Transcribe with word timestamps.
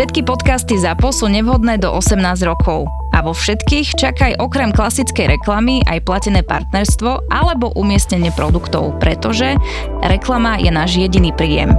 Všetky 0.00 0.24
podcasty 0.24 0.80
ZAPO 0.80 1.12
sú 1.12 1.28
nevhodné 1.28 1.76
do 1.76 1.92
18 1.92 2.24
rokov. 2.48 2.88
A 3.12 3.20
vo 3.20 3.36
všetkých 3.36 4.00
čakaj 4.00 4.40
okrem 4.40 4.72
klasickej 4.72 5.36
reklamy 5.36 5.84
aj 5.84 6.08
platené 6.08 6.40
partnerstvo 6.40 7.28
alebo 7.28 7.68
umiestnenie 7.76 8.32
produktov, 8.32 8.96
pretože 8.96 9.60
reklama 10.00 10.56
je 10.56 10.72
náš 10.72 10.96
jediný 10.96 11.36
príjem. 11.36 11.76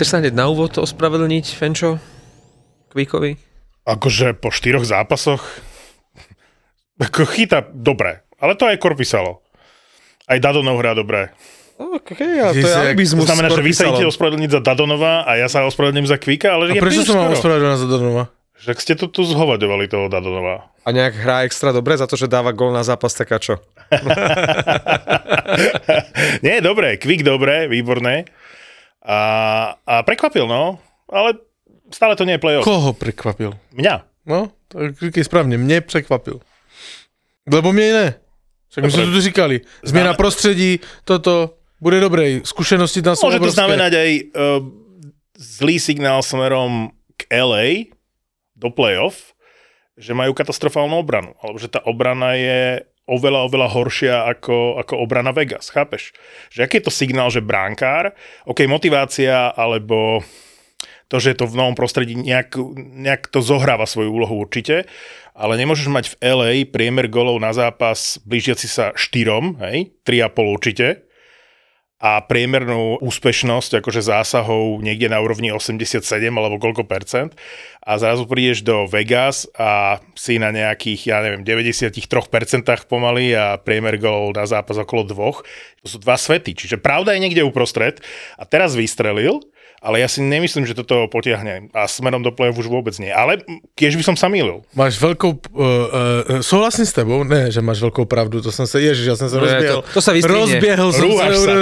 Chceš 0.00 0.08
sa 0.08 0.24
hneď 0.24 0.32
na 0.32 0.48
úvod 0.48 0.72
ospravedlniť, 0.80 1.52
Fenčo? 1.52 2.00
Kvíkovi? 2.96 3.36
Akože 3.84 4.32
po 4.32 4.48
štyroch 4.48 4.88
zápasoch 4.88 5.65
ako 6.96 7.28
chytá 7.28 7.60
dobre, 7.62 8.24
ale 8.40 8.56
to 8.56 8.64
aj 8.68 8.80
Korpisalo. 8.80 9.44
Aj 10.26 10.38
Dadonov 10.42 10.80
hrá 10.82 10.96
dobre. 10.96 11.30
OK, 11.76 12.16
a 12.40 12.56
to 12.56 12.66
je 12.66 12.96
To 13.12 13.28
znamená, 13.28 13.52
že 13.52 13.60
vy 13.60 13.72
sa 13.76 13.92
idete 13.92 14.08
ospravedlniť 14.08 14.50
za 14.58 14.60
Dadonova 14.64 15.28
a 15.28 15.36
ja 15.36 15.44
sa 15.46 15.68
ospravedlním 15.68 16.08
za 16.08 16.16
Kvika, 16.16 16.56
ale 16.56 16.72
A 16.72 16.80
prečo 16.80 17.04
som 17.04 17.20
mám 17.20 17.36
ospravedlňovať 17.36 17.80
za 17.84 17.88
Donova? 17.88 18.24
Však 18.56 18.76
ste 18.80 18.96
to 18.96 19.12
tu 19.12 19.28
zhovaďovali 19.28 19.84
toho 19.84 20.08
Dadonova. 20.08 20.72
A 20.82 20.88
nejak 20.88 21.20
hrá 21.20 21.44
extra 21.44 21.76
dobre 21.76 22.00
za 22.00 22.08
to, 22.08 22.16
že 22.16 22.32
dáva 22.32 22.56
gol 22.56 22.72
na 22.72 22.80
zápas, 22.80 23.12
taká 23.12 23.36
čo? 23.36 23.60
Nie, 26.46 26.64
dobre, 26.64 26.96
Kvik 26.96 27.20
dobre, 27.20 27.68
výborné. 27.68 28.24
A, 29.04 29.18
a 29.84 29.94
prekvapil, 30.02 30.48
no. 30.48 30.80
Ale 31.12 31.36
stále 31.92 32.16
to 32.16 32.24
nie 32.24 32.40
je 32.40 32.42
play-off. 32.42 32.64
Koho 32.64 32.96
prekvapil? 32.96 33.52
Mňa. 33.76 33.94
No, 34.26 34.50
tak 34.66 34.98
správne, 35.22 35.60
mne 35.60 35.84
překvapil. 35.84 36.42
Lebo 37.46 37.70
mne 37.72 37.88
ne. 37.92 38.08
Však 38.68 38.82
my 38.82 38.90
sme 38.90 39.02
Dobre. 39.06 39.14
tu 39.14 39.20
říkali. 39.20 39.56
Změna 39.82 40.12
Znamená- 40.12 40.14
prostředí, 40.18 40.70
toto, 41.04 41.54
bude 41.80 42.00
dobré. 42.00 42.40
Skúsenosti 42.44 43.02
tam 43.04 43.16
sú 43.16 43.28
Môže 43.28 43.38
to 43.38 43.42
obrovské. 43.46 43.58
znamenať 43.60 43.92
aj 43.94 44.10
uh, 44.10 44.22
zlý 45.36 45.76
signál 45.78 46.20
smerom 46.24 46.90
k 47.16 47.28
LA 47.30 47.92
do 48.56 48.72
play-off, 48.72 49.36
že 49.96 50.16
majú 50.16 50.32
katastrofálnu 50.32 50.96
obranu. 50.96 51.36
Alebo 51.44 51.56
že 51.60 51.68
tá 51.68 51.80
obrana 51.84 52.32
je 52.36 52.80
oveľa, 53.06 53.46
oveľa 53.46 53.68
horšia 53.70 54.16
ako, 54.26 54.80
ako 54.82 54.94
obrana 54.98 55.30
Vegas, 55.30 55.70
chápeš? 55.70 56.10
Že 56.50 56.64
aký 56.64 56.74
je 56.80 56.84
to 56.84 56.92
signál, 56.92 57.28
že 57.30 57.44
bránkár, 57.44 58.12
ok, 58.44 58.66
motivácia, 58.66 59.52
alebo 59.52 60.24
to, 61.06 61.22
že 61.22 61.32
je 61.32 61.38
to 61.38 61.46
v 61.46 61.54
novom 61.54 61.76
prostredí 61.78 62.18
nejak, 62.18 62.58
nejak 62.76 63.30
to 63.30 63.38
zohráva 63.38 63.86
svoju 63.86 64.10
úlohu 64.10 64.42
určite, 64.42 64.90
ale 65.36 65.60
nemôžeš 65.60 65.88
mať 65.92 66.04
v 66.10 66.18
LA 66.24 66.52
priemer 66.64 67.12
golov 67.12 67.36
na 67.36 67.52
zápas 67.52 68.16
blížiaci 68.24 68.66
sa 68.66 68.96
štyrom, 68.96 69.60
hej, 69.60 69.92
3,5 70.08 70.56
určite, 70.56 71.06
a 71.96 72.20
priemernú 72.20 73.00
úspešnosť 73.00 73.80
akože 73.80 74.04
zásahov 74.04 74.84
niekde 74.84 75.08
na 75.08 75.16
úrovni 75.16 75.48
87 75.48 76.04
alebo 76.28 76.60
koľko 76.60 76.84
percent. 76.84 77.32
A 77.80 77.96
zrazu 77.96 78.28
prídeš 78.28 78.60
do 78.60 78.84
Vegas 78.84 79.48
a 79.56 80.04
si 80.12 80.36
na 80.36 80.52
nejakých, 80.52 81.08
ja 81.08 81.24
neviem, 81.24 81.40
93 81.40 81.96
percentách 82.28 82.84
pomaly 82.84 83.32
a 83.32 83.56
priemer 83.56 83.96
gol 83.96 84.36
na 84.36 84.44
zápas 84.44 84.76
okolo 84.76 85.08
dvoch. 85.08 85.40
To 85.82 85.96
sú 85.96 85.96
dva 86.04 86.20
svety, 86.20 86.52
čiže 86.52 86.76
pravda 86.76 87.16
je 87.16 87.24
niekde 87.24 87.48
uprostred. 87.48 88.04
A 88.36 88.44
teraz 88.44 88.76
vystrelil, 88.76 89.40
ale 89.82 90.00
ja 90.00 90.08
si 90.08 90.20
nemyslím, 90.22 90.66
že 90.66 90.74
toto 90.74 91.06
potiahne 91.06 91.68
a 91.70 91.86
smerom 91.86 92.22
do 92.22 92.32
play 92.34 92.50
už 92.50 92.66
vôbec 92.66 92.96
nie. 92.98 93.12
Ale 93.12 93.38
tiež 93.74 93.94
by 93.96 94.02
som 94.02 94.16
sa 94.18 94.26
mýlil. 94.26 94.66
Máš 94.74 94.98
veľkou, 94.98 95.30
uh, 95.30 95.40
uh, 95.54 96.42
souhlasím 96.42 96.86
s 96.86 96.92
tebou, 96.92 97.22
ne, 97.22 97.48
že 97.52 97.60
máš 97.62 97.78
veľkou 97.80 98.04
pravdu, 98.08 98.40
to 98.42 98.50
som 98.50 98.66
sa, 98.66 98.76
ježiš, 98.78 99.06
ja 99.06 99.16
som 99.16 99.28
sa 99.30 99.36
Ne, 99.38 99.46
rozbiehol. 99.46 99.80
to- 99.82 99.94
to 99.94 100.00
sa 100.02 100.12
vystrihne. 100.12 100.40
Rozbiehol 100.42 100.90
som 100.92 101.02
Rúhaš 101.06 101.34
sa, 101.36 101.52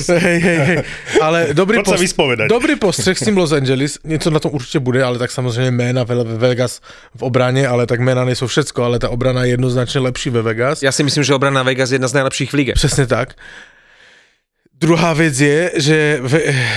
sa. 0.00 0.14
hej, 0.26 0.38
hej, 0.40 0.58
hej. 0.58 0.76
Ale 1.18 1.38
dobrý, 1.60 1.82
vyspovedať. 1.82 2.46
dobrý 2.48 2.76
postřeh 2.76 3.18
s 3.18 3.24
tím 3.24 3.36
Los 3.36 3.52
Angeles, 3.52 3.98
něco 4.04 4.30
na 4.30 4.38
tom 4.38 4.50
určitě 4.54 4.78
bude, 4.78 5.04
ale 5.04 5.18
tak 5.18 5.30
samozřejmě 5.30 5.70
jména 5.70 6.04
ve 6.04 6.14
ve 6.24 6.38
Vegas 6.38 6.80
v 7.16 7.22
obraně, 7.22 7.68
ale 7.68 7.86
tak 7.86 8.00
jména 8.00 8.24
nejsou 8.24 8.46
všecko, 8.46 8.84
ale 8.84 8.98
ta 8.98 9.08
obrana 9.10 9.44
je 9.44 9.50
jednoznačně 9.50 10.00
lepší 10.00 10.30
ve 10.30 10.42
Vegas. 10.42 10.82
Ja 10.82 10.92
si 10.92 11.02
myslím, 11.02 11.24
že 11.24 11.34
obrana 11.34 11.62
Vegas 11.62 11.90
je 11.90 11.94
jedna 11.96 12.08
z 12.08 12.14
najlepších 12.14 12.50
v 12.52 12.56
lige. 12.56 12.72
Přesně 12.74 13.06
tak. 13.06 13.34
Druhá 14.82 15.12
věc 15.12 15.40
je, 15.40 15.72
že 15.76 16.20
v 16.22 16.34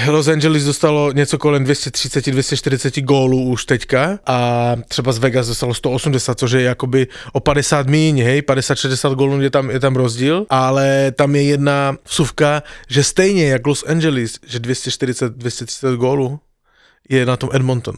Los 0.07 0.27
Angeles 0.27 0.63
dostalo 0.63 1.11
něco 1.11 1.37
kolem 1.37 1.63
230-240 1.63 3.03
gólů 3.03 3.43
už 3.43 3.65
teďka 3.65 4.19
a 4.25 4.71
třeba 4.87 5.11
z 5.11 5.17
Vegas 5.17 5.47
dostalo 5.47 5.73
180, 5.73 6.39
což 6.39 6.51
je 6.51 6.61
jakoby 6.61 7.07
o 7.33 7.39
50 7.39 7.87
míň, 7.87 8.21
hej, 8.21 8.41
50-60 8.41 9.15
gólů 9.15 9.41
je 9.41 9.49
tam, 9.49 9.69
je 9.69 9.79
tam 9.79 9.95
rozdíl, 9.95 10.45
ale 10.49 11.11
tam 11.11 11.35
je 11.35 11.43
jedna 11.43 11.97
vsuvka, 12.03 12.63
že 12.89 13.03
stejně 13.03 13.47
jak 13.47 13.67
Los 13.67 13.83
Angeles, 13.87 14.39
že 14.47 14.59
240-230 14.59 15.95
gólů 15.95 16.39
je 17.09 17.25
na 17.25 17.37
tom 17.37 17.49
Edmonton. 17.53 17.95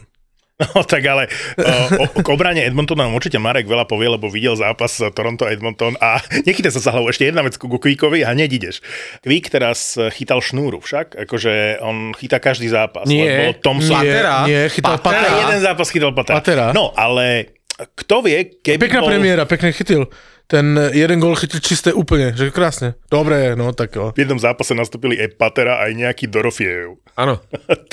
No 0.74 0.82
tak 0.82 1.06
ale 1.06 1.30
o, 1.54 2.02
o, 2.02 2.04
k 2.18 2.28
obrane 2.34 2.66
Edmontona 2.66 3.06
nám 3.06 3.14
určite 3.14 3.38
Marek 3.38 3.70
veľa 3.70 3.86
povie, 3.86 4.10
lebo 4.10 4.26
videl 4.26 4.58
zápas 4.58 4.98
Toronto-Edmonton 4.98 5.94
a 6.02 6.18
nechytaj 6.46 6.74
sa 6.74 6.82
za 6.82 6.90
hlavu, 6.90 7.14
ešte 7.14 7.30
jedna 7.30 7.46
vec 7.46 7.54
ku 7.54 7.70
Kvíkovi 7.70 8.26
a 8.26 8.34
hneď 8.34 8.50
ideš. 8.58 8.82
Kvík 9.22 9.54
teraz 9.54 9.94
chytal 10.18 10.42
šnúru 10.42 10.82
však, 10.82 11.14
akože 11.14 11.78
on 11.78 12.10
chytá 12.18 12.42
každý 12.42 12.66
zápas. 12.66 13.06
Nie, 13.06 13.54
lebo 13.54 13.62
Thompson... 13.62 14.02
Nie, 14.02 14.18
Patera? 14.18 14.34
nie, 14.50 14.60
chytal 14.66 14.98
Patera? 14.98 15.30
Patera. 15.30 15.38
Jeden 15.46 15.58
zápas 15.62 15.86
chytal 15.94 16.12
Patera. 16.12 16.36
Patera. 16.42 16.66
No, 16.74 16.90
ale 16.98 17.54
kto 17.78 18.26
vie, 18.26 18.58
keby 18.58 18.90
Pekná 18.90 19.00
bol... 19.06 19.10
premiéra, 19.14 19.46
pekne 19.46 19.70
chytil. 19.70 20.10
Ten 20.48 20.74
jeden 20.96 21.20
gól 21.20 21.36
chytil 21.36 21.60
čisté 21.60 21.92
úplne, 21.92 22.32
že 22.32 22.48
krásne. 22.48 22.96
Dobre, 23.12 23.52
no 23.52 23.70
tak 23.76 23.92
jo. 23.94 24.16
V 24.16 24.18
jednom 24.18 24.40
zápase 24.40 24.72
nastúpili 24.72 25.20
aj 25.20 25.36
Patera, 25.36 25.78
aj 25.84 25.92
nejaký 25.92 26.24
Dorofiev. 26.26 26.98
Áno. 27.14 27.38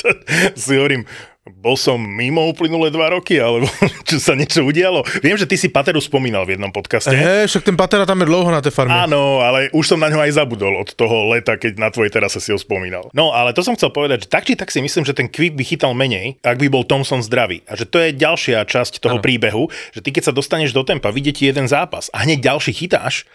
si 0.57 0.73
hovorím, 0.79 1.03
bol 1.45 1.77
som 1.77 2.01
mimo 2.01 2.41
uplynulé 2.49 2.89
dva 2.89 3.13
roky, 3.13 3.37
alebo 3.37 3.69
čo 4.09 4.17
sa 4.17 4.33
niečo 4.33 4.65
udialo. 4.65 5.05
Viem, 5.21 5.37
že 5.37 5.45
ty 5.45 5.61
si 5.61 5.69
Pateru 5.69 6.01
spomínal 6.01 6.41
v 6.41 6.57
jednom 6.57 6.73
podcaste. 6.73 7.13
Hej, 7.13 7.53
však 7.53 7.69
ten 7.69 7.77
Patera 7.77 8.01
tam 8.09 8.17
je 8.17 8.25
dlouho 8.25 8.49
na 8.49 8.65
tej 8.65 8.73
farme. 8.73 8.89
Áno, 8.89 9.45
ale 9.45 9.69
už 9.69 9.93
som 9.93 10.01
na 10.01 10.09
ňo 10.09 10.25
aj 10.25 10.41
zabudol 10.41 10.73
od 10.81 10.89
toho 10.97 11.29
leta, 11.29 11.53
keď 11.53 11.77
na 11.77 11.93
tvojej 11.93 12.09
terase 12.09 12.41
si 12.41 12.49
ho 12.49 12.57
spomínal. 12.57 13.13
No, 13.13 13.29
ale 13.29 13.53
to 13.53 13.61
som 13.61 13.77
chcel 13.77 13.93
povedať, 13.93 14.25
že 14.25 14.27
tak 14.33 14.49
či 14.49 14.57
tak 14.57 14.73
si 14.73 14.81
myslím, 14.81 15.05
že 15.05 15.13
ten 15.13 15.29
Quick 15.29 15.53
by 15.53 15.61
chytal 15.61 15.93
menej, 15.93 16.41
ak 16.41 16.57
by 16.57 16.65
bol 16.65 16.81
Thompson 16.81 17.21
zdravý. 17.21 17.61
A 17.69 17.77
že 17.77 17.85
to 17.85 18.01
je 18.01 18.17
ďalšia 18.17 18.65
časť 18.65 18.97
toho 18.97 19.21
Áno. 19.21 19.23
príbehu, 19.23 19.69
že 19.93 20.01
ty 20.01 20.09
keď 20.09 20.29
sa 20.29 20.33
dostaneš 20.33 20.73
do 20.73 20.81
tempa, 20.81 21.13
vidie 21.13 21.29
ti 21.29 21.45
jeden 21.45 21.69
zápas 21.69 22.09
a 22.09 22.25
hneď 22.25 22.41
ďalší 22.41 22.73
chytáš, 22.73 23.29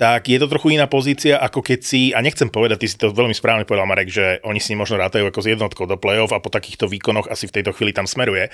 tak 0.00 0.32
je 0.32 0.40
to 0.40 0.48
trochu 0.48 0.80
iná 0.80 0.88
pozícia, 0.88 1.36
ako 1.36 1.60
keď 1.60 1.80
si, 1.84 2.16
a 2.16 2.24
nechcem 2.24 2.48
povedať, 2.48 2.80
ty 2.80 2.88
si 2.88 2.96
to 2.96 3.12
veľmi 3.12 3.36
správne 3.36 3.68
povedal, 3.68 3.84
Marek, 3.84 4.08
že 4.08 4.40
oni 4.48 4.56
si 4.56 4.72
možno 4.72 4.96
rátajú 4.96 5.28
ako 5.28 5.44
s 5.44 5.52
jednotkou 5.52 5.84
do 5.84 6.00
play-off 6.00 6.32
a 6.32 6.40
po 6.40 6.48
takýchto 6.48 6.88
výkonoch 6.88 7.28
asi 7.28 7.44
v 7.44 7.60
tejto 7.60 7.76
chvíli 7.76 7.92
tam 7.92 8.08
smeruje. 8.08 8.48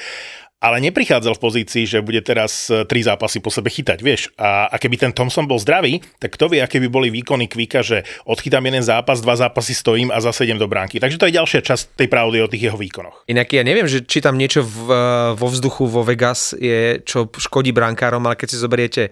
Ale 0.58 0.82
neprichádzal 0.82 1.38
v 1.38 1.44
pozícii, 1.46 1.84
že 1.86 2.02
bude 2.02 2.18
teraz 2.24 2.66
e, 2.66 2.82
tri 2.82 2.98
zápasy 2.98 3.38
po 3.38 3.54
sebe 3.54 3.70
chytať, 3.70 3.98
vieš. 4.02 4.34
A, 4.34 4.66
a 4.66 4.74
keby 4.74 4.98
ten 4.98 5.12
Thompson 5.14 5.46
bol 5.46 5.62
zdravý, 5.62 6.02
tak 6.18 6.34
kto 6.34 6.50
vie, 6.50 6.64
aké 6.64 6.82
by 6.82 6.90
boli 6.90 7.14
výkony 7.14 7.46
Kvika, 7.46 7.84
že 7.86 8.02
odchytám 8.26 8.66
jeden 8.66 8.82
zápas, 8.82 9.22
dva 9.22 9.38
zápasy 9.38 9.70
stojím 9.76 10.10
a 10.10 10.18
zase 10.18 10.50
idem 10.50 10.58
do 10.58 10.66
bránky. 10.66 10.98
Takže 10.98 11.20
to 11.20 11.30
je 11.30 11.38
ďalšia 11.38 11.60
časť 11.62 11.94
tej 11.94 12.08
pravdy 12.10 12.42
o 12.42 12.50
tých 12.50 12.72
jeho 12.72 12.78
výkonoch. 12.80 13.22
Inak 13.30 13.54
ja 13.54 13.62
neviem, 13.62 13.86
že 13.86 14.02
či 14.02 14.18
tam 14.18 14.34
niečo 14.34 14.66
v, 14.66 14.90
vo 15.38 15.46
vzduchu 15.46 15.86
vo 15.86 16.02
Vegas 16.02 16.56
je, 16.58 17.04
čo 17.06 17.30
škodí 17.30 17.70
brankárom, 17.70 18.24
ale 18.26 18.34
keď 18.34 18.48
si 18.50 18.58
zoberiete 18.58 19.02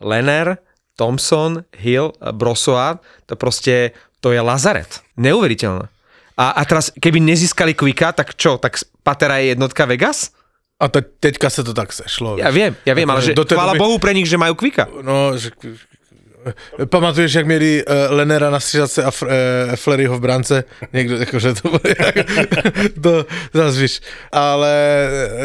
Lenner, 0.00 0.71
Thompson, 0.96 1.64
Hill, 1.72 2.12
Brosoa, 2.32 3.00
to 3.26 3.34
proste, 3.34 3.96
to 4.20 4.30
je 4.30 4.40
lazaret. 4.40 5.00
Neuveriteľné. 5.16 5.88
A, 6.36 6.44
a 6.56 6.62
teraz, 6.64 6.88
keby 6.92 7.20
nezískali 7.20 7.76
Quicka, 7.76 8.12
tak 8.12 8.34
čo, 8.36 8.56
tak 8.56 8.80
Patera 9.04 9.40
je 9.40 9.52
jednotka 9.52 9.84
Vegas? 9.84 10.32
A 10.82 10.90
te, 10.90 10.98
teďka 11.04 11.46
sa 11.46 11.62
to 11.62 11.70
tak 11.70 11.94
sešlo. 11.94 12.40
Ja 12.40 12.50
viem, 12.50 12.74
ja 12.82 12.96
viem, 12.96 13.06
ale 13.06 13.22
Akože 13.22 13.32
že 13.32 13.38
do 13.38 13.44
chvála 13.46 13.76
doby- 13.76 13.82
Bohu 13.86 13.96
pre 14.02 14.12
nich, 14.16 14.26
že 14.26 14.34
majú 14.34 14.58
Quicka. 14.58 14.88
No, 14.90 15.36
že... 15.38 15.54
Pamatuješ, 16.88 17.34
jak 17.34 17.46
měli 17.46 17.84
uh, 17.84 17.94
Lenera 18.16 18.50
na 18.50 18.60
střídace 18.60 19.04
a 19.04 19.08
F- 19.10 19.22
uh, 19.22 19.28
Fleryho 19.76 20.16
v 20.16 20.20
brance? 20.20 20.64
Někdo, 20.92 21.16
jakože 21.16 21.54
to 21.54 21.68
bude... 21.70 21.94
to 23.02 23.26
zase 23.52 23.80
víš. 23.80 24.00
Ale 24.32 24.72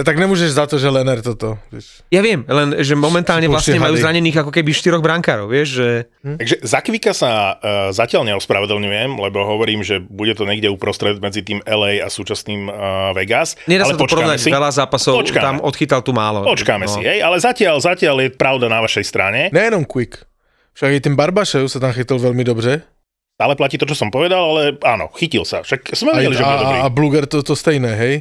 tak 0.06 0.18
nemůžeš 0.18 0.52
za 0.52 0.66
to, 0.68 0.80
že 0.80 0.90
Lener 0.90 1.22
toto, 1.22 1.58
víš. 1.72 2.02
Ja 2.08 2.24
viem, 2.24 2.48
len 2.48 2.80
že 2.80 2.96
momentálne 2.96 3.46
vlastne 3.52 3.78
majú 3.84 4.00
zranených 4.00 4.40
ako 4.42 4.52
keby 4.56 4.72
štyroch 4.72 5.04
brankárov, 5.04 5.52
vieš, 5.52 5.68
že... 5.84 5.90
Takže 6.24 6.56
za 6.64 6.80
Kvika 6.80 7.12
sa 7.12 7.30
uh, 7.54 7.92
zatiaľ 7.92 8.32
neospravedlňujem, 8.32 9.20
lebo 9.20 9.44
hovorím, 9.44 9.84
že 9.84 10.00
bude 10.00 10.32
to 10.34 10.48
niekde 10.48 10.72
uprostred 10.72 11.20
medzi 11.20 11.44
tým 11.44 11.60
LA 11.68 12.00
a 12.00 12.08
súčasným 12.08 12.72
uh, 12.72 13.12
Vegas. 13.12 13.60
Nedá 13.68 13.84
ale 13.86 13.94
sa 13.94 14.00
to 14.00 14.08
porovnať, 14.08 14.40
si. 14.40 14.50
veľa 14.50 14.72
zápasov 14.72 15.20
Počkáme. 15.20 15.44
tam 15.44 15.56
odchytal 15.62 16.00
tu 16.00 16.16
málo. 16.16 16.48
Počkáme 16.48 16.86
No. 16.88 16.94
si, 16.96 17.04
hej, 17.04 17.20
ale 17.20 17.36
zatiaľ, 17.44 17.76
zatiaľ 17.84 18.16
je 18.24 18.30
pravda 18.32 18.72
na 18.72 18.80
vašej 18.80 19.04
strane. 19.04 19.52
Nejenom 19.52 19.84
Quick. 19.84 20.24
Však 20.78 20.94
i 20.94 21.02
ten 21.02 21.18
Barbašev 21.18 21.66
sa 21.66 21.82
tam 21.82 21.90
chytil 21.90 22.22
veľmi 22.22 22.46
dobře. 22.46 22.86
Stále 23.38 23.54
platí 23.58 23.82
to, 23.82 23.90
čo 23.90 23.98
som 23.98 24.14
povedal, 24.14 24.42
ale 24.54 24.78
áno, 24.86 25.10
chytil 25.18 25.42
sa. 25.42 25.66
Však 25.66 25.94
sme 25.98 26.14
A, 26.14 26.22
vedeli, 26.22 26.38
že 26.38 26.46
bude 26.46 26.58
dobrý. 26.62 26.78
a, 26.78 26.86
a 26.86 26.94
Bluger 26.94 27.24
to, 27.26 27.42
to 27.42 27.58
stejné, 27.58 27.98
hej. 27.98 28.16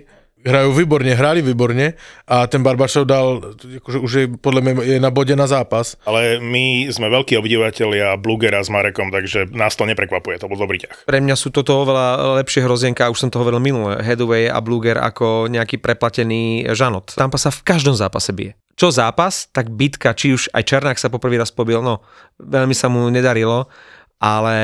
Hrajú 0.47 0.79
výborne, 0.79 1.11
hrali 1.11 1.43
výborne 1.43 1.99
a 2.23 2.47
ten 2.47 2.63
Barbašov 2.63 3.05
dal, 3.05 3.43
akože 3.83 3.99
už 3.99 4.13
je 4.15 4.25
podľa 4.39 4.61
mňa 4.63 4.73
je 4.89 4.99
na 5.03 5.11
bode 5.11 5.35
na 5.35 5.45
zápas. 5.51 5.99
Ale 6.07 6.39
my 6.39 6.87
sme 6.93 7.11
veľkí 7.11 7.35
obdivateľia 7.35 8.15
Blugera 8.15 8.63
s 8.63 8.71
Marekom, 8.71 9.11
takže 9.11 9.51
nás 9.51 9.75
to 9.75 9.89
neprekvapuje, 9.89 10.39
to 10.39 10.47
bol 10.47 10.55
dobrý 10.55 10.87
ťah. 10.87 11.09
Pre 11.09 11.19
mňa 11.19 11.35
sú 11.35 11.51
toto 11.51 11.83
oveľa 11.83 12.39
lepšie 12.41 12.63
hrozienka, 12.63 13.11
už 13.11 13.27
som 13.27 13.31
to 13.33 13.43
hovoril 13.43 13.59
minule, 13.59 13.99
Headway 14.01 14.47
a 14.47 14.63
Bluger 14.63 15.03
ako 15.03 15.51
nejaký 15.51 15.83
preplatený 15.83 16.71
žanot. 16.73 17.19
Tampa 17.19 17.43
sa 17.43 17.51
v 17.51 17.67
každom 17.67 17.99
zápase 17.99 18.31
bije. 18.31 18.55
Čo 18.77 18.93
zápas, 18.93 19.49
tak 19.57 19.73
bitka, 19.73 20.13
či 20.13 20.37
už 20.37 20.53
aj 20.53 20.63
Černák 20.69 21.01
sa 21.01 21.09
poprvý 21.09 21.41
raz 21.41 21.49
pobil, 21.49 21.81
no 21.81 22.05
veľmi 22.37 22.77
sa 22.77 22.93
mu 22.93 23.09
nedarilo, 23.09 23.73
ale 24.21 24.57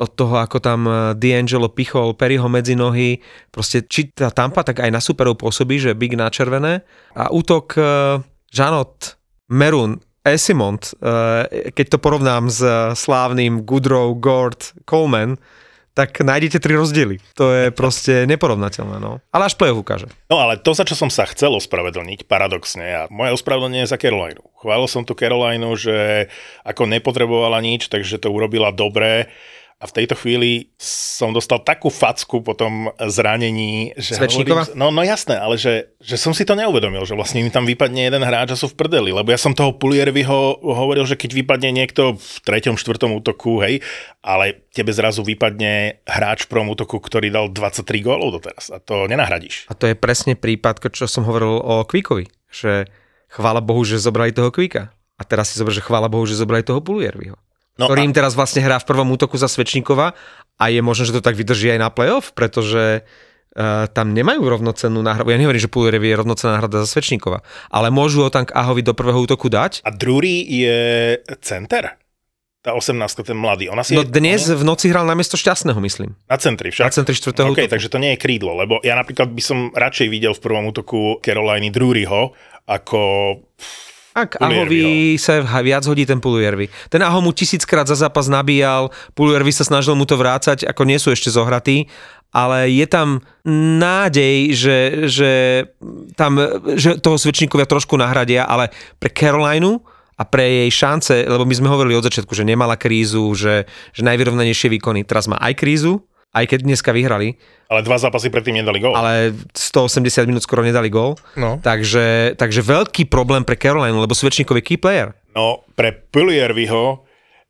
od 0.00 0.10
toho, 0.16 0.40
ako 0.40 0.60
tam 0.60 0.84
eh, 0.88 0.96
D'Angelo 1.16 1.72
pichol 1.72 2.16
Perryho 2.16 2.48
medzi 2.48 2.76
nohy, 2.76 3.20
proste 3.52 3.84
či 3.84 4.12
tá 4.12 4.32
Tampa 4.32 4.64
tak 4.64 4.80
aj 4.84 4.90
na 4.92 5.00
superov 5.00 5.40
pôsobí, 5.40 5.80
že 5.80 5.96
Big 5.96 6.16
na 6.16 6.32
červené. 6.32 6.84
A 7.16 7.32
útok 7.32 7.76
uh, 7.76 8.20
Janot, 8.52 9.16
Merun, 9.52 10.00
Esimont, 10.24 10.80
uh, 11.00 11.44
keď 11.72 11.96
to 11.96 11.98
porovnám 12.00 12.52
s 12.52 12.60
slávnym 12.96 13.64
Goodrow, 13.64 14.12
Gord, 14.16 14.76
Coleman, 14.88 15.40
tak 15.98 16.22
nájdete 16.22 16.62
tri 16.62 16.78
rozdiely. 16.78 17.18
To 17.34 17.50
je 17.50 17.74
proste 17.74 18.22
neporovnateľné, 18.30 19.02
no. 19.02 19.18
Ale 19.34 19.50
až 19.50 19.58
play 19.58 19.74
ukáže. 19.74 20.06
No 20.30 20.38
ale 20.38 20.54
to, 20.54 20.70
za 20.70 20.86
čo 20.86 20.94
som 20.94 21.10
sa 21.10 21.26
chcel 21.26 21.50
ospravedlniť, 21.58 22.30
paradoxne, 22.30 22.86
a 22.86 23.02
moje 23.10 23.34
ospravedlnenie 23.34 23.82
je 23.82 23.90
za 23.90 23.98
Carolinu. 23.98 24.46
Chválil 24.62 24.86
som 24.86 25.02
tu 25.02 25.18
Carolinu, 25.18 25.74
že 25.74 26.30
ako 26.62 26.86
nepotrebovala 26.86 27.58
nič, 27.58 27.90
takže 27.90 28.22
to 28.22 28.30
urobila 28.30 28.70
dobre 28.70 29.26
a 29.78 29.86
v 29.86 29.94
tejto 29.94 30.18
chvíli 30.18 30.74
som 30.82 31.30
dostal 31.30 31.62
takú 31.62 31.86
facku 31.86 32.42
po 32.42 32.58
tom 32.58 32.90
zranení, 32.98 33.94
že 33.94 34.18
hovorím, 34.18 34.74
no, 34.74 34.90
no 34.90 35.02
jasné, 35.06 35.38
ale 35.38 35.54
že, 35.54 35.94
že 36.02 36.18
som 36.18 36.34
si 36.34 36.42
to 36.42 36.58
neuvedomil, 36.58 37.06
že 37.06 37.14
vlastne 37.14 37.46
mi 37.46 37.50
tam 37.54 37.62
vypadne 37.62 38.10
jeden 38.10 38.26
hráč 38.26 38.54
a 38.54 38.58
sú 38.58 38.66
v 38.66 38.74
prdeli, 38.74 39.14
lebo 39.14 39.30
ja 39.30 39.38
som 39.38 39.54
toho 39.54 39.78
Pulierviho 39.78 40.58
hovoril, 40.66 41.06
že 41.06 41.14
keď 41.14 41.30
vypadne 41.30 41.70
niekto 41.70 42.18
v 42.18 42.36
treťom, 42.42 42.74
štvrtom 42.74 43.22
útoku, 43.22 43.62
hej, 43.62 43.78
ale 44.18 44.66
tebe 44.74 44.90
zrazu 44.90 45.22
vypadne 45.22 46.02
hráč 46.10 46.50
v 46.50 46.58
prvom 46.58 46.74
útoku, 46.74 46.98
ktorý 46.98 47.30
dal 47.30 47.46
23 47.46 47.86
gólov 48.02 48.42
doteraz 48.42 48.74
a 48.74 48.82
to 48.82 49.06
nenahradíš. 49.06 49.70
A 49.70 49.78
to 49.78 49.86
je 49.86 49.94
presne 49.94 50.34
prípad, 50.34 50.90
čo 50.90 51.06
som 51.06 51.22
hovoril 51.22 51.54
o 51.54 51.86
Kvíkovi, 51.86 52.26
že 52.50 52.90
chvála 53.30 53.62
Bohu, 53.62 53.86
že 53.86 54.02
zobrali 54.02 54.34
toho 54.34 54.50
Kvíka. 54.50 54.90
A 55.18 55.22
teraz 55.26 55.50
si 55.50 55.58
zober, 55.58 55.74
že 55.74 55.82
chvála 55.82 56.10
Bohu, 56.10 56.26
že 56.26 56.38
zobrali 56.38 56.66
toho 56.66 56.82
Pulierviho. 56.82 57.38
No 57.78 57.86
ktorý 57.86 58.02
a- 58.02 58.06
im 58.10 58.14
teraz 58.14 58.34
vlastne 58.34 58.58
hrá 58.58 58.82
v 58.82 58.86
prvom 58.86 59.08
útoku 59.14 59.38
za 59.38 59.46
Svečníkova 59.46 60.12
a 60.58 60.64
je 60.66 60.82
možné, 60.82 61.06
že 61.06 61.14
to 61.14 61.22
tak 61.22 61.38
vydrží 61.38 61.70
aj 61.70 61.78
na 61.78 61.94
playoff, 61.94 62.34
pretože 62.34 63.06
uh, 63.54 63.86
tam 63.88 64.10
nemajú 64.10 64.42
rovnocennú 64.42 64.98
náhradu. 64.98 65.30
Ja 65.30 65.38
nehovorím, 65.38 65.62
že 65.62 65.70
Pulierev 65.70 66.02
je 66.02 66.18
rovnocenná 66.18 66.58
náhrada 66.58 66.82
za 66.82 66.90
Svečníkova, 66.90 67.46
ale 67.70 67.94
môžu 67.94 68.26
ho 68.26 68.30
tam 68.34 68.42
k 68.44 68.52
Ahovi 68.52 68.82
do 68.82 68.98
prvého 68.98 69.22
útoku 69.22 69.46
dať. 69.46 69.86
A 69.86 69.94
Drury 69.94 70.42
je 70.42 70.78
center? 71.38 71.94
Tá 72.58 72.74
18 72.74 72.98
ten 73.22 73.38
mladý. 73.38 73.70
Ona 73.70 73.86
si 73.86 73.94
No 73.94 74.02
je, 74.02 74.10
dnes 74.10 74.42
on 74.50 74.58
v 74.58 74.64
noci 74.66 74.90
hral 74.90 75.06
namiesto 75.06 75.38
šťastného, 75.38 75.78
myslím. 75.78 76.18
na 76.26 76.36
centri 76.42 76.74
však. 76.74 76.90
Na 76.90 76.92
centri 76.92 77.14
štvrtého 77.14 77.54
OK, 77.54 77.62
útoku. 77.62 77.70
takže 77.70 77.86
to 77.88 78.02
nie 78.02 78.10
je 78.12 78.18
krídlo, 78.18 78.58
lebo 78.58 78.82
ja 78.82 78.98
napríklad 78.98 79.30
by 79.30 79.38
som 79.38 79.70
radšej 79.70 80.10
videl 80.10 80.34
v 80.34 80.42
prvom 80.42 80.66
útoku 80.66 81.22
Caroliny 81.22 81.70
Druryho 81.70 82.34
ako... 82.66 83.00
Ak. 84.18 84.30
Ahovi 84.42 85.14
sa 85.14 85.38
viac 85.62 85.86
hodí 85.86 86.02
ten 86.02 86.18
Puliervi. 86.18 86.66
Ten 86.90 87.06
Aho 87.06 87.22
mu 87.22 87.30
tisíckrát 87.30 87.86
za 87.86 87.94
zápas 87.94 88.26
nabíjal, 88.26 88.90
Puliervi 89.14 89.54
sa 89.54 89.62
snažil 89.62 89.94
mu 89.94 90.02
to 90.02 90.18
vrácať, 90.18 90.66
ako 90.66 90.82
nie 90.82 90.98
sú 90.98 91.14
ešte 91.14 91.30
zohratí, 91.30 91.86
ale 92.34 92.68
je 92.74 92.86
tam 92.90 93.22
nádej, 93.78 94.52
že, 94.52 94.78
že 95.08 95.32
tam, 96.18 96.36
že 96.76 97.00
toho 97.00 97.16
Svečníkovia 97.16 97.64
trošku 97.64 97.96
nahradia, 97.96 98.44
ale 98.44 98.74
pre 99.00 99.08
Carolinu 99.08 99.80
a 100.18 100.26
pre 100.26 100.66
jej 100.66 100.70
šance, 100.74 101.14
lebo 101.24 101.46
my 101.46 101.54
sme 101.54 101.70
hovorili 101.70 101.94
od 101.94 102.02
začiatku, 102.02 102.34
že 102.34 102.42
nemala 102.42 102.74
krízu, 102.74 103.30
že, 103.38 103.70
že 103.94 104.02
najvyrovnanejšie 104.02 104.68
výkony. 104.76 105.06
Teraz 105.06 105.30
má 105.30 105.38
aj 105.38 105.54
krízu, 105.54 106.02
aj 106.32 106.44
keď 106.44 106.58
dneska 106.68 106.92
vyhrali, 106.92 107.40
Ale 107.68 107.84
dva 107.84 107.96
zápasy 108.00 108.28
predtým 108.32 108.60
nedali 108.60 108.80
gól. 108.80 108.96
ale 108.96 109.32
180 109.52 110.28
minút 110.28 110.44
skoro 110.44 110.64
nedali 110.64 110.88
gól. 110.88 111.16
No. 111.36 111.60
Takže, 111.60 112.36
takže 112.36 112.60
veľký 112.64 113.08
problém 113.08 113.44
pre 113.44 113.56
Carolinu, 113.56 114.00
lebo 114.00 114.16
Svečníkov 114.16 114.60
je 114.60 114.64
key 114.64 114.78
player. 114.80 115.16
No, 115.36 115.64
pre 115.76 115.92
Pulierviho 115.92 117.04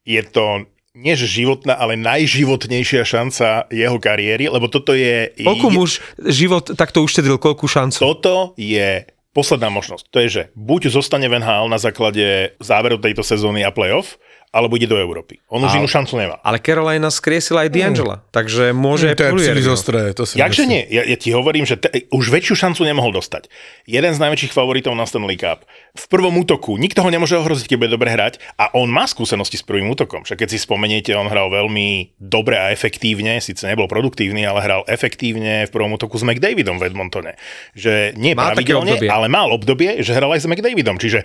je 0.07 0.23
to 0.27 0.67
nie 0.99 1.15
že 1.15 1.31
životná, 1.31 1.79
ale 1.79 1.95
najživotnejšia 1.95 3.07
šanca 3.07 3.71
jeho 3.71 3.99
kariéry, 4.03 4.51
lebo 4.51 4.67
toto 4.67 4.99
je... 4.99 5.31
Koľko 5.39 5.69
muž 5.71 6.03
život 6.27 6.75
takto 6.75 7.07
uštedril, 7.07 7.39
koľku 7.39 7.71
šancu? 7.71 8.03
Toto 8.03 8.59
je 8.59 9.07
posledná 9.31 9.71
možnosť. 9.71 10.11
To 10.11 10.19
je, 10.19 10.29
že 10.29 10.43
buď 10.59 10.91
zostane 10.91 11.31
Van 11.31 11.47
Hal 11.47 11.71
na 11.71 11.79
základe 11.79 12.59
záveru 12.59 12.99
tejto 12.99 13.23
sezóny 13.23 13.63
a 13.63 13.71
playoff, 13.71 14.19
alebo 14.49 14.81
ide 14.81 14.89
do 14.89 14.97
Európy. 14.97 15.45
On 15.53 15.61
už 15.61 15.77
Ale- 15.77 15.85
inú 15.85 15.89
šancu 15.89 16.17
nemá. 16.17 16.41
Ale 16.41 16.57
Carolina 16.59 17.13
skriesila 17.13 17.69
aj 17.69 17.71
D'Angela, 17.71 18.17
takže 18.33 18.73
môže 18.73 19.13
to 19.13 19.29
je 19.29 19.33
Pulierio. 19.37 19.53
príliš 19.53 19.69
ostré, 19.69 20.01
to 20.17 20.25
si 20.25 20.41
Jakže 20.41 20.65
nie? 20.65 20.89
Ja, 20.89 21.05
ja 21.05 21.17
ti 21.21 21.31
hovorím, 21.37 21.69
že 21.69 21.77
te, 21.77 22.09
už 22.09 22.33
väčšiu 22.33 22.57
šancu 22.57 22.89
nemohol 22.89 23.13
dostať. 23.13 23.53
Jeden 23.85 24.13
z 24.17 24.19
najväčších 24.19 24.57
favoritov 24.57 24.97
na 24.97 25.05
Stanley 25.05 25.37
Cup. 25.37 25.69
V 25.93 26.07
prvom 26.09 26.33
útoku 26.41 26.81
nikto 26.81 27.05
ho 27.05 27.11
nemôže 27.13 27.37
ohroziť, 27.37 27.69
keď 27.69 27.77
bude 27.77 27.93
dobre 27.93 28.09
hrať 28.09 28.41
a 28.57 28.73
on 28.73 28.89
má 28.89 29.05
skúsenosti 29.05 29.61
s 29.61 29.65
prvým 29.67 29.93
útokom. 29.93 30.25
Však 30.25 30.41
keď 30.41 30.49
si 30.49 30.59
spomeniete, 30.63 31.13
on 31.13 31.29
hral 31.29 31.53
veľmi 31.53 32.17
dobre 32.17 32.57
a 32.57 32.73
efektívne, 32.73 33.45
síce 33.45 33.69
nebol 33.69 33.85
produktívny, 33.85 34.49
ale 34.49 34.65
hral 34.65 34.83
efektívne 34.89 35.69
v 35.69 35.71
prvom 35.71 35.93
útoku 35.93 36.17
s 36.17 36.25
McDavidom 36.25 36.81
v 36.81 36.89
Edmontone. 36.89 37.37
Že 37.77 38.17
nie 38.17 38.33
také 38.33 38.65
pravidelne, 38.65 38.97
ale 39.13 39.27
mal 39.29 39.53
obdobie, 39.53 40.01
že 40.01 40.17
hral 40.17 40.33
aj 40.33 40.45
s 40.45 40.49
McDavidom. 40.49 40.97
Čiže 40.97 41.23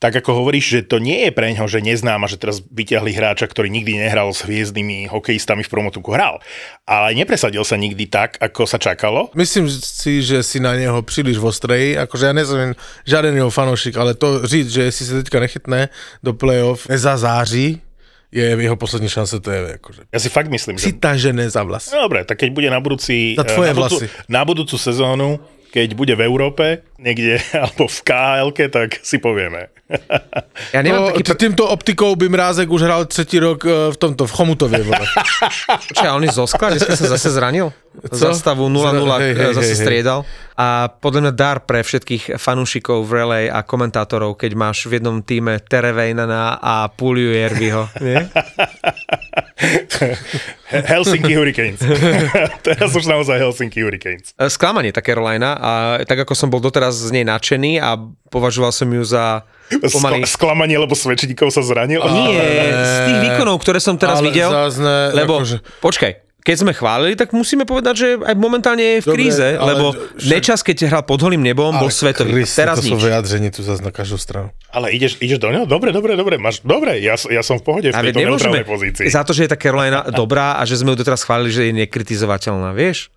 tak 0.00 0.16
ako 0.16 0.42
hovoríš, 0.42 0.80
že 0.80 0.80
to 0.88 0.96
nie 0.96 1.28
je 1.28 1.30
pre 1.30 1.52
ňo, 1.52 1.68
že 1.68 1.84
neznáma, 1.84 2.24
že 2.24 2.40
teraz 2.40 2.64
vyťahli 2.64 3.12
hráča, 3.12 3.44
ktorý 3.44 3.68
nikdy 3.68 4.00
nehral 4.00 4.32
s 4.32 4.48
hviezdnymi 4.48 5.12
hokejistami 5.12 5.60
v 5.60 5.68
prvom 5.68 5.92
útoku. 5.92 6.16
Hral. 6.16 6.40
Ale 6.88 7.12
nepresadil 7.12 7.60
sa 7.68 7.76
nikdy 7.76 8.08
tak, 8.08 8.40
ako 8.40 8.64
sa 8.64 8.80
čakalo. 8.80 9.28
Myslím 9.36 9.68
si, 9.68 10.24
že 10.24 10.40
si 10.40 10.56
na 10.56 10.72
neho 10.72 11.04
príliš 11.04 11.36
ostrej, 11.36 12.00
akože 12.00 12.32
ja 12.32 12.34
nezviem 12.34 12.72
žiaden 13.04 13.36
jeho 13.36 13.52
fanúšik, 13.52 14.00
ale 14.00 14.16
to 14.16 14.40
říct, 14.48 14.72
že 14.72 14.88
si 14.88 15.04
sa 15.04 15.20
teďka 15.20 15.36
nechytne 15.36 15.92
do 16.24 16.32
playoff, 16.32 16.88
nezazáří, 16.88 17.84
je 18.32 18.46
jeho 18.46 18.76
poslední 18.78 19.10
šance, 19.10 19.42
to 19.42 19.50
je 19.50 19.60
akože... 19.76 20.02
Ja 20.14 20.22
si 20.22 20.30
fakt 20.30 20.48
myslím, 20.54 20.78
Si 20.78 20.94
že... 20.94 21.02
tažené 21.02 21.50
za 21.50 21.66
vlas. 21.66 21.90
No 21.90 22.06
dobre, 22.06 22.22
tak 22.22 22.38
keď 22.38 22.50
bude 22.54 22.68
na 22.70 22.78
budúci... 22.78 23.34
Za 23.34 23.42
tvoje 23.42 23.68
eh, 23.68 23.74
na 23.74 23.76
budúcu, 23.76 23.98
vlasy. 24.06 24.30
na 24.30 24.42
budúcu 24.46 24.76
sezónu, 24.78 25.28
keď 25.74 25.88
bude 25.98 26.14
v 26.14 26.22
Európe, 26.22 26.86
niekde, 27.00 27.40
alebo 27.64 27.88
v 27.88 27.98
khl 28.04 28.48
tak 28.68 29.00
si 29.00 29.16
povieme. 29.16 29.72
Ja 30.70 30.86
nemám 30.86 31.10
No, 31.10 31.18
taký... 31.18 31.50
týmto 31.50 31.66
optikou 31.66 32.14
by 32.14 32.30
Mrázek 32.30 32.70
už 32.70 32.86
hral 32.86 33.02
tretí 33.10 33.42
rok 33.42 33.66
e, 33.66 33.90
v 33.90 33.96
tomto, 33.98 34.22
v 34.22 34.32
Chomutovie. 34.38 34.86
a 35.98 36.14
on 36.14 36.22
je 36.22 36.30
zo 36.30 36.46
skla, 36.46 36.78
dneska 36.78 36.94
sa 36.94 37.10
zase 37.10 37.34
zranil? 37.34 37.74
Zastavu 38.06 38.70
0-0 38.70 39.02
Hej, 39.18 39.34
hej, 39.34 39.50
zase 39.50 39.66
hej, 39.66 39.74
hej. 39.74 39.80
striedal. 39.82 40.20
A 40.54 40.86
podľa 40.86 41.20
mňa 41.26 41.32
dar 41.34 41.66
pre 41.66 41.82
všetkých 41.82 42.38
fanúšikov 42.38 43.02
v 43.02 43.10
relay 43.10 43.44
a 43.50 43.66
komentátorov, 43.66 44.38
keď 44.38 44.52
máš 44.54 44.86
v 44.86 45.00
jednom 45.02 45.18
týme 45.26 45.58
Terevejnana 45.58 46.62
a 46.62 46.86
Puliu 46.86 47.34
Jerviho. 47.34 47.90
Helsinki 50.70 51.34
Hurricanes. 51.34 51.80
Teraz 52.62 52.94
už 52.94 53.04
naozaj 53.10 53.42
Helsinki 53.42 53.82
Hurricanes. 53.82 54.32
E, 54.38 54.46
Sklamanie 54.46 54.94
tá 54.94 55.02
Carolina 55.02 55.58
a 55.58 55.72
tak 56.06 56.22
ako 56.22 56.32
som 56.38 56.46
bol 56.46 56.62
doteraz 56.62 56.89
z 56.92 57.10
nej 57.10 57.24
nadšený 57.24 57.78
a 57.78 57.96
považoval 58.26 58.70
som 58.70 58.86
ju 58.86 59.02
za 59.02 59.42
pomaly... 59.70 60.22
Skla- 60.22 60.34
sklamanie, 60.36 60.76
lebo 60.76 60.92
Svečníkov 60.92 61.48
sa 61.48 61.62
zranil. 61.62 62.02
Nie, 62.02 62.42
z 62.70 62.96
tých 63.06 63.18
výkonov, 63.24 63.58
ktoré 63.58 63.78
som 63.78 63.94
teraz 63.94 64.18
Ale 64.18 64.28
videl, 64.28 64.50
zás 64.50 64.76
ne, 64.76 65.14
lebo, 65.14 65.40
akože- 65.40 65.62
počkaj, 65.78 66.12
keď 66.40 66.56
sme 66.56 66.72
chválili, 66.72 67.14
tak 67.14 67.30
musíme 67.30 67.62
povedať, 67.62 67.94
že 67.94 68.08
aj 68.16 68.32
momentálne 68.32 68.80
je 68.80 68.96
v 68.98 69.06
Dobre, 69.06 69.16
kríze, 69.20 69.44
ale 69.52 69.70
lebo 69.70 69.92
však- 69.92 70.24
Nečas, 70.26 70.60
keď 70.62 70.76
hral 70.88 71.04
pod 71.04 71.20
holým 71.20 71.38
nebom, 71.38 71.68
bol 71.70 71.86
Ale 71.86 71.92
svetový. 71.92 72.32
Kriste, 72.32 72.64
Teraz 72.64 72.80
to 72.80 72.86
sú 72.86 72.96
nič. 72.96 73.04
vyjadrení 73.04 73.48
tu 73.50 73.60
zase 73.60 73.84
na 73.84 73.92
každú 73.92 74.16
stranu. 74.16 74.48
Ale 74.68 74.88
ideš, 74.88 75.20
ideš 75.20 75.36
do 75.36 75.52
neho? 75.52 75.68
Dobre, 75.68 75.92
dobre, 75.92 76.16
dobre. 76.16 76.40
Máš, 76.40 76.64
dobre, 76.64 76.96
ja, 76.98 77.20
ja 77.20 77.42
som 77.42 77.60
v 77.60 77.62
pohode 77.62 77.88
v 77.88 77.94
tejto 77.94 78.24
neutrálnej 78.24 78.64
pozícii. 78.64 79.06
za 79.06 79.20
to, 79.20 79.30
že 79.30 79.44
je 79.44 79.52
tá 79.52 79.58
Carolina 79.58 80.00
dobrá 80.08 80.56
a 80.56 80.64
že 80.64 80.74
sme 80.74 80.90
ju 80.90 80.96
doteraz 80.96 81.20
chválili, 81.20 81.52
že 81.52 81.68
je 81.68 81.72
nekritizovateľná, 81.76 82.72
vieš? 82.72 83.12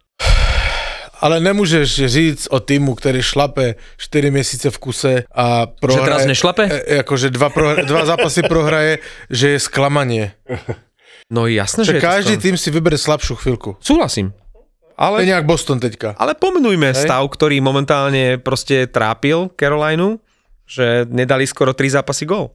Ale 1.24 1.40
nemôžeš 1.40 1.88
říct 2.12 2.46
o 2.52 2.60
týmu, 2.60 3.00
ktorý 3.00 3.24
šlape 3.24 3.80
4 3.96 4.28
měsíce 4.28 4.68
v 4.68 4.78
kuse 4.78 5.14
a 5.32 5.72
prohraje... 5.72 6.04
teraz 6.04 6.28
nešlape? 6.28 6.68
E, 6.68 7.00
akože 7.00 7.32
dva, 7.32 7.48
pro, 7.48 7.80
dva 7.80 8.04
zápasy 8.04 8.44
prohraje, 8.44 9.00
že 9.32 9.56
je 9.56 9.60
sklamanie. 9.64 10.36
No 11.32 11.48
jasné, 11.48 11.88
že 11.88 11.96
Že 11.96 12.04
každý 12.04 12.36
tým 12.36 12.60
si 12.60 12.68
vybere 12.68 13.00
slabšiu 13.00 13.40
chvíľku. 13.40 13.80
Súhlasím. 13.80 14.36
To 14.36 14.60
je 14.92 15.00
Ale, 15.00 15.24
nejak 15.24 15.48
Boston 15.48 15.80
teďka. 15.80 16.14
ale 16.20 16.36
pomenujme 16.36 16.92
Hej. 16.92 17.08
stav, 17.08 17.24
ktorý 17.26 17.64
momentálne 17.64 18.38
proste 18.38 18.86
trápil 18.86 19.50
Carolinu, 19.56 20.20
že 20.68 21.08
nedali 21.08 21.48
skoro 21.48 21.72
3 21.72 22.04
zápasy 22.04 22.28
gól. 22.28 22.52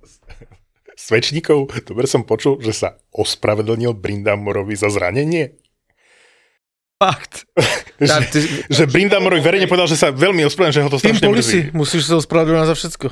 Svečníkov, 0.99 1.73
dobre 1.89 2.05
som 2.05 2.23
počul, 2.27 2.61
že 2.61 2.77
sa 2.77 2.89
ospravedlnil 3.17 3.97
Brindamorovi 3.97 4.77
za 4.77 4.93
zranenie. 4.93 5.57
Fakt. 6.99 7.47
Tá, 7.99 8.23
ty, 8.23 8.39
Že 8.71 8.95
Brindamorok 8.95 9.43
verejne 9.43 9.67
povedal, 9.67 9.91
že 9.91 9.99
sa 9.99 10.15
veľmi 10.15 10.47
ospravedlňuje, 10.47 10.79
že 10.79 10.87
ho 10.87 10.91
to 10.95 11.03
Team 11.03 11.19
strašne 11.19 11.27
policy, 11.27 11.59
mrzí. 11.67 11.75
musíš 11.75 12.07
sa 12.07 12.15
ospravedlňovať 12.23 12.67
za 12.71 12.77
všetko. 12.79 13.07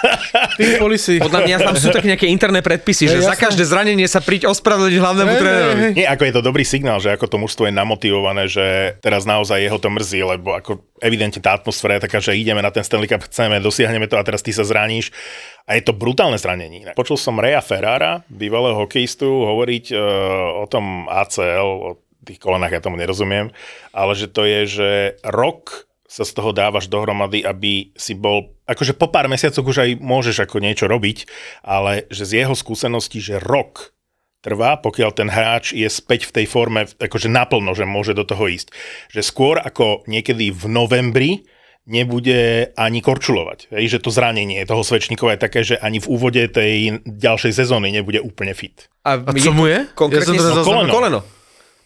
Team 0.62 0.72
policy. 0.78 1.18
podľa 1.18 1.40
mňa 1.42 1.56
tam 1.58 1.74
sú 1.74 1.90
také 1.90 2.06
nejaké 2.06 2.30
interné 2.30 2.62
predpisy, 2.62 3.10
že 3.10 3.18
Hej, 3.18 3.26
za 3.26 3.34
jasné. 3.34 3.42
každé 3.50 3.64
zranenie 3.66 4.06
sa 4.06 4.22
príď 4.22 4.46
ospravedlniť 4.46 4.94
hlavnému 5.02 5.32
hej, 5.34 5.40
trénerovi. 5.42 5.80
hej. 5.82 5.92
Nie, 5.98 6.06
ako 6.06 6.22
je 6.22 6.34
to 6.38 6.42
dobrý 6.46 6.62
signál, 6.62 7.02
že 7.02 7.10
ako 7.10 7.26
to 7.26 7.36
mužstvo 7.42 7.66
je 7.66 7.74
namotivované, 7.74 8.46
že 8.46 8.94
teraz 9.02 9.26
naozaj 9.26 9.58
jeho 9.58 9.78
to 9.82 9.90
mrzí, 9.90 10.22
lebo 10.22 10.54
ako 10.54 10.86
evidentne 11.02 11.42
tá 11.42 11.58
atmosféra 11.58 11.98
je 11.98 12.06
taká, 12.06 12.22
že 12.22 12.38
ideme 12.38 12.62
na 12.62 12.70
ten 12.70 12.86
Stanley 12.86 13.10
Cup, 13.10 13.26
chceme, 13.26 13.58
dosiahneme 13.58 14.06
to 14.06 14.14
a 14.14 14.22
teraz 14.22 14.38
ty 14.38 14.54
sa 14.54 14.62
zraníš. 14.62 15.10
A 15.66 15.74
je 15.74 15.82
to 15.82 15.90
brutálne 15.90 16.38
zranenie. 16.38 16.94
Počul 16.94 17.18
som 17.18 17.42
Reja 17.42 17.58
Ferrara, 17.58 18.22
bývalého 18.30 18.86
hokejistu, 18.86 19.26
hovoriť 19.26 19.98
uh, 19.98 20.62
o 20.62 20.66
tom 20.70 21.10
ACL, 21.10 21.66
o 21.66 21.90
tých 22.28 22.42
kolenách, 22.42 22.76
ja 22.76 22.84
tomu 22.84 23.00
nerozumiem, 23.00 23.48
ale 23.96 24.12
že 24.12 24.28
to 24.28 24.44
je, 24.44 24.60
že 24.68 24.90
rok 25.24 25.88
sa 26.08 26.24
z 26.24 26.32
toho 26.32 26.56
dávaš 26.56 26.88
dohromady, 26.88 27.44
aby 27.44 27.92
si 27.92 28.16
bol, 28.16 28.56
akože 28.64 28.96
po 28.96 29.12
pár 29.12 29.28
mesiacoch 29.28 29.64
už 29.64 29.84
aj 29.84 29.90
môžeš 30.00 30.48
ako 30.48 30.64
niečo 30.64 30.88
robiť, 30.88 31.28
ale 31.60 32.08
že 32.08 32.24
z 32.24 32.32
jeho 32.44 32.56
skúseností, 32.56 33.20
že 33.20 33.36
rok 33.36 33.92
trvá, 34.40 34.80
pokiaľ 34.80 35.10
ten 35.12 35.28
hráč 35.28 35.76
je 35.76 35.84
späť 35.90 36.32
v 36.32 36.42
tej 36.42 36.46
forme, 36.48 36.88
akože 36.88 37.28
naplno, 37.28 37.76
že 37.76 37.84
môže 37.84 38.16
do 38.16 38.24
toho 38.24 38.48
ísť. 38.48 38.72
Že 39.12 39.20
skôr 39.20 39.56
ako 39.60 40.08
niekedy 40.08 40.48
v 40.48 40.64
novembri 40.70 41.44
nebude 41.88 42.70
ani 42.76 43.00
korčulovať. 43.00 43.72
Hej, 43.72 43.96
že 43.96 43.98
to 44.04 44.12
zranenie 44.12 44.60
toho 44.68 44.84
Svečníkova 44.84 45.34
je 45.34 45.40
také, 45.40 45.60
že 45.64 45.80
ani 45.80 45.98
v 46.00 46.08
úvode 46.08 46.44
tej 46.52 47.00
ďalšej 47.04 47.52
sezóny 47.64 47.88
nebude 47.88 48.20
úplne 48.20 48.52
fit. 48.52 48.92
A 49.08 49.16
co 49.24 49.52
mu 49.56 49.64
je? 49.64 49.88
Konkrétne 49.96 50.36
Ja 50.36 50.52
som 50.52 50.60
to 50.60 50.62
no, 50.62 50.68
koleno. 50.68 50.92
koleno. 50.92 51.20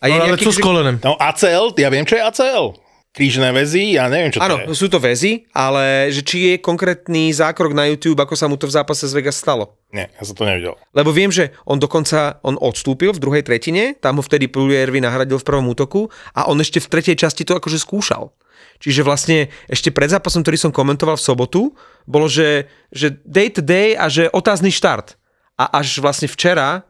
A 0.02 0.10
No, 0.10 0.18
ale 0.18 0.36
co 0.36 0.50
s 0.50 0.58
kolenem? 0.58 0.98
No 0.98 1.14
ACL, 1.14 1.70
ja 1.78 1.86
viem, 1.88 2.02
čo 2.02 2.18
je 2.18 2.22
ACL. 2.26 2.74
Krížne 3.12 3.52
väzy, 3.52 4.00
ja 4.00 4.08
neviem, 4.08 4.32
čo 4.32 4.40
to 4.40 4.48
Áno, 4.48 4.56
je. 4.56 4.72
sú 4.72 4.88
to 4.88 4.96
väzy, 4.96 5.44
ale 5.52 6.08
že 6.08 6.24
či 6.24 6.36
je 6.48 6.54
konkrétny 6.64 7.28
zákrok 7.28 7.76
na 7.76 7.84
YouTube, 7.84 8.16
ako 8.16 8.32
sa 8.32 8.48
mu 8.48 8.56
to 8.56 8.64
v 8.64 8.72
zápase 8.72 9.04
z 9.04 9.12
Vegas 9.12 9.36
stalo. 9.36 9.76
Nie, 9.92 10.08
ja 10.16 10.24
som 10.24 10.32
to 10.32 10.48
nevidel. 10.48 10.80
Lebo 10.96 11.12
viem, 11.12 11.28
že 11.28 11.52
on 11.68 11.76
dokonca 11.76 12.40
on 12.40 12.56
odstúpil 12.56 13.12
v 13.12 13.20
druhej 13.20 13.44
tretine, 13.44 14.00
tam 14.00 14.16
ho 14.16 14.24
vtedy 14.24 14.48
Puliervi 14.48 15.04
nahradil 15.04 15.36
v 15.36 15.44
prvom 15.44 15.68
útoku 15.68 16.08
a 16.32 16.48
on 16.48 16.56
ešte 16.56 16.80
v 16.80 16.88
tretej 16.88 17.20
časti 17.20 17.44
to 17.44 17.52
akože 17.52 17.76
skúšal. 17.76 18.32
Čiže 18.80 19.04
vlastne 19.04 19.52
ešte 19.68 19.92
pred 19.92 20.08
zápasom, 20.08 20.40
ktorý 20.40 20.56
som 20.56 20.72
komentoval 20.72 21.20
v 21.20 21.26
sobotu, 21.28 21.76
bolo, 22.08 22.32
že, 22.32 22.64
že 22.88 23.12
day 23.28 23.52
to 23.52 23.60
day 23.60 23.92
a 23.92 24.08
že 24.08 24.32
otázny 24.32 24.72
štart. 24.72 25.20
A 25.60 25.68
až 25.84 26.00
vlastne 26.00 26.32
včera 26.32 26.88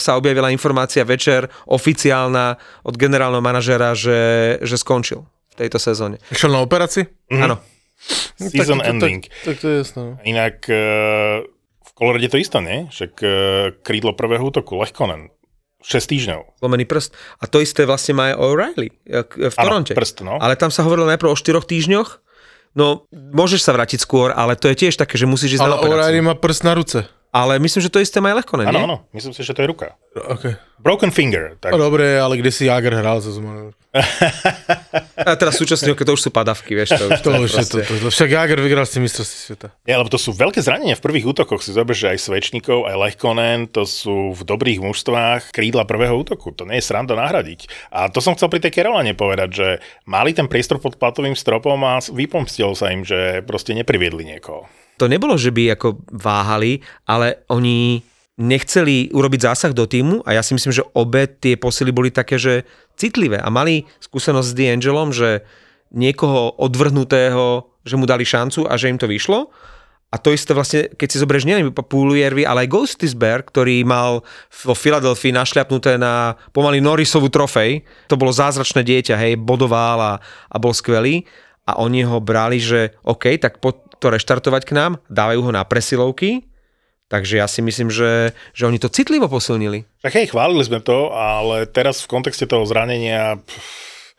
sa 0.00 0.16
objavila 0.16 0.48
informácia 0.48 1.04
večer 1.04 1.44
oficiálna 1.68 2.56
od 2.82 2.94
generálneho 2.96 3.44
manažera, 3.44 3.92
že, 3.92 4.56
že 4.64 4.80
skončil 4.80 5.28
v 5.52 5.54
tejto 5.54 5.76
sezóne. 5.76 6.16
Šiel 6.32 6.56
na 6.56 6.64
operácii? 6.64 7.04
Áno. 7.36 7.60
Season 8.40 8.80
tak, 8.80 8.88
ending. 8.88 9.22
Tak, 9.28 9.44
tak 9.44 9.56
to 9.60 9.66
je 9.68 9.76
jasné. 9.84 10.00
no. 10.00 10.12
Inak 10.24 10.64
eh, 10.72 11.44
v 11.84 11.90
Kolorede 11.92 12.32
to 12.32 12.40
isto, 12.40 12.64
nie? 12.64 12.88
Však 12.88 13.12
eh, 13.20 13.30
krídlo 13.84 14.16
prvého 14.16 14.40
útoku, 14.40 14.80
Lechkonen. 14.80 15.28
6 15.80 16.12
týždňov. 16.12 16.60
Zlomený 16.60 16.84
prst. 16.84 17.16
A 17.40 17.48
to 17.48 17.64
isté 17.64 17.88
vlastne 17.88 18.12
má 18.12 18.32
aj 18.32 18.34
O'Reilly 18.36 18.88
v 19.24 19.54
Áno, 19.56 19.80
Toronte. 19.80 19.96
prst, 19.96 20.20
no. 20.20 20.36
Ale 20.36 20.52
tam 20.52 20.68
sa 20.68 20.84
hovorilo 20.84 21.08
najprv 21.08 21.32
o 21.32 21.36
4 21.36 21.56
týždňoch. 21.64 22.20
No, 22.76 23.08
môžeš 23.10 23.64
sa 23.64 23.72
vrátiť 23.72 24.04
skôr, 24.04 24.30
ale 24.30 24.60
to 24.60 24.68
je 24.70 24.76
tiež 24.76 24.94
také, 25.00 25.16
že 25.16 25.24
musíš 25.24 25.56
ísť 25.58 25.64
Ale 25.64 25.74
na 25.74 25.76
operáciu. 25.80 25.96
O'Reilly 25.96 26.20
má 26.20 26.34
prst 26.36 26.62
na 26.68 26.72
ruce. 26.76 27.08
Ale 27.30 27.62
myslím, 27.62 27.82
že 27.86 27.90
to 27.94 28.02
isté 28.02 28.18
má 28.18 28.34
aj 28.34 28.42
Áno, 28.42 28.66
nie? 28.66 28.82
áno, 28.82 28.96
myslím 29.14 29.30
si, 29.30 29.46
že 29.46 29.54
to 29.54 29.62
je 29.62 29.70
ruka. 29.70 29.94
Okay. 30.10 30.58
Broken 30.82 31.14
finger. 31.14 31.54
Tak. 31.62 31.70
No, 31.70 31.78
dobre, 31.78 32.18
ale 32.18 32.34
kde 32.42 32.50
si 32.50 32.66
Jager 32.66 32.98
hral, 32.98 33.22
to 33.22 33.30
som... 33.30 33.70
A 35.30 35.34
teraz 35.38 35.54
súčasne, 35.54 35.92
keď 35.94 36.10
to 36.10 36.14
už 36.18 36.22
sú 36.26 36.30
padavky, 36.34 36.74
vieš. 36.74 36.96
To, 36.98 37.06
už 37.06 37.20
To 37.22 37.30
už 37.42 37.50
je 37.52 37.66
to, 37.66 37.78
to, 37.86 37.94
to, 38.06 38.08
však 38.10 38.30
Jager 38.34 38.58
vyhral 38.58 38.86
si 38.88 38.98
mistrovství 38.98 39.54
sveta. 39.54 39.70
Nie, 39.86 39.98
lebo 40.00 40.10
to 40.10 40.18
sú 40.18 40.34
veľké 40.34 40.58
zranenia 40.58 40.98
v 40.98 41.04
prvých 41.04 41.26
útokoch. 41.30 41.62
Si 41.62 41.70
zober, 41.70 41.94
že 41.94 42.14
aj 42.14 42.18
Svečníkov, 42.22 42.86
aj 42.90 42.96
Lechkonen, 42.96 43.70
to 43.70 43.86
sú 43.86 44.34
v 44.34 44.42
dobrých 44.42 44.82
mužstvách 44.82 45.54
krídla 45.54 45.86
prvého 45.86 46.16
útoku. 46.16 46.50
To 46.56 46.66
nie 46.66 46.82
je 46.82 46.86
sranda 46.86 47.14
nahradiť. 47.14 47.70
A 47.94 48.10
to 48.10 48.18
som 48.18 48.34
chcel 48.34 48.50
pri 48.50 48.62
tej 48.64 48.74
Carolane 48.74 49.14
povedať, 49.14 49.50
že 49.54 49.68
mali 50.08 50.34
ten 50.34 50.50
priestor 50.50 50.82
pod 50.82 50.98
platovým 50.98 51.34
stropom 51.38 51.78
a 51.86 52.00
vypomstilo 52.00 52.74
sa 52.74 52.90
im, 52.90 53.06
že 53.06 53.42
proste 53.46 53.76
nepriviedli 53.76 54.26
niekoho. 54.26 54.66
To 55.00 55.08
nebolo, 55.08 55.40
že 55.40 55.48
by 55.48 55.72
ako 55.72 56.04
váhali, 56.12 56.84
ale 57.08 57.40
oni 57.48 58.04
nechceli 58.40 59.08
urobiť 59.12 59.40
zásah 59.48 59.72
do 59.72 59.88
týmu 59.88 60.24
a 60.28 60.36
ja 60.36 60.42
si 60.44 60.52
myslím, 60.56 60.72
že 60.72 60.84
obe 60.96 61.28
tie 61.28 61.56
posily 61.56 61.92
boli 61.92 62.12
také, 62.12 62.36
že 62.36 62.68
citlivé 62.96 63.40
a 63.40 63.48
mali 63.48 63.88
skúsenosť 64.00 64.48
s 64.48 64.56
D'Angelom, 64.56 65.12
že 65.12 65.44
niekoho 65.92 66.56
odvrhnutého, 66.56 67.68
že 67.84 67.96
mu 67.96 68.04
dali 68.04 68.24
šancu 68.24 68.68
a 68.68 68.76
že 68.76 68.92
im 68.92 69.00
to 69.00 69.08
vyšlo. 69.08 69.48
A 70.10 70.18
to 70.18 70.34
isté 70.34 70.50
vlastne, 70.50 70.90
keď 70.90 71.06
si 71.06 71.22
zoberieš 71.22 71.46
nielen 71.46 71.70
Puliervi, 71.70 72.42
ale 72.42 72.66
aj 72.66 72.72
Ghostisberg, 72.74 73.46
ktorý 73.46 73.86
mal 73.86 74.26
vo 74.50 74.74
Filadelfii 74.74 75.30
našľapnuté 75.30 76.02
na 76.02 76.34
pomaly 76.50 76.82
Norrisovú 76.82 77.30
trofej. 77.30 77.86
To 78.10 78.18
bolo 78.18 78.34
zázračné 78.34 78.82
dieťa, 78.82 79.14
hej, 79.14 79.38
bodoval 79.38 79.98
a, 80.02 80.12
a 80.50 80.56
bol 80.58 80.74
skvelý. 80.74 81.22
A 81.68 81.76
oni 81.78 82.02
ho 82.06 82.18
brali, 82.22 82.56
že 82.62 82.96
OK, 83.04 83.36
tak 83.36 83.60
poď 83.60 83.74
to 84.00 84.06
reštartovať 84.08 84.62
k 84.64 84.72
nám, 84.72 84.92
dávajú 85.12 85.44
ho 85.44 85.50
na 85.52 85.62
presilovky. 85.64 86.48
Takže 87.10 87.42
ja 87.42 87.50
si 87.50 87.58
myslím, 87.58 87.90
že, 87.90 88.30
že 88.54 88.70
oni 88.70 88.78
to 88.78 88.86
citlivo 88.86 89.26
posilnili. 89.26 89.82
Tak 89.98 90.14
hej, 90.14 90.30
chválili 90.30 90.62
sme 90.62 90.78
to, 90.78 91.10
ale 91.10 91.66
teraz 91.66 92.06
v 92.06 92.10
kontexte 92.10 92.46
toho 92.46 92.62
zranenia 92.62 93.34
pff, 93.42 94.14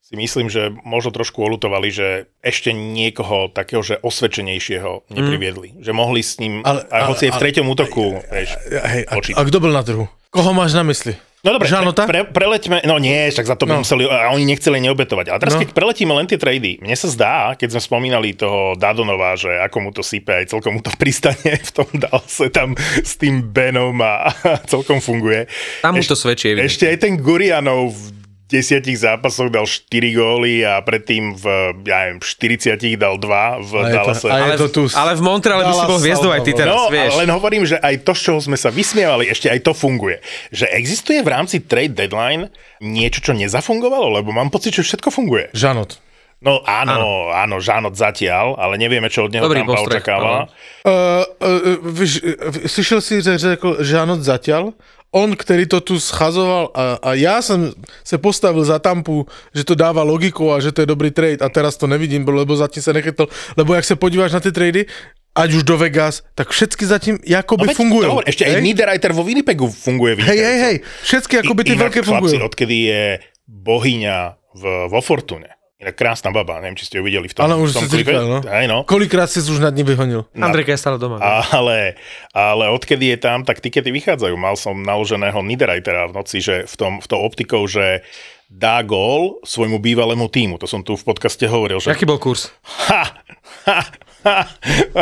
si 0.00 0.20
myslím, 0.20 0.52
že 0.52 0.68
možno 0.84 1.08
trošku 1.08 1.40
olutovali, 1.40 1.88
že 1.88 2.28
ešte 2.44 2.72
niekoho 2.72 3.48
takého, 3.48 3.80
že 3.80 3.96
osvedčenejšieho 4.04 5.08
nepriviedli. 5.08 5.72
Mm. 5.72 5.80
Že 5.80 5.92
mohli 5.96 6.20
s 6.20 6.36
ním, 6.36 6.60
ale, 6.68 6.84
Ale- 6.84 6.92
aj 6.92 7.02
hoci 7.08 7.22
je 7.24 7.30
v 7.30 7.36
ale- 7.36 7.42
treťom 7.48 7.66
útoku, 7.72 8.04
vieš, 8.28 8.50
Hej, 8.68 9.02
a, 9.08 9.14
a 9.40 9.42
kto 9.48 9.56
bol 9.56 9.72
na 9.72 9.80
trhu? 9.80 10.04
Koho 10.28 10.52
máš 10.52 10.76
na 10.76 10.84
mysli? 10.84 11.16
No 11.42 11.50
dobre, 11.50 11.66
Žanota? 11.66 12.06
pre, 12.06 12.22
pre, 12.22 12.30
preleďme, 12.32 12.86
no 12.86 12.96
nie, 12.96 13.26
však 13.26 13.42
za 13.44 13.58
to 13.58 13.66
by 13.66 13.74
No. 13.74 13.82
museli, 13.82 14.06
a 14.06 14.30
oni 14.30 14.46
nechceli 14.46 14.78
neobetovať. 14.80 15.26
Ale 15.26 15.38
teraz, 15.38 15.54
No. 15.54 15.60
keď 15.60 15.74
preletíme 15.74 16.14
len 16.14 16.22
tie 16.24 16.38
trady, 16.38 16.78
mne 16.78 16.94
sa 16.94 17.08
zdá, 17.08 17.34
keď 17.52 17.74
sme 17.74 17.82
spomínali 17.82 18.30
toho 18.32 18.78
Dadonova, 18.78 19.34
že 19.34 19.50
ako 19.50 19.76
mu 19.80 19.90
to 19.90 20.00
sype, 20.00 20.30
aj 20.30 20.46
celkom 20.48 20.78
mu 20.78 20.80
to 20.80 20.94
pristane 21.02 21.34
v 21.58 21.70
tom 21.72 21.90
Dallase 21.92 22.46
tam 22.46 22.72
s 22.78 23.18
tým 23.18 23.42
Benom 23.44 23.98
a, 23.98 24.30
a 24.30 24.62
celkom 24.64 25.02
funguje. 25.02 25.50
Tam 25.82 25.98
už 25.98 26.06
to 26.06 26.14
svedčí. 26.14 26.46
evidentne. 26.48 26.70
Ešte 26.70 26.84
aj 26.86 26.98
ten 27.00 27.18
Gurianov 27.18 27.90
v 27.90 28.11
desiatich 28.52 28.94
zápasoch 28.94 29.48
dal 29.48 29.64
4 29.64 29.88
góly 30.12 30.60
a 30.60 30.78
predtým 30.78 31.32
v, 31.32 31.44
ja 31.82 32.06
neviem, 32.06 32.20
40 32.20 32.76
dal 32.94 33.16
2 33.16 33.24
v 33.58 33.70
A 33.72 33.80
je 33.80 33.88
to- 33.88 33.96
Dallase. 33.96 34.26
ale, 34.28 34.54
to 34.54 34.68
tu. 34.68 34.82
ale 34.86 35.12
v 35.12 35.22
Montreale 35.22 35.64
by 35.64 35.72
si 35.72 35.84
bol 35.84 35.98
hviezdou 35.98 36.28
aj 36.28 36.42
ty 36.42 36.52
teraz, 36.52 36.70
No, 36.70 36.86
vieš. 36.86 37.10
ale 37.10 37.24
len 37.24 37.30
hovorím, 37.30 37.64
že 37.64 37.76
aj 37.76 38.04
to, 38.04 38.12
z 38.12 38.20
čoho 38.22 38.38
sme 38.38 38.54
sa 38.54 38.68
vysmievali, 38.68 39.26
ešte 39.26 39.48
aj 39.48 39.60
to 39.62 39.72
funguje. 39.72 40.20
Že 40.50 40.68
existuje 40.70 41.18
v 41.18 41.30
rámci 41.30 41.58
trade 41.58 41.96
deadline 41.96 42.52
niečo, 42.78 43.18
čo 43.18 43.32
nezafungovalo, 43.32 44.12
lebo 44.12 44.30
mám 44.30 44.48
pocit, 44.48 44.72
že 44.72 44.84
všetko 44.84 45.08
funguje. 45.08 45.48
Žanot. 45.52 45.96
No 46.38 46.58
áno, 46.60 46.90
áno, 46.92 47.10
áno 47.30 47.56
Žánot 47.56 47.94
zatiaľ, 47.94 48.58
ale 48.58 48.74
nevieme, 48.74 49.06
čo 49.06 49.24
od 49.24 49.30
neho 49.30 49.46
Dobrý 49.46 49.62
Tampa 49.62 49.78
postreh, 49.78 50.02
očakávala. 50.02 50.50
Uh, 50.82 51.22
uh, 51.38 51.86
uh, 51.86 52.66
slyšel 52.66 52.98
si, 52.98 53.22
že 53.22 53.38
řekl 53.38 53.78
Žanot 53.78 54.20
zatiaľ? 54.20 54.74
On, 55.12 55.28
ktorý 55.28 55.68
to 55.68 55.84
tu 55.84 56.00
schazoval 56.00 56.72
a, 56.72 56.96
a 57.04 57.10
ja 57.12 57.44
som 57.44 57.68
sa 58.00 58.16
postavil 58.16 58.64
za 58.64 58.80
Tampu, 58.80 59.28
že 59.52 59.60
to 59.60 59.76
dáva 59.76 60.00
logiku 60.00 60.48
a 60.48 60.56
že 60.56 60.72
to 60.72 60.82
je 60.82 60.88
dobrý 60.88 61.12
trade 61.12 61.44
a 61.44 61.52
teraz 61.52 61.76
to 61.76 61.84
nevidím, 61.84 62.24
lebo 62.24 62.56
zatím 62.56 62.80
sa 62.80 62.96
nechytol. 62.96 63.28
Lebo 63.52 63.76
jak 63.76 63.84
sa 63.84 63.92
podíváš 63.92 64.32
na 64.32 64.40
tie 64.40 64.48
trady, 64.48 64.88
ať 65.32 65.48
už 65.52 65.62
do 65.64 65.76
Vegas, 65.76 66.24
tak 66.32 66.52
všetky 66.52 66.84
zatím 66.84 67.16
jakoby 67.24 67.68
No 67.68 67.76
fungujú. 67.76 68.04
to 68.04 68.12
hovorím, 68.16 68.28
ešte 68.28 68.44
aj 68.44 68.52
Hej? 68.56 68.64
Niederreiter 68.64 69.12
vo 69.12 69.24
Winnipegu 69.24 69.68
funguje 69.68 70.16
Hej, 70.20 70.40
hej, 70.40 70.58
hej, 70.60 70.76
všetky 71.04 71.34
akoby 71.40 71.60
tie 71.64 71.76
veľké 71.76 72.00
chlapci, 72.04 72.36
fungujú. 72.36 72.48
odkedy 72.48 72.76
je 72.88 73.02
bohyňa 73.48 74.16
v, 74.56 74.62
vo 74.88 75.00
Fortune, 75.00 75.48
inak 75.82 75.92
krásna 75.92 76.30
baba, 76.30 76.58
neviem, 76.58 76.74
či 76.74 76.86
ste 76.86 76.96
ju 76.96 77.04
videli 77.04 77.26
v 77.26 77.34
tom, 77.34 77.42
Ale 77.42 77.58
už 77.58 77.68
v 77.68 77.76
tom 77.76 77.86
klipe. 77.88 78.08
říkal, 78.08 78.24
no. 78.24 78.38
Hej, 78.40 78.66
no. 78.66 78.78
Kolikrát 78.82 79.26
si 79.26 79.40
už 79.40 79.58
nad 79.58 79.70
ní 79.70 79.82
vyhonil? 79.82 80.24
Andrejka 80.32 80.70
je 80.70 80.78
stále 80.78 80.96
doma. 80.96 81.18
A... 81.18 81.42
Ale, 81.52 81.98
ale 82.30 82.70
odkedy 82.70 83.06
je 83.08 83.18
tam, 83.18 83.42
tak 83.42 83.58
tikety 83.58 83.90
vychádzajú. 83.90 84.32
Mal 84.32 84.54
som 84.54 84.78
naloženého 84.78 85.42
Niederreitera 85.42 86.06
v 86.06 86.14
noci, 86.14 86.38
že 86.38 86.64
v 86.64 86.74
tom, 86.74 86.92
v 86.96 87.06
tom 87.06 87.20
optikou, 87.20 87.66
že 87.66 88.06
dá 88.46 88.78
gól 88.80 89.42
svojmu 89.42 89.76
bývalému 89.76 90.28
týmu. 90.28 90.54
To 90.56 90.64
som 90.64 90.80
tu 90.80 90.92
v 90.92 91.02
podcaste 91.02 91.42
hovoril, 91.42 91.76
že 91.76 91.88
Aký 91.88 92.04
bol 92.04 92.16
kurz? 92.16 92.52
ha, 92.86 93.16
ha, 93.64 93.80
ha, 94.22 94.36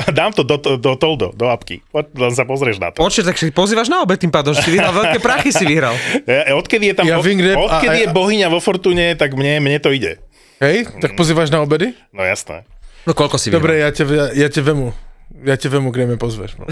dám 0.08 0.30
to 0.30 0.40
do, 0.40 0.54
do, 0.54 0.78
do 0.78 0.94
Toldo, 0.94 1.34
do 1.34 1.44
apky. 1.46 1.82
Len 1.92 2.30
sa 2.30 2.46
pozrieš 2.46 2.78
na 2.78 2.88
to. 2.88 3.02
Počkej, 3.02 3.26
tak 3.26 3.36
si 3.36 3.50
pozývaš 3.50 3.90
na 3.90 4.00
obed 4.00 4.16
tým 4.16 4.30
pádom, 4.30 4.54
že 4.54 4.62
si 4.62 4.70
vyhral 4.70 4.94
veľké 4.94 5.18
prachy 5.18 5.50
si 5.50 5.66
vyhral. 5.66 5.98
Odkedy 6.62 6.88
je 6.88 6.94
tam, 6.94 7.04
Ja 7.04 7.18
bo- 7.18 7.26
Wingreb 7.26 7.58
a- 7.58 7.62
odkedy 7.68 7.98
je 7.98 8.08
a- 8.08 8.14
bohyňa 8.14 8.46
vo 8.48 8.62
Fortune, 8.62 9.12
tak 9.14 9.34
mne, 9.34 9.58
mne 9.60 9.76
to 9.76 9.90
ide. 9.90 10.22
Hej, 10.60 10.92
tak 11.00 11.16
pozývaš 11.16 11.48
na 11.48 11.64
obedy? 11.64 11.96
No 12.12 12.20
jasné. 12.20 12.68
No 13.08 13.16
koľko 13.16 13.40
si? 13.40 13.48
Dobre, 13.48 13.80
ja 13.80 13.88
ťa, 13.88 14.04
ja, 14.12 14.26
ja 14.44 14.48
ťa 14.52 14.60
vemu. 14.60 14.92
Ja 15.40 15.54
te 15.54 15.70
vemu, 15.70 15.94
kde 15.94 16.04
me 16.10 16.16
pozveš. 16.18 16.58
No. 16.58 16.66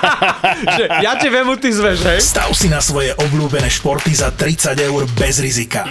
Že 0.76 0.84
ja 0.98 1.14
te 1.14 1.30
vemu, 1.30 1.54
ty 1.56 1.70
zveš, 1.70 2.02
hej? 2.04 2.18
Stav 2.20 2.50
si 2.52 2.66
na 2.66 2.82
svoje 2.82 3.14
obľúbené 3.14 3.70
športy 3.70 4.10
za 4.12 4.34
30 4.34 4.76
eur 4.76 5.06
bez 5.14 5.38
rizika. 5.38 5.86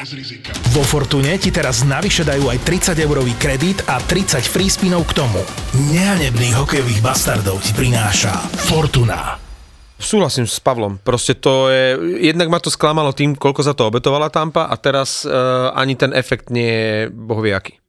Vo 0.76 0.84
Fortune 0.84 1.40
ti 1.40 1.50
teraz 1.50 1.88
navyše 1.88 2.28
dajú 2.28 2.52
aj 2.52 2.60
30 2.94 3.00
eurový 3.08 3.34
kredit 3.40 3.88
a 3.88 4.04
30 4.04 4.44
free 4.44 4.70
spinov 4.70 5.08
k 5.10 5.24
tomu. 5.24 5.42
Nehanebných 5.96 6.60
hokejových 6.60 7.02
bastardov 7.02 7.64
ti 7.64 7.72
prináša 7.72 8.36
Fortuna. 8.68 9.43
Súhlasím 10.02 10.50
s 10.50 10.60
Pavlom. 10.60 11.00
Proste 11.00 11.38
to 11.38 11.72
je... 11.72 11.96
Jednak 12.28 12.52
ma 12.52 12.60
to 12.60 12.74
sklamalo 12.74 13.16
tým, 13.16 13.38
koľko 13.38 13.62
za 13.64 13.74
to 13.74 13.88
obetovala 13.88 14.28
Tampa 14.34 14.68
a 14.68 14.76
teraz 14.76 15.24
uh, 15.24 15.72
ani 15.74 15.96
ten 15.96 16.12
efekt 16.12 16.52
nie 16.52 16.68
je 16.68 16.94
bohviaký. 17.14 17.80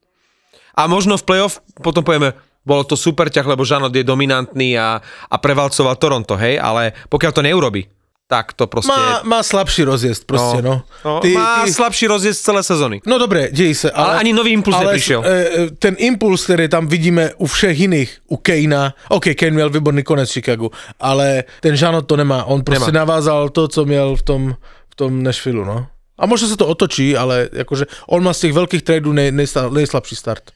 A 0.74 0.90
možno 0.90 1.14
v 1.18 1.26
playoff 1.26 1.62
potom 1.82 2.02
povieme, 2.02 2.34
bolo 2.64 2.82
to 2.82 2.96
super 2.96 3.28
ťah, 3.28 3.46
lebo 3.46 3.62
Žanot 3.62 3.92
je 3.92 4.02
dominantný 4.02 4.74
a, 4.80 4.98
a 5.28 5.36
prevalcoval 5.36 6.00
Toronto, 6.00 6.34
hej, 6.40 6.56
ale 6.56 6.96
pokiaľ 7.12 7.32
to 7.36 7.44
neurobi, 7.44 7.84
tak 8.24 8.56
to 8.56 8.64
proste... 8.66 8.88
Má, 8.88 9.20
má 9.22 9.40
slabší 9.44 9.84
rozjezd 9.84 10.24
proste, 10.24 10.64
no. 10.64 10.80
no 11.04 11.20
ty, 11.20 11.36
má 11.36 11.64
ty... 11.64 11.72
slabší 11.72 12.06
rozjezd 12.08 12.40
celé 12.40 12.62
sezóny. 12.64 13.04
No 13.04 13.20
dobre, 13.20 13.52
dej 13.52 13.76
sa. 13.76 13.92
Ale, 13.92 14.16
ale 14.16 14.18
ani 14.24 14.32
nový 14.32 14.50
impuls 14.56 14.76
ale, 14.76 14.96
neprišiel. 14.96 15.20
E, 15.20 15.28
ten 15.76 15.94
impuls, 16.00 16.48
ktorý 16.48 16.72
tam 16.72 16.88
vidíme 16.88 17.36
u 17.36 17.44
všech 17.44 17.76
iných, 17.84 18.10
u 18.32 18.36
Kejna, 18.40 18.96
ok, 19.12 19.36
Kane 19.36 19.52
měl 19.52 19.70
výborný 19.70 20.02
konec 20.02 20.30
v 20.30 20.32
Chicagu, 20.32 20.68
ale 21.00 21.44
ten 21.60 21.76
Žanot 21.76 22.08
to 22.08 22.16
nemá. 22.16 22.44
On 22.48 22.64
proste 22.64 22.92
nemá. 22.92 23.04
navázal 23.04 23.52
to, 23.52 23.68
co 23.68 23.84
měl 23.84 24.16
v 24.16 24.22
tom, 24.22 24.42
v 24.90 24.94
tom 24.94 25.22
Nashville, 25.22 25.64
no. 25.64 25.86
A 26.14 26.30
možno 26.30 26.46
sa 26.46 26.54
to 26.54 26.70
otočí, 26.70 27.18
ale 27.18 27.50
akože 27.50 27.90
on 28.06 28.22
má 28.22 28.30
z 28.30 28.46
tých 28.46 28.54
veľkých 28.54 28.82
tradeů 28.86 29.10
nej, 29.10 29.34
nejslabší 29.70 30.14
start. 30.14 30.54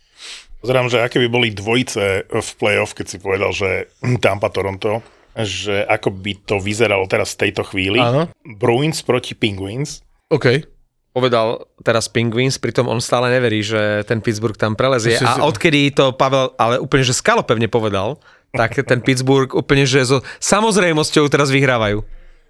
Pozerám, 0.62 0.86
že 0.86 1.02
aké 1.02 1.18
by 1.18 1.28
boli 1.30 1.50
dvojice 1.50 2.30
v 2.30 2.50
playoff, 2.58 2.94
keď 2.94 3.06
si 3.06 3.18
povedal, 3.18 3.50
že 3.50 3.90
Tampa 4.22 4.54
Toronto, 4.54 5.02
že 5.42 5.86
ako 5.86 6.10
by 6.10 6.32
to 6.42 6.56
vyzeralo 6.58 7.06
teraz 7.06 7.38
v 7.38 7.48
tejto 7.48 7.62
chvíli. 7.66 8.02
Áno. 8.02 8.26
Bruins 8.42 9.02
proti 9.06 9.38
Penguins. 9.38 10.02
OK. 10.32 10.66
Povedal 11.14 11.66
teraz 11.82 12.06
Penguins, 12.06 12.60
pritom 12.60 12.86
on 12.86 13.02
stále 13.02 13.32
neverí, 13.32 13.64
že 13.64 14.04
ten 14.06 14.22
Pittsburgh 14.22 14.54
tam 14.54 14.78
prelezie. 14.78 15.18
A 15.18 15.42
odkedy 15.46 15.90
to 15.90 16.14
Pavel, 16.14 16.54
ale 16.60 16.78
úplne, 16.78 17.02
že 17.02 17.16
skalopevne 17.16 17.66
povedal, 17.66 18.20
tak 18.54 18.76
ten 18.86 19.00
Pittsburgh 19.02 19.50
úplne, 19.52 19.84
že 19.84 20.04
so 20.04 20.22
samozrejmosťou 20.38 21.26
teraz 21.28 21.50
vyhrávajú. 21.50 22.00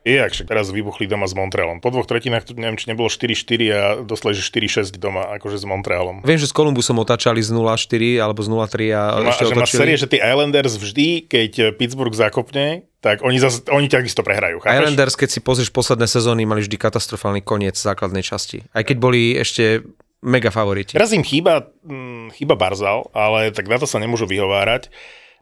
Je, 0.07 0.17
ak 0.17 0.31
teraz 0.47 0.71
vybuchli 0.71 1.11
doma 1.11 1.27
s 1.27 1.35
Montrealom. 1.35 1.83
Po 1.83 1.91
dvoch 1.91 2.07
tretinách, 2.07 2.49
neviem, 2.55 2.79
či 2.79 2.89
nebolo 2.89 3.11
4-4 3.11 3.51
a 3.75 3.83
dostali, 4.07 4.33
že 4.33 4.47
4-6 4.47 4.95
doma, 4.97 5.27
akože 5.37 5.59
s 5.59 5.67
Montrealom. 5.67 6.23
Viem, 6.23 6.39
že 6.39 6.49
s 6.49 6.55
Columbusom 6.55 7.03
otáčali 7.03 7.43
z 7.43 7.51
0-4 7.51 8.23
alebo 8.23 8.41
z 8.41 8.49
0-3 8.49 8.95
a 8.95 9.03
má, 9.21 9.35
ešte 9.35 9.45
že 9.45 9.53
otočili. 9.53 9.61
má 9.61 9.67
série, 9.67 9.97
že 9.99 10.07
tí 10.07 10.19
Islanders 10.23 10.75
vždy, 10.79 11.09
keď 11.27 11.53
Pittsburgh 11.77 12.15
zakopne, 12.15 12.89
tak 13.03 13.23
oni, 13.23 13.39
zas, 13.39 13.63
oni 13.71 13.87
takisto 13.87 14.27
prehrajú. 14.27 14.59
Chápeš? 14.63 14.75
Islanders, 14.81 15.15
keď 15.15 15.29
si 15.35 15.41
pozrieš 15.43 15.71
posledné 15.71 16.07
sezóny, 16.11 16.47
mali 16.47 16.63
vždy 16.67 16.77
katastrofálny 16.79 17.43
koniec 17.47 17.79
základnej 17.79 18.27
časti. 18.27 18.65
Aj 18.75 18.83
keď 18.83 18.97
boli 18.99 19.35
ešte 19.39 19.87
mega 20.23 20.51
favoriti. 20.51 20.99
Teraz 20.99 21.15
im 21.15 21.23
chýba, 21.23 21.71
hm, 21.87 22.35
chýba 22.35 22.59
Barzal, 22.59 23.07
ale 23.15 23.55
tak 23.55 23.71
na 23.71 23.79
to 23.79 23.87
sa 23.87 24.03
nemôžu 24.03 24.27
vyhovárať. 24.27 24.91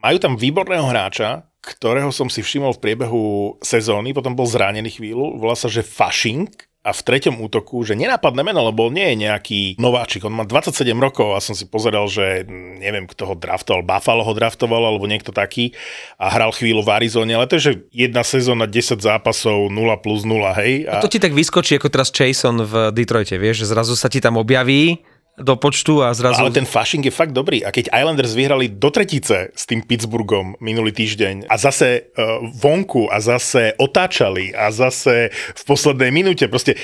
Majú 0.01 0.17
tam 0.21 0.35
výborného 0.37 0.87
hráča, 0.87 1.47
ktorého 1.67 2.15
som 2.15 2.31
si 2.31 2.47
všimol 2.47 2.79
v 2.79 2.83
priebehu 2.83 3.25
sezóny, 3.59 4.15
potom 4.15 4.39
bol 4.39 4.47
zranený 4.47 4.95
chvíľu, 4.95 5.43
volá 5.43 5.59
sa, 5.59 5.67
že 5.67 5.83
Fashing 5.83 6.47
a 6.87 6.95
v 6.95 7.03
treťom 7.03 7.43
útoku, 7.43 7.83
že 7.83 7.99
nenápadné 7.99 8.47
meno, 8.47 8.63
lebo 8.63 8.87
nie 8.95 9.11
je 9.11 9.27
nejaký 9.27 9.61
nováčik, 9.83 10.23
on 10.23 10.39
má 10.39 10.47
27 10.47 10.87
rokov 11.03 11.35
a 11.35 11.43
som 11.43 11.59
si 11.59 11.67
pozeral, 11.67 12.07
že 12.07 12.47
neviem, 12.79 13.11
kto 13.11 13.27
ho 13.27 13.35
draftoval, 13.35 13.83
Buffalo 13.83 14.23
ho 14.23 14.31
draftoval 14.31 14.95
alebo 14.95 15.11
niekto 15.11 15.35
taký 15.35 15.75
a 16.15 16.31
hral 16.31 16.55
chvíľu 16.55 16.87
v 16.87 16.93
Arizone, 16.95 17.35
ale 17.35 17.51
to 17.51 17.59
je, 17.59 17.63
že 17.67 17.73
jedna 17.91 18.23
sezóna, 18.23 18.71
10 18.71 19.03
zápasov, 19.03 19.67
0 19.67 19.75
plus 19.99 20.23
0, 20.23 20.47
hej. 20.63 20.87
A... 20.87 21.03
a 21.03 21.03
to 21.03 21.11
ti 21.11 21.19
tak 21.19 21.35
vyskočí 21.35 21.75
ako 21.75 21.91
teraz 21.91 22.15
Chason 22.15 22.63
v 22.63 22.95
Detroite, 22.95 23.35
vieš, 23.35 23.67
že 23.67 23.75
zrazu 23.75 23.99
sa 23.99 24.07
ti 24.07 24.23
tam 24.23 24.39
objaví 24.39 25.03
do 25.37 25.55
počtu 25.57 26.01
a 26.01 26.17
zrazu... 26.17 26.41
Ale 26.41 26.51
ten 26.51 26.65
fashing 26.65 27.05
je 27.05 27.13
fakt 27.13 27.37
dobrý. 27.37 27.61
A 27.61 27.69
keď 27.69 27.93
Islanders 27.93 28.33
vyhrali 28.33 28.73
do 28.73 28.89
tretice 28.89 29.53
s 29.53 29.69
tým 29.69 29.85
Pittsburghom 29.85 30.57
minulý 30.65 30.97
týždeň 30.97 31.45
a 31.53 31.57
zase 31.61 32.09
uh, 32.17 32.41
vonku 32.57 33.13
a 33.13 33.21
zase 33.21 33.77
otáčali 33.77 34.57
a 34.57 34.73
zase 34.73 35.29
v 35.33 35.63
poslednej 35.69 36.09
minúte, 36.09 36.49
proste 36.49 36.81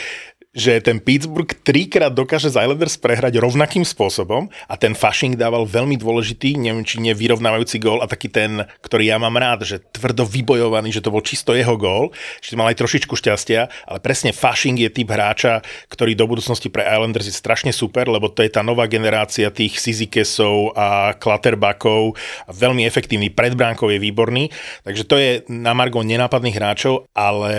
že 0.53 0.85
ten 0.85 1.01
Pittsburgh 1.01 1.49
trikrát 1.49 2.13
dokáže 2.13 2.53
z 2.53 2.61
Islanders 2.61 3.01
prehrať 3.01 3.41
rovnakým 3.41 3.89
spôsobom 3.89 4.53
a 4.69 4.75
ten 4.77 4.93
Fashing 4.93 5.33
dával 5.33 5.65
veľmi 5.65 5.97
dôležitý, 5.97 6.61
neviem 6.61 6.85
či 6.85 7.01
nie 7.01 7.17
vyrovnávajúci 7.17 7.81
gól 7.81 8.05
a 8.05 8.07
taký 8.07 8.29
ten, 8.29 8.69
ktorý 8.85 9.09
ja 9.09 9.17
mám 9.17 9.33
rád, 9.41 9.65
že 9.65 9.81
tvrdo 9.81 10.29
vybojovaný, 10.29 10.93
že 10.93 11.01
to 11.01 11.09
bol 11.09 11.25
čisto 11.25 11.57
jeho 11.57 11.73
gól, 11.81 12.13
že 12.45 12.53
mal 12.53 12.69
aj 12.69 12.85
trošičku 12.85 13.17
šťastia, 13.17 13.89
ale 13.89 13.99
presne 14.05 14.37
Fashing 14.37 14.77
je 14.77 14.93
typ 14.93 15.09
hráča, 15.09 15.65
ktorý 15.89 16.13
do 16.13 16.29
budúcnosti 16.29 16.69
pre 16.69 16.85
Islanders 16.85 17.33
je 17.33 17.35
strašne 17.35 17.73
super, 17.73 18.05
lebo 18.13 18.29
to 18.29 18.45
je 18.45 18.53
tá 18.53 18.61
nová 18.61 18.85
generácia 18.93 19.49
tých 19.49 19.81
Sizikesov 19.81 20.77
a 20.77 21.17
Klatterbakov 21.17 22.13
a 22.45 22.53
veľmi 22.53 22.85
efektívny, 22.85 23.33
pred 23.33 23.57
bránkou 23.57 23.89
je 23.89 23.97
výborný, 23.97 24.53
takže 24.85 25.09
to 25.09 25.17
je 25.17 25.31
na 25.49 25.73
Margo 25.73 26.05
nenápadných 26.05 26.57
hráčov, 26.61 27.09
ale 27.17 27.55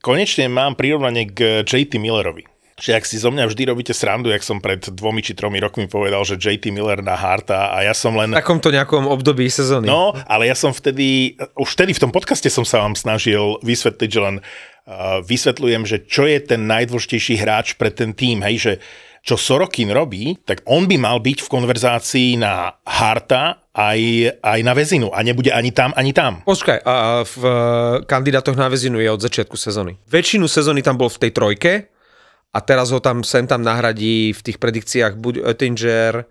konečne 0.00 0.48
mám 0.48 0.80
prirovnanie 0.80 1.28
k 1.28 1.60
JT 1.60 2.00
Millerovi 2.00 2.37
že 2.78 2.94
ak 2.94 3.04
si 3.04 3.18
zo 3.18 3.34
mňa 3.34 3.50
vždy 3.50 3.62
robíte 3.66 3.90
srandu, 3.90 4.30
jak 4.30 4.46
som 4.46 4.62
pred 4.62 4.78
dvomi 4.78 5.18
či 5.18 5.34
tromi 5.34 5.58
rokmi 5.58 5.90
povedal, 5.90 6.22
že 6.22 6.38
JT 6.38 6.70
Miller 6.70 7.02
na 7.02 7.18
Harta 7.18 7.74
a 7.74 7.82
ja 7.82 7.90
som 7.90 8.14
len... 8.14 8.30
V 8.30 8.38
takomto 8.38 8.70
nejakom 8.70 9.10
období 9.10 9.50
sezóny. 9.50 9.90
No, 9.90 10.14
ale 10.30 10.46
ja 10.46 10.54
som 10.54 10.70
vtedy, 10.70 11.34
už 11.58 11.74
vtedy 11.74 11.92
v 11.98 12.02
tom 12.06 12.14
podcaste 12.14 12.46
som 12.46 12.62
sa 12.62 12.78
vám 12.86 12.94
snažil 12.94 13.58
vysvetliť, 13.66 14.10
že 14.10 14.20
len 14.22 14.36
uh, 14.38 15.18
vysvetľujem, 15.26 15.82
že 15.90 16.06
čo 16.06 16.22
je 16.30 16.38
ten 16.38 16.70
najdôležitejší 16.70 17.34
hráč 17.42 17.74
pre 17.74 17.90
ten 17.90 18.14
tým, 18.14 18.46
hej, 18.46 18.56
že 18.62 18.72
čo 19.26 19.34
Sorokin 19.34 19.90
robí, 19.90 20.38
tak 20.46 20.62
on 20.64 20.86
by 20.86 20.96
mal 20.96 21.18
byť 21.18 21.44
v 21.44 21.52
konverzácii 21.52 22.30
na 22.40 22.78
Harta 22.86 23.60
aj, 23.74 24.00
aj 24.40 24.60
na 24.62 24.72
väzinu 24.72 25.12
a 25.12 25.20
nebude 25.26 25.50
ani 25.52 25.74
tam, 25.74 25.90
ani 25.98 26.14
tam. 26.14 26.46
Počkaj, 26.46 26.80
a 26.86 27.26
v 27.26 27.42
kandidátoch 28.06 28.56
na 28.56 28.70
väzinu 28.70 29.02
je 29.02 29.10
od 29.10 29.20
začiatku 29.20 29.58
sezóny. 29.58 29.98
Väčšinu 30.08 30.48
sezóny 30.48 30.80
tam 30.80 30.96
bol 30.96 31.12
v 31.12 31.28
tej 31.28 31.30
trojke, 31.34 31.72
a 32.52 32.58
teraz 32.64 32.90
ho 32.90 33.00
tam 33.02 33.20
sem 33.26 33.44
tam 33.44 33.60
nahradí 33.60 34.32
v 34.32 34.40
tých 34.40 34.58
predikciách 34.58 35.20
buď 35.20 35.34
Oettinger, 35.44 36.24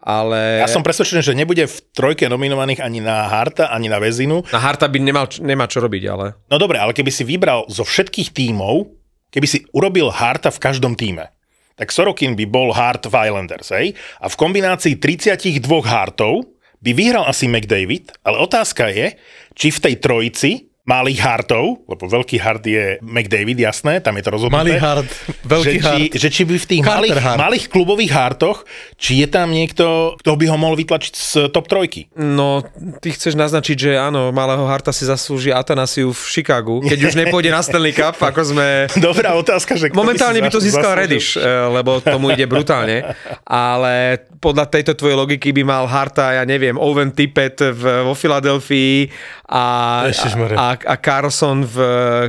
ale... 0.00 0.64
Ja 0.64 0.70
som 0.72 0.80
presvedčený, 0.80 1.20
že 1.20 1.36
nebude 1.36 1.68
v 1.68 1.76
trojke 1.92 2.24
nominovaných 2.24 2.80
ani 2.80 3.04
na 3.04 3.28
Harta, 3.28 3.68
ani 3.68 3.92
na 3.92 4.00
Vezinu. 4.00 4.40
Na 4.48 4.56
Harta 4.56 4.88
by 4.88 4.96
nemal, 4.96 5.28
nemá 5.44 5.68
čo 5.68 5.84
robiť, 5.84 6.02
ale... 6.08 6.40
No 6.48 6.56
dobre, 6.56 6.80
ale 6.80 6.96
keby 6.96 7.12
si 7.12 7.28
vybral 7.28 7.68
zo 7.68 7.84
všetkých 7.84 8.32
tímov, 8.32 8.88
keby 9.28 9.46
si 9.46 9.68
urobil 9.76 10.08
Harta 10.08 10.48
v 10.48 10.62
každom 10.62 10.96
týme, 10.96 11.28
tak 11.76 11.92
Sorokin 11.92 12.36
by 12.36 12.44
bol 12.48 12.72
Hart 12.76 13.08
v 13.08 13.16
Islanders, 13.28 13.72
hej? 13.72 13.96
A 14.20 14.28
v 14.28 14.36
kombinácii 14.36 15.00
32 15.00 15.64
Hartov 15.84 16.48
by 16.80 16.90
vyhral 16.92 17.28
asi 17.28 17.48
McDavid, 17.48 18.12
ale 18.24 18.40
otázka 18.40 18.88
je, 18.92 19.16
či 19.52 19.68
v 19.68 19.78
tej 19.84 19.94
trojici 20.00 20.50
malých 20.88 21.20
hartov, 21.20 21.84
lebo 21.84 22.08
veľký 22.08 22.40
hart 22.40 22.64
je 22.64 22.96
McDavid, 23.04 23.60
jasné, 23.60 24.00
tam 24.00 24.16
je 24.16 24.24
to 24.24 24.30
rozhodnuté. 24.32 24.58
Malý 24.58 24.74
hart, 24.80 25.10
veľký 25.44 25.76
že, 25.76 25.84
hart. 25.84 26.00
Či, 26.00 26.04
že 26.16 26.28
či 26.32 26.42
by 26.48 26.56
v 26.56 26.66
tých 26.66 26.82
malých, 26.82 27.16
malých 27.36 27.64
klubových 27.68 28.12
hartoch, 28.16 28.64
či 28.96 29.20
je 29.20 29.28
tam 29.28 29.52
niekto, 29.52 30.16
kto 30.18 30.30
by 30.34 30.44
ho 30.48 30.56
mohol 30.56 30.80
vytlačiť 30.80 31.14
z 31.14 31.32
top 31.52 31.68
trojky? 31.68 32.08
No, 32.16 32.64
ty 33.04 33.12
chceš 33.12 33.36
naznačiť, 33.36 33.76
že 33.76 33.90
áno, 34.00 34.32
malého 34.32 34.64
harta 34.64 34.90
si 34.90 35.04
zaslúži 35.04 35.52
Atanasiu 35.52 36.16
v 36.16 36.22
Chicagu, 36.32 36.80
keď 36.80 36.98
už 37.12 37.14
nepôjde 37.14 37.52
na 37.52 37.60
Stanley 37.60 37.92
Cup, 37.92 38.16
ako 38.32 38.40
sme... 38.56 38.88
Dobrá 38.96 39.36
otázka, 39.36 39.76
že... 39.76 39.92
Momentálne 39.92 40.40
by, 40.40 40.48
by 40.48 40.54
to 40.56 40.64
získal 40.64 40.96
Rediš, 40.96 41.36
eh, 41.36 41.44
lebo 41.44 42.00
tomu 42.00 42.32
ide 42.32 42.48
brutálne, 42.48 43.14
ale 43.44 44.26
podľa 44.40 44.66
tejto 44.72 44.96
tvojej 44.96 45.14
logiky 45.14 45.52
by 45.52 45.62
mal 45.62 45.84
Harta, 45.84 46.32
ja 46.40 46.44
neviem, 46.48 46.80
Owen 46.80 47.12
Tippett 47.12 47.60
v, 47.60 48.08
vo 48.08 48.16
Filadelfii 48.16 49.12
a, 49.50 49.64
a, 50.08 50.26
a 50.56 50.66
Carlson 50.76 51.64
v 51.64 51.76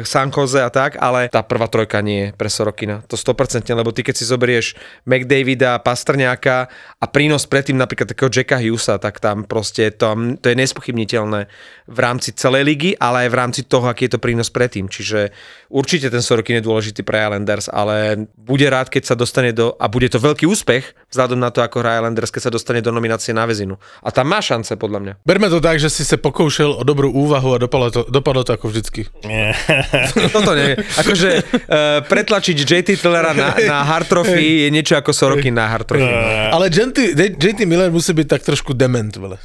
San 0.08 0.32
Jose 0.32 0.62
a 0.62 0.72
tak, 0.72 0.98
ale 0.98 1.28
tá 1.28 1.44
prvá 1.44 1.68
trojka 1.68 2.00
nie 2.00 2.30
je 2.30 2.34
pre 2.34 2.48
Sorokina. 2.48 3.04
To 3.12 3.20
100%, 3.20 3.68
lebo 3.74 3.92
ty 3.92 4.02
keď 4.02 4.16
si 4.16 4.26
zoberieš 4.26 4.78
McDavida, 5.04 5.82
Pastrňáka 5.82 6.72
a 7.02 7.06
prínos 7.10 7.50
predtým 7.50 7.76
napríklad 7.76 8.14
takého 8.14 8.32
Jacka 8.32 8.58
Hughesa, 8.58 9.02
tak 9.02 9.20
tam 9.20 9.44
proste 9.44 9.92
to, 9.92 10.38
to 10.40 10.46
je 10.48 10.56
nespochybniteľné 10.56 11.50
v 11.92 12.00
rámci 12.00 12.32
celej 12.32 12.64
ligy, 12.64 12.92
ale 12.96 13.28
aj 13.28 13.30
v 13.30 13.40
rámci 13.40 13.62
toho, 13.68 13.92
aký 13.92 14.08
je 14.08 14.16
to 14.16 14.24
prínos 14.24 14.48
predtým. 14.48 14.88
Čiže 14.88 15.36
určite 15.68 16.08
ten 16.08 16.24
Sorokin 16.24 16.62
je 16.62 16.68
dôležitý 16.68 17.04
pre 17.04 17.20
Islanders, 17.20 17.68
ale 17.68 18.28
bude 18.40 18.64
rád, 18.72 18.88
keď 18.88 19.12
sa 19.12 19.16
dostane 19.20 19.52
do, 19.52 19.76
a 19.76 19.92
bude 19.92 20.08
to 20.08 20.22
veľký 20.22 20.48
úspech, 20.48 21.12
vzhľadom 21.12 21.40
na 21.40 21.52
to, 21.52 21.60
ako 21.60 21.84
hrá 21.84 22.00
Islanders, 22.00 22.32
keď 22.32 22.48
sa 22.48 22.52
dostane 22.54 22.80
do 22.80 22.96
nominácie 22.96 23.36
na 23.36 23.44
väzinu. 23.44 23.76
A 24.00 24.10
tam 24.16 24.32
má 24.32 24.40
šance, 24.40 24.74
podľa 24.80 25.00
mňa. 25.04 25.14
Berme 25.28 25.52
to 25.52 25.60
tak, 25.60 25.78
že 25.78 25.92
si 25.92 26.08
sa 26.08 26.16
pokoušel 26.16 26.80
o 26.80 26.84
dobrú 26.88 27.12
úvahu 27.12 27.56
a 27.56 27.62
dopadlo 27.62 27.92
to, 27.92 28.02
dopadlo 28.32 28.48
to 28.48 28.56
ako 28.56 28.72
vždycky. 28.72 29.02
Nie. 29.28 29.52
Toto 30.36 30.56
nie. 30.56 30.80
Akože 30.80 31.30
uh, 31.44 32.00
pretlačiť 32.08 32.56
JT 32.56 32.96
Tillera 32.96 33.36
na, 33.36 33.60
na 33.60 33.84
hard 33.84 34.08
trophy 34.08 34.64
je 34.64 34.70
niečo 34.72 34.96
ako 34.96 35.12
Sorokin 35.12 35.52
na 35.52 35.68
hard 35.68 35.84
trophy. 35.84 36.08
Ale 36.48 36.72
JT, 36.72 37.12
JT 37.36 37.68
Miller 37.68 37.92
musí 37.92 38.16
byť 38.16 38.28
tak 38.32 38.42
trošku 38.48 38.72
dement, 38.72 39.12
vele. 39.20 39.36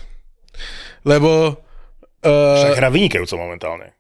Lebo 1.03 1.59
Však 2.27 2.75
Uh, 2.75 2.79
hrá 2.83 2.91
vynikajúco 2.91 3.39
momentálne. 3.39 3.95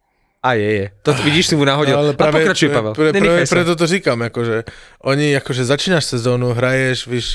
A 0.47 0.55
je, 0.55 0.73
je. 0.73 0.87
To 1.03 1.11
vidíš, 1.27 1.47
si 1.47 1.57
mu 1.57 1.65
nahodil. 1.65 1.99
ale 1.99 2.15
práve, 2.15 2.39
a 2.39 2.41
pokračuj, 2.47 2.69
Pavel. 2.71 2.95
Pre, 2.95 3.11
pre, 3.11 3.47
sa. 3.47 3.51
preto 3.51 3.75
to 3.75 3.87
říkám, 3.87 4.23
akože 4.31 4.63
oni, 5.03 5.35
akože 5.43 5.67
začínaš 5.67 6.05
sezónu, 6.05 6.55
hraješ, 6.55 7.07
víš, 7.07 7.27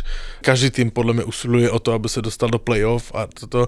každý 0.42 0.72
tým 0.72 0.88
podle 0.92 1.14
mě 1.14 1.24
usiluje 1.24 1.68
o 1.68 1.80
to, 1.80 1.92
aby 1.92 2.08
se 2.10 2.22
dostal 2.22 2.50
do 2.50 2.60
playoff 2.60 3.12
a 3.12 3.28
toto, 3.28 3.68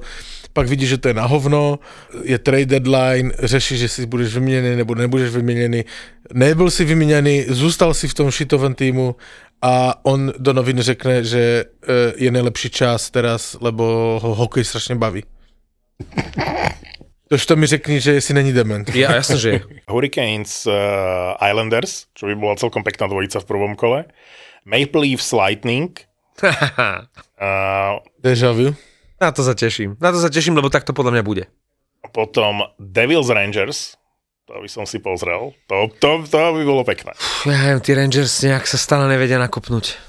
pak 0.54 0.68
vidíš, 0.68 0.90
že 0.90 0.98
to 0.98 1.08
je 1.08 1.14
na 1.14 1.26
hovno, 1.28 1.80
je 2.24 2.40
trade 2.40 2.80
deadline, 2.80 3.32
řešíš, 3.40 3.80
že 3.80 3.90
si 3.90 4.06
budeš 4.06 4.34
vyměněný 4.34 4.76
nebo 4.76 4.96
nebudeš 4.96 5.36
vyměněný, 5.36 5.86
nebyl 6.34 6.72
si 6.72 6.86
vyměněný, 6.86 7.46
zůstal 7.48 7.94
si 7.94 8.08
v 8.08 8.14
tom 8.14 8.32
šitovém 8.32 8.76
týmu 8.76 9.16
a 9.62 10.06
on 10.06 10.32
do 10.40 10.54
novin 10.54 10.80
řekne, 10.80 11.24
že 11.24 11.66
eh, 11.68 12.14
je 12.16 12.32
nejlepší 12.32 12.70
čas 12.70 13.12
teraz, 13.12 13.58
lebo 13.62 13.84
ho 14.24 14.36
hokej 14.36 14.64
strašně 14.64 14.96
baví. 14.96 15.24
Tož 17.34 17.50
to 17.50 17.58
mi 17.58 17.66
řekni, 17.66 17.98
že 17.98 18.22
si 18.22 18.30
není 18.34 18.54
dement. 18.54 18.86
Ja, 18.94 19.18
jasne, 19.18 19.42
že 19.42 19.50
je. 19.50 19.60
Hurricanes 19.90 20.70
uh, 20.70 21.34
Islanders, 21.42 22.06
čo 22.14 22.30
by 22.30 22.38
bola 22.38 22.54
celkom 22.62 22.86
pekná 22.86 23.10
dvojica 23.10 23.42
v 23.42 23.50
prvom 23.50 23.74
kole. 23.74 24.06
Maple 24.70 25.02
Leafs 25.02 25.34
Lightning. 25.34 25.98
Uh, 27.44 28.00
Deja 28.24 28.56
vu. 28.56 28.72
Na 29.20 29.34
to 29.36 29.44
sa 29.44 29.52
teším. 29.52 30.00
Na 30.00 30.16
to 30.16 30.22
sa 30.24 30.32
teším, 30.32 30.56
lebo 30.56 30.72
tak 30.72 30.88
to 30.88 30.96
podľa 30.96 31.20
mňa 31.20 31.24
bude. 31.26 31.44
potom 32.16 32.64
Devils 32.80 33.28
Rangers. 33.28 34.00
To 34.48 34.64
by 34.64 34.70
som 34.72 34.88
si 34.88 35.04
pozrel. 35.04 35.52
To, 35.68 35.92
to, 36.00 36.24
to 36.24 36.38
by 36.40 36.64
bolo 36.64 36.88
pekné. 36.88 37.12
Pff, 37.18 37.44
Ja 37.44 37.58
neviem, 37.68 37.82
tí 37.84 37.92
Rangers 37.92 38.32
nejak 38.46 38.64
sa 38.64 38.80
stále 38.80 39.12
nevedia 39.12 39.36
nakopnúť. 39.44 40.00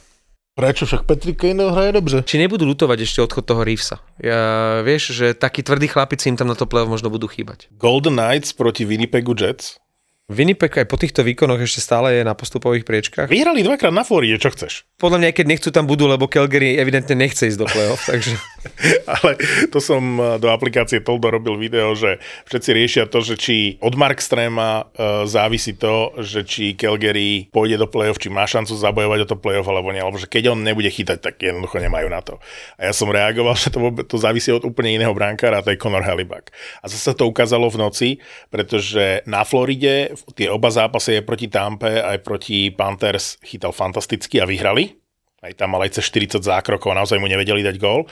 Prečo 0.55 0.87
však 0.87 1.03
Patrick 1.03 1.43
Kane 1.43 1.67
hraje 1.67 1.93
dobře? 1.93 2.23
Či 2.23 2.39
nebudú 2.39 2.63
lutovať 2.63 3.03
ešte 3.03 3.19
odchod 3.27 3.43
toho 3.43 3.67
Reevesa? 3.67 3.99
Ja, 4.23 4.87
vieš, 4.87 5.11
že 5.11 5.35
takí 5.35 5.67
tvrdí 5.67 5.91
chlapici 5.91 6.31
im 6.31 6.39
tam 6.39 6.47
na 6.47 6.55
to 6.55 6.63
play 6.63 6.87
možno 6.87 7.11
budú 7.11 7.27
chýbať. 7.27 7.67
Golden 7.75 8.15
Knights 8.15 8.55
proti 8.55 8.87
Winnipegu 8.87 9.35
Jets. 9.35 9.83
Winnipeg 10.31 10.71
aj 10.79 10.87
po 10.87 10.95
týchto 10.95 11.27
výkonoch 11.27 11.59
ešte 11.59 11.83
stále 11.83 12.17
je 12.17 12.23
na 12.23 12.39
postupových 12.39 12.87
priečkách. 12.87 13.29
Vyhrali 13.35 13.67
dvakrát 13.67 13.91
na 13.91 14.07
Floride, 14.07 14.39
čo 14.39 14.55
chceš. 14.55 14.87
Podľa 14.97 15.27
mňa, 15.27 15.31
keď 15.35 15.47
nechcú 15.51 15.69
tam 15.75 15.91
budú, 15.91 16.07
lebo 16.07 16.31
Calgary 16.31 16.79
evidentne 16.79 17.19
nechce 17.19 17.51
ísť 17.51 17.59
do 17.59 17.67
play-off, 17.67 18.07
takže... 18.15 18.39
Ale 19.23 19.37
to 19.71 19.79
som 19.79 20.03
eh, 20.19 20.25
do 20.41 20.49
aplikácie 20.51 21.05
Toldo 21.05 21.31
robil 21.31 21.57
video, 21.61 21.93
že 21.93 22.19
všetci 22.49 22.71
riešia 22.73 23.05
to, 23.09 23.21
že 23.21 23.35
či 23.39 23.57
od 23.81 23.95
Markstrema 23.95 24.85
uh, 24.85 25.25
závisí 25.29 25.77
to, 25.77 26.15
že 26.21 26.47
či 26.47 26.75
Calgary 26.75 27.49
pôjde 27.51 27.81
do 27.81 27.87
play-off, 27.89 28.21
či 28.21 28.33
má 28.33 28.45
šancu 28.49 28.75
zabojovať 28.75 29.19
o 29.25 29.31
to 29.31 29.37
play-off 29.39 29.69
alebo 29.69 29.93
nie, 29.93 30.03
alebo 30.03 30.19
že 30.21 30.31
keď 30.31 30.55
on 30.55 30.65
nebude 30.65 30.89
chytať, 30.89 31.19
tak 31.21 31.35
jednoducho 31.41 31.81
nemajú 31.81 32.09
na 32.09 32.21
to. 32.21 32.41
A 32.81 32.91
ja 32.91 32.93
som 32.97 33.11
reagoval, 33.11 33.55
že 33.63 33.71
to, 33.73 33.81
to 34.05 34.17
závisí 34.19 34.51
od 34.51 34.67
úplne 34.67 34.97
iného 34.97 35.13
brankára, 35.13 35.61
a 35.61 35.65
to 35.65 35.73
je 35.73 35.81
Conor 35.81 36.05
Helibak. 36.05 36.51
A 36.81 36.91
zase 36.91 37.15
to 37.15 37.29
ukázalo 37.29 37.69
v 37.71 37.81
noci, 37.81 38.09
pretože 38.49 39.25
na 39.29 39.45
Floride 39.47 40.17
tie 40.35 40.49
oba 40.51 40.73
zápasy 40.73 41.21
aj 41.21 41.25
proti 41.25 41.47
Tampe, 41.49 42.01
aj 42.01 42.19
proti 42.25 42.73
Panthers 42.73 43.39
chytal 43.45 43.73
fantasticky 43.75 44.41
a 44.41 44.49
vyhrali. 44.49 44.97
Aj 45.45 45.53
tam 45.53 45.77
mal 45.77 45.85
aj 45.85 46.01
cez 46.01 46.09
40 46.09 46.41
zákrokov 46.41 46.97
naozaj 46.97 47.21
mu 47.21 47.29
nevedeli 47.29 47.61
dať 47.61 47.77
gól 47.77 48.09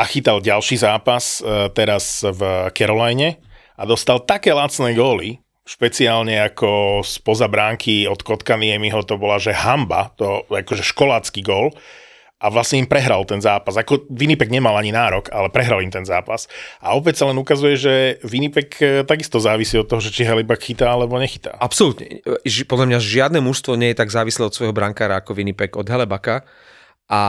a 0.00 0.02
chytal 0.08 0.40
ďalší 0.40 0.80
zápas 0.80 1.44
e, 1.44 1.68
teraz 1.76 2.24
v 2.24 2.72
Caroline 2.72 3.36
a 3.76 3.84
dostal 3.84 4.24
také 4.24 4.56
lacné 4.56 4.96
góly, 4.96 5.44
špeciálne 5.68 6.40
ako 6.40 7.04
spoza 7.04 7.52
bránky 7.52 8.08
od 8.08 8.24
Kotkaniemiho 8.24 9.04
to 9.04 9.20
bola, 9.20 9.36
že 9.36 9.52
hamba, 9.52 10.16
to 10.16 10.48
akože 10.48 10.80
školácky 10.80 11.44
gól 11.44 11.76
a 12.40 12.48
vlastne 12.48 12.80
im 12.80 12.88
prehral 12.88 13.28
ten 13.28 13.44
zápas. 13.44 13.76
Ako 13.76 14.08
Winnipeg 14.08 14.48
nemal 14.48 14.72
ani 14.72 14.88
nárok, 14.88 15.28
ale 15.28 15.52
prehral 15.52 15.84
im 15.84 15.92
ten 15.92 16.08
zápas. 16.08 16.48
A 16.80 16.96
opäť 16.96 17.20
sa 17.20 17.28
len 17.28 17.36
ukazuje, 17.36 17.76
že 17.76 17.94
Winnipeg 18.24 18.68
e, 18.80 19.04
takisto 19.04 19.36
závisí 19.36 19.76
od 19.76 19.84
toho, 19.84 20.00
že 20.00 20.08
či 20.08 20.24
Helibak 20.24 20.64
chytá 20.64 20.88
alebo 20.88 21.20
nechytá. 21.20 21.52
Absolútne. 21.60 22.24
Podľa 22.64 22.86
mňa 22.88 22.98
žiadne 22.98 23.44
mužstvo 23.44 23.76
nie 23.76 23.92
je 23.92 24.00
tak 24.00 24.08
závislé 24.08 24.48
od 24.48 24.56
svojho 24.56 24.72
brankára 24.72 25.20
ako 25.20 25.36
Winnipeg 25.36 25.76
od 25.76 25.84
Helebaka. 25.84 26.48
A 27.12 27.20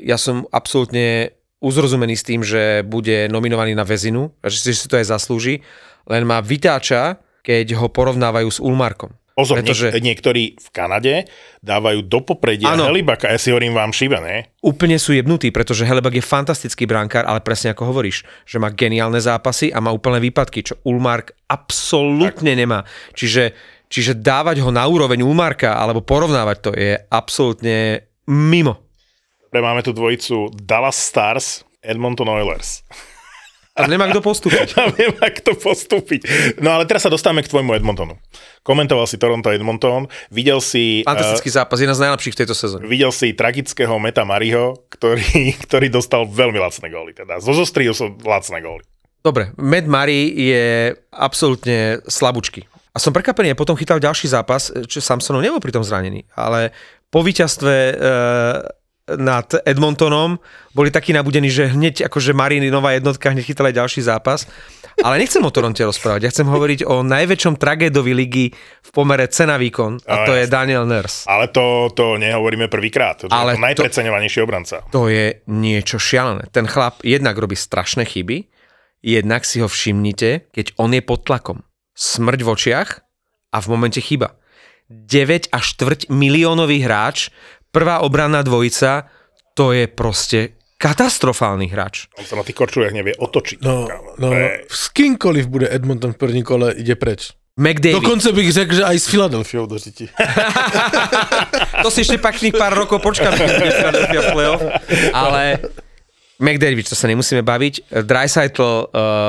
ja 0.00 0.16
som 0.16 0.48
absolútne 0.48 1.36
uzrozumený 1.64 2.14
s 2.14 2.28
tým, 2.28 2.44
že 2.44 2.84
bude 2.84 3.32
nominovaný 3.32 3.72
na 3.72 3.88
väzinu, 3.88 4.28
že 4.44 4.76
si 4.76 4.84
to 4.84 5.00
aj 5.00 5.08
zaslúži, 5.08 5.64
len 6.04 6.28
ma 6.28 6.44
vytáča, 6.44 7.16
keď 7.40 7.80
ho 7.80 7.88
porovnávajú 7.88 8.48
s 8.52 8.60
Ulmarkom. 8.60 9.16
Pozor, 9.34 9.58
Pretože- 9.58 9.90
Pretože... 9.90 10.06
niektorí 10.06 10.42
v 10.54 10.68
Kanade 10.70 11.26
dávajú 11.58 12.06
do 12.06 12.22
popredia 12.22 12.70
Áno. 12.70 12.86
Helibaka. 12.86 13.34
Ja 13.34 13.34
si 13.34 13.50
hovorím 13.50 13.74
vám 13.74 13.90
šibe, 13.90 14.22
ne? 14.22 14.54
Úplne 14.62 14.94
sú 14.94 15.10
jebnutí, 15.10 15.50
pretože 15.50 15.82
Helebak 15.82 16.14
je 16.14 16.22
fantastický 16.22 16.86
brankár, 16.86 17.26
ale 17.26 17.42
presne 17.42 17.74
ako 17.74 17.90
hovoríš, 17.90 18.22
že 18.46 18.62
má 18.62 18.70
geniálne 18.70 19.18
zápasy 19.18 19.74
a 19.74 19.82
má 19.82 19.90
úplné 19.90 20.22
výpadky, 20.22 20.62
čo 20.62 20.78
Ulmark 20.86 21.34
absolútne 21.50 22.54
nemá. 22.54 22.86
Čiže, 23.18 23.58
čiže 23.90 24.14
dávať 24.14 24.62
ho 24.62 24.70
na 24.70 24.86
úroveň 24.86 25.26
Ulmarka 25.26 25.82
alebo 25.82 25.98
porovnávať 25.98 26.56
to 26.62 26.70
je 26.70 26.94
absolútne 27.10 28.06
mimo. 28.30 28.83
Máme 29.60 29.82
tu 29.84 29.92
dvojicu 29.92 30.50
Dallas 30.54 30.96
Stars, 30.96 31.62
Edmonton 31.84 32.26
Oilers. 32.30 32.82
A 33.74 33.90
nemá 33.90 34.06
kto 34.06 34.22
postúpiť. 34.22 34.70
Tam 34.78 34.94
nemá 34.94 35.26
kto 35.34 35.58
postúpiť. 35.58 36.20
No 36.62 36.78
ale 36.78 36.86
teraz 36.86 37.02
sa 37.02 37.10
dostávame 37.10 37.42
k 37.42 37.50
tvojmu 37.50 37.74
Edmontonu. 37.74 38.14
Komentoval 38.62 39.10
si 39.10 39.18
Toronto 39.18 39.50
Edmonton, 39.50 40.06
videl 40.30 40.62
si... 40.62 41.02
Fantastický 41.02 41.50
zápas, 41.50 41.82
jedna 41.82 41.98
z 41.98 42.06
najlepších 42.06 42.38
v 42.38 42.40
tejto 42.46 42.54
sezóne. 42.54 42.86
Uh, 42.86 42.90
videl 42.90 43.10
si 43.10 43.34
tragického 43.34 43.98
Meta 43.98 44.22
Mariho, 44.22 44.86
ktorý, 44.94 45.50
ktorý 45.66 45.90
dostal 45.90 46.22
veľmi 46.22 46.62
lacné 46.62 46.86
góly. 46.86 47.18
Teda 47.18 47.42
zozostril 47.42 47.90
som 47.98 48.14
lacné 48.22 48.62
góly. 48.62 48.86
Dobre, 49.26 49.50
Matt 49.58 49.90
Murray 49.90 50.30
je 50.36 50.94
absolútne 51.10 51.98
slabúčky. 52.06 52.68
A 52.94 53.02
som 53.02 53.10
prekvapený, 53.10 53.58
potom 53.58 53.74
chytal 53.74 53.98
ďalší 53.98 54.30
zápas, 54.30 54.70
čo 54.86 55.02
Samsonov 55.02 55.42
nebol 55.42 55.58
pri 55.58 55.74
tom 55.74 55.82
zranený, 55.82 56.22
ale 56.38 56.70
po 57.10 57.26
víťazstve 57.26 57.74
e, 57.74 57.94
nad 59.04 59.52
Edmontonom 59.68 60.40
boli 60.72 60.88
takí 60.88 61.12
nabudení, 61.12 61.52
že 61.52 61.68
hneď 61.68 62.08
akože 62.08 62.32
Marini 62.32 62.72
nová 62.72 62.96
jednotka, 62.96 63.30
hneď 63.30 63.44
chytala 63.44 63.68
aj 63.68 63.76
ďalší 63.76 64.00
zápas. 64.00 64.48
Ale 65.02 65.18
nechcem 65.18 65.42
o 65.42 65.50
Toronte 65.50 65.82
rozprávať, 65.82 66.20
ja 66.22 66.30
chcem 66.30 66.46
hovoriť 66.46 66.86
o 66.86 67.02
najväčšom 67.02 67.58
tragédovi 67.58 68.14
ligy 68.14 68.46
v 68.54 68.90
pomere 68.94 69.26
cena-výkon 69.26 70.06
a 70.06 70.24
to 70.24 70.32
je. 70.38 70.46
Daniel 70.46 70.86
Nurse. 70.86 71.26
Ale 71.26 71.50
to, 71.50 71.90
to 71.92 72.14
nehovoríme 72.14 72.70
prvýkrát. 72.70 73.26
To 73.26 73.28
Ale 73.28 73.58
je 73.58 73.60
to 73.60 73.66
najpreceňovanejší 73.66 74.38
obranca. 74.40 74.86
To 74.94 75.10
je 75.10 75.42
niečo 75.50 75.98
šialené. 75.98 76.46
Ten 76.54 76.70
chlap 76.70 77.02
jednak 77.02 77.34
robí 77.34 77.58
strašné 77.58 78.06
chyby, 78.06 78.46
jednak 79.02 79.42
si 79.42 79.58
ho 79.60 79.68
všimnite, 79.68 80.54
keď 80.54 80.78
on 80.78 80.94
je 80.94 81.02
pod 81.02 81.26
tlakom. 81.26 81.66
Smrť 81.98 82.40
v 82.40 82.48
očiach 82.48 82.90
a 83.50 83.58
v 83.58 83.66
momente 83.66 83.98
chyba. 83.98 84.38
9 84.94 85.48
až 85.48 85.64
štvrť 85.74 86.12
miliónový 86.12 86.84
hráč, 86.84 87.32
prvá 87.74 87.98
obranná 88.06 88.46
dvojica, 88.46 89.10
to 89.58 89.74
je 89.74 89.90
proste 89.90 90.54
katastrofálny 90.78 91.66
hráč. 91.66 92.06
On 92.14 92.22
sa 92.22 92.38
na 92.38 92.46
tých 92.46 92.54
korčuliach 92.54 92.94
nevie 92.94 93.18
otočiť. 93.18 93.58
No, 93.66 93.90
no, 94.18 94.28
je- 94.30 94.62
s 94.70 94.94
kýmkoliv 94.94 95.50
bude 95.50 95.66
Edmonton 95.66 96.14
v 96.14 96.18
první 96.18 96.42
kole, 96.46 96.70
ide 96.78 96.94
preč. 96.94 97.34
McDavid, 97.54 98.02
Dokonce 98.02 98.32
bych 98.34 98.52
řekl, 98.52 98.74
že 98.74 98.84
aj 98.84 98.98
s 98.98 99.06
Filadelfiou 99.06 99.66
do 99.66 99.78
řiti. 99.78 100.10
to 101.86 101.88
si 101.90 102.02
ešte 102.02 102.18
pekných 102.18 102.50
pár 102.58 102.74
rokov 102.74 102.98
počkáme, 102.98 103.38
keď 103.38 103.70
Philadelphia 103.78 104.20
v 104.20 104.28
playoff, 104.34 104.62
ale 105.14 105.42
McDavid, 106.42 106.90
to 106.90 106.98
sa 106.98 107.06
nemusíme 107.06 107.46
baviť. 107.46 108.02
Dreisaitl 108.02 108.62
uh, 108.62 108.84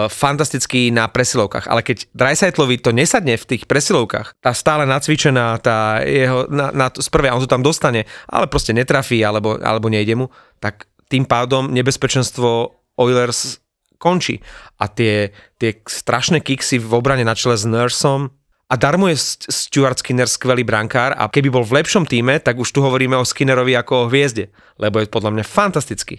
fantastický 0.10 0.90
na 0.90 1.06
presilovkách, 1.06 1.70
ale 1.70 1.86
keď 1.86 2.10
Dreisaitlvi 2.18 2.82
to 2.82 2.90
nesadne 2.90 3.38
v 3.38 3.46
tých 3.46 3.70
presilovkách, 3.70 4.42
tá 4.42 4.52
stále 4.58 4.90
nacvičená, 4.90 5.62
tá 5.62 6.02
jeho, 6.02 6.50
na, 6.50 6.74
na 6.74 6.90
z 6.90 7.06
prvé, 7.14 7.30
on 7.30 7.42
to 7.42 7.50
tam 7.50 7.62
dostane, 7.62 8.10
ale 8.26 8.50
proste 8.50 8.74
netrafí, 8.74 9.22
alebo, 9.22 9.62
alebo 9.62 9.86
nejde 9.86 10.18
mu, 10.18 10.34
tak 10.58 10.90
tým 11.06 11.30
pádom 11.30 11.70
nebezpečenstvo 11.70 12.74
Oilers 12.98 13.62
končí. 14.02 14.42
A 14.82 14.90
tie, 14.90 15.30
tie 15.62 15.78
strašné 15.86 16.42
kiksy 16.42 16.82
v 16.82 16.90
obrane 16.90 17.22
na 17.22 17.38
čele 17.38 17.54
s 17.54 17.70
Nursom, 17.70 18.34
a 18.66 18.82
darmo 18.82 19.06
je 19.06 19.14
St- 19.14 19.46
Stuart 19.46 20.02
Skinner 20.02 20.26
skvelý 20.26 20.66
brankár 20.66 21.14
a 21.14 21.30
keby 21.30 21.54
bol 21.54 21.62
v 21.62 21.86
lepšom 21.86 22.10
týme, 22.10 22.42
tak 22.42 22.58
už 22.58 22.74
tu 22.74 22.82
hovoríme 22.82 23.14
o 23.14 23.22
Skinnerovi 23.22 23.78
ako 23.78 23.94
o 23.94 24.08
hviezde, 24.10 24.50
lebo 24.82 24.98
je 24.98 25.06
podľa 25.06 25.38
mňa 25.38 25.46
fantastický. 25.46 26.18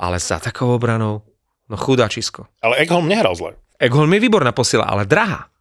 Ale 0.00 0.16
za 0.16 0.40
takou 0.40 0.72
obranou, 0.72 1.20
no 1.68 1.76
chudáčisko. 1.76 2.48
Ale 2.64 2.80
Ekholm 2.80 3.04
nehral 3.04 3.36
zle. 3.36 3.60
Egholm 3.76 4.08
je 4.16 4.20
výborná 4.24 4.52
posila, 4.56 4.88
ale 4.88 5.04
drahá. 5.04 5.52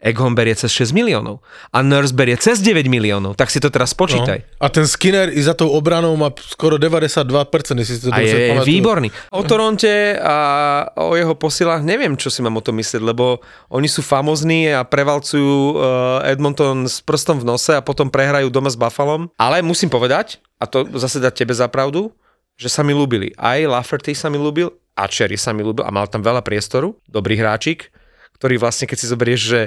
Egholm 0.00 0.32
berie 0.32 0.56
cez 0.56 0.72
6 0.72 0.96
miliónov 0.96 1.44
a 1.76 1.84
Nurse 1.84 2.16
berie 2.16 2.32
cez 2.40 2.64
9 2.64 2.88
miliónov, 2.88 3.36
tak 3.36 3.52
si 3.52 3.60
to 3.60 3.68
teraz 3.68 3.92
počítaj. 3.92 4.40
No. 4.40 4.64
A 4.64 4.66
ten 4.72 4.88
Skinner 4.88 5.28
i 5.28 5.36
za 5.44 5.52
tou 5.52 5.68
obranou 5.68 6.16
má 6.16 6.32
skoro 6.40 6.80
92%, 6.80 7.28
jestli 7.76 7.94
si 8.00 8.02
to 8.08 8.08
A 8.08 8.24
je 8.24 8.48
pamatuju. 8.48 8.64
výborný. 8.64 9.08
O 9.28 9.44
Toronte 9.44 10.16
a 10.16 10.36
o 10.96 11.12
jeho 11.20 11.36
posilách 11.36 11.84
neviem, 11.84 12.16
čo 12.16 12.32
si 12.32 12.40
mám 12.40 12.56
o 12.56 12.64
tom 12.64 12.80
myslieť, 12.80 13.04
lebo 13.04 13.44
oni 13.68 13.92
sú 13.92 14.00
famozní 14.00 14.72
a 14.72 14.88
prevalcujú 14.88 15.76
uh, 15.76 16.24
Edmonton 16.24 16.88
s 16.88 17.04
prstom 17.04 17.36
v 17.36 17.52
nose 17.52 17.76
a 17.76 17.84
potom 17.84 18.08
prehrajú 18.08 18.48
doma 18.48 18.72
s 18.72 18.80
Buffalom. 18.80 19.28
Ale 19.36 19.60
musím 19.60 19.92
povedať, 19.92 20.40
a 20.56 20.64
to 20.64 20.88
zase 20.96 21.20
dať 21.20 21.44
tebe 21.44 21.52
za 21.52 21.68
pravdu, 21.68 22.08
že 22.60 22.68
sa 22.68 22.84
mi 22.84 22.92
ľúbili. 22.92 23.32
Aj 23.40 23.56
Lafferty 23.64 24.12
sa 24.12 24.28
mi 24.28 24.36
ľúbil 24.36 24.68
a 24.92 25.08
Cherry 25.08 25.40
sa 25.40 25.56
mi 25.56 25.64
ľúbil 25.64 25.80
a 25.80 25.88
mal 25.88 26.04
tam 26.12 26.20
veľa 26.20 26.44
priestoru, 26.44 26.92
dobrý 27.08 27.40
hráčik, 27.40 27.88
ktorý 28.36 28.60
vlastne, 28.60 28.84
keď 28.84 28.98
si 29.00 29.08
zoberieš, 29.08 29.40
že 29.40 29.60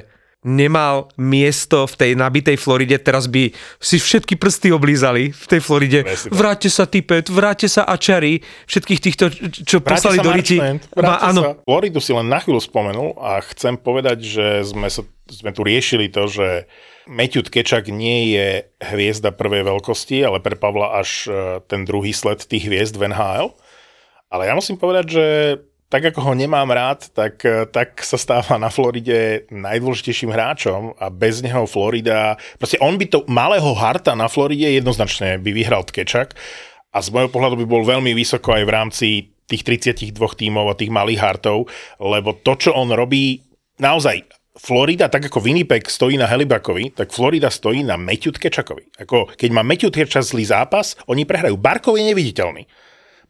nemal 0.43 1.07
miesto 1.15 1.87
v 1.87 1.95
tej 1.95 2.11
nabitej 2.19 2.59
Floride, 2.59 2.99
teraz 2.99 3.31
by 3.31 3.49
si 3.79 3.97
všetky 3.97 4.35
prsty 4.35 4.75
oblízali 4.75 5.31
v 5.31 5.45
tej 5.47 5.61
Floride. 5.63 6.03
Vráťte 6.29 6.69
sa 6.69 6.83
Tipet, 6.83 7.31
vráťte 7.31 7.71
sa 7.71 7.87
Ačari, 7.87 8.43
všetkých 8.67 8.99
týchto, 8.99 9.31
čo 9.63 9.79
Vráťte 9.79 9.87
poslali 9.87 10.17
sa 10.19 10.25
do 10.27 10.31
Riti. 10.35 10.57
Áno. 10.99 11.63
Floridu 11.63 12.03
si 12.03 12.11
len 12.11 12.27
na 12.27 12.43
chvíľu 12.43 12.59
spomenul 12.59 13.15
a 13.23 13.39
chcem 13.55 13.79
povedať, 13.79 14.19
že 14.21 14.45
sme, 14.67 14.91
sa, 14.91 15.07
sme 15.31 15.55
tu 15.55 15.63
riešili 15.63 16.11
to, 16.11 16.27
že 16.27 16.67
Matthew 17.07 17.51
Tkečak 17.51 17.91
nie 17.91 18.35
je 18.35 18.47
hviezda 18.79 19.35
prvej 19.35 19.67
veľkosti, 19.67 20.23
ale 20.23 20.39
pre 20.39 20.55
Pavla 20.55 20.95
až 20.99 21.27
e, 21.27 21.59
ten 21.67 21.83
druhý 21.83 22.15
sled 22.15 22.47
tých 22.47 22.67
hviezd 22.67 22.95
v 22.95 23.11
NHL. 23.11 23.51
Ale 24.31 24.47
ja 24.47 24.53
musím 24.55 24.79
povedať, 24.79 25.05
že 25.11 25.25
tak 25.93 26.09
ako 26.09 26.25
ho 26.25 26.33
nemám 26.33 26.65
rád, 26.73 27.11
tak, 27.13 27.43
e, 27.45 27.69
tak 27.69 28.01
sa 28.01 28.17
stáva 28.17 28.57
na 28.57 28.73
Floride 28.73 29.45
najdôležitejším 29.53 30.31
hráčom 30.31 30.97
a 30.97 31.11
bez 31.13 31.43
neho 31.45 31.69
Florida, 31.69 32.39
proste 32.57 32.81
on 32.81 32.97
by 32.97 33.05
to 33.05 33.21
malého 33.29 33.71
harta 33.77 34.17
na 34.17 34.25
Floride 34.25 34.73
jednoznačne 34.73 35.37
by 35.37 35.51
vyhral 35.53 35.85
Tkečak 35.85 36.33
a 36.93 36.97
z 36.97 37.07
môjho 37.13 37.29
pohľadu 37.29 37.61
by 37.61 37.65
bol 37.67 37.83
veľmi 37.85 38.09
vysoko 38.17 38.57
aj 38.57 38.63
v 38.65 38.73
rámci 38.73 39.07
tých 39.45 39.61
32 39.61 40.17
tímov 40.17 40.71
a 40.71 40.79
tých 40.79 40.89
malých 40.89 41.19
hartov, 41.21 41.69
lebo 42.01 42.33
to, 42.41 42.57
čo 42.57 42.71
on 42.73 42.89
robí, 42.89 43.43
naozaj 43.77 44.23
Florida, 44.53 45.09
tak 45.09 45.33
ako 45.33 45.41
Winnipeg 45.41 45.89
stojí 45.89 46.13
na 46.13 46.29
Helibakovi, 46.29 46.93
tak 46.93 47.09
Florida 47.09 47.49
stojí 47.49 47.81
na 47.81 47.97
Matthew 47.97 48.37
Tkečakovi. 48.37 49.01
Ako, 49.01 49.33
keď 49.33 49.49
má 49.49 49.65
Matthew 49.65 49.89
Tkečak 49.89 50.21
zlý 50.21 50.45
zápas, 50.45 50.93
oni 51.09 51.25
prehrajú. 51.25 51.57
Barkov 51.57 51.97
je 51.97 52.05
neviditeľný. 52.05 52.69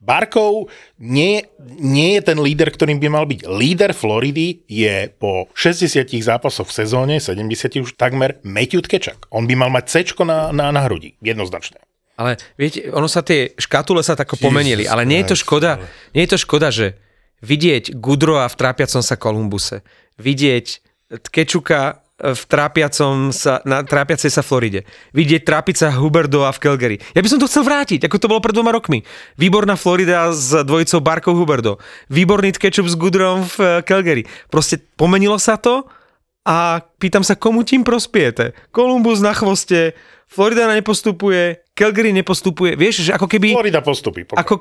Barkov 0.03 0.67
nie, 0.99 1.47
nie 1.79 2.19
je 2.19 2.21
ten 2.27 2.35
líder, 2.35 2.67
ktorým 2.67 2.99
by 2.99 3.07
mal 3.07 3.23
byť. 3.23 3.47
Líder 3.47 3.95
Floridy 3.95 4.67
je 4.67 5.07
po 5.15 5.47
60 5.55 6.03
zápasoch 6.19 6.67
v 6.67 6.75
sezóne, 6.75 7.15
70 7.23 7.47
už 7.79 7.95
takmer, 7.95 8.43
Matthew 8.43 8.83
Tkečak. 8.83 9.31
On 9.31 9.47
by 9.47 9.55
mal 9.55 9.71
mať 9.71 9.83
C 9.87 9.95
na, 10.27 10.51
na, 10.51 10.75
na 10.75 10.81
hrudi, 10.83 11.15
jednoznačne. 11.23 11.79
ale 12.19 12.35
viete, 12.59 12.91
ono 12.91 13.07
sa 13.07 13.23
tie 13.23 13.55
škatule 13.55 14.03
sa 14.03 14.19
tako 14.19 14.35
pomenili, 14.35 14.83
ale 14.85 15.07
nie 15.07 15.23
je 15.23 15.33
to 15.33 15.37
škoda, 15.39 15.79
nie 16.11 16.27
je 16.27 16.31
to 16.35 16.39
škoda, 16.43 16.67
že 16.67 16.99
vidieť 17.39 17.95
Gudroa 17.95 18.45
v 18.51 18.59
trápiacom 18.59 18.99
sa 18.99 19.15
Kolumbuse, 19.15 19.87
vidieť 20.19 20.92
Tkečuka 21.21 22.03
v 22.23 22.43
trápiacom 22.47 23.35
sa, 23.35 23.59
na 23.67 23.83
trápiacej 23.83 24.31
sa 24.31 24.45
Floride. 24.45 24.87
Vidieť 25.11 25.43
trápiť 25.43 25.75
sa 25.83 25.87
Huberdova 25.91 26.55
v 26.55 26.61
Calgary. 26.63 26.97
Ja 27.11 27.19
by 27.19 27.27
som 27.27 27.41
to 27.41 27.51
chcel 27.51 27.67
vrátiť, 27.67 28.07
ako 28.07 28.15
to 28.15 28.29
bolo 28.31 28.39
pred 28.39 28.55
dvoma 28.55 28.71
rokmi. 28.71 29.03
Výborná 29.35 29.75
Florida 29.75 30.31
s 30.31 30.55
dvojicou 30.63 31.03
Barkov 31.03 31.35
Huberdo. 31.35 31.83
Výborný 32.07 32.55
Tkečup 32.55 32.87
s 32.87 32.95
Gudrom 32.95 33.43
v 33.43 33.57
eh, 33.59 33.69
Calgary. 33.83 34.23
Proste 34.47 34.79
pomenilo 34.79 35.35
sa 35.35 35.59
to 35.59 35.83
a 36.47 36.79
pýtam 36.99 37.27
sa, 37.27 37.35
komu 37.35 37.67
tým 37.67 37.83
prospiete? 37.83 38.55
Columbus 38.71 39.19
na 39.19 39.35
chvoste, 39.35 39.97
Florida 40.31 40.69
nepostupuje, 40.71 41.65
Calgary 41.75 42.15
nepostupuje. 42.15 42.79
Vieš, 42.79 43.09
že 43.09 43.11
ako 43.15 43.27
keby... 43.27 43.51
Florida 43.57 43.83
postupí. 43.83 44.23
Pokoj, 44.23 44.39
Ako... 44.39 44.53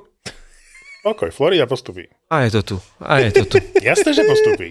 pokoj 1.06 1.30
Florida 1.30 1.66
postupí. 1.70 2.10
A 2.30 2.48
je 2.48 2.50
to 2.58 2.62
tu. 2.62 2.76
A 2.98 3.22
je 3.22 3.30
to 3.34 3.44
tu. 3.46 3.56
Jasné, 3.88 4.10
že 4.14 4.22
postupí. 4.26 4.68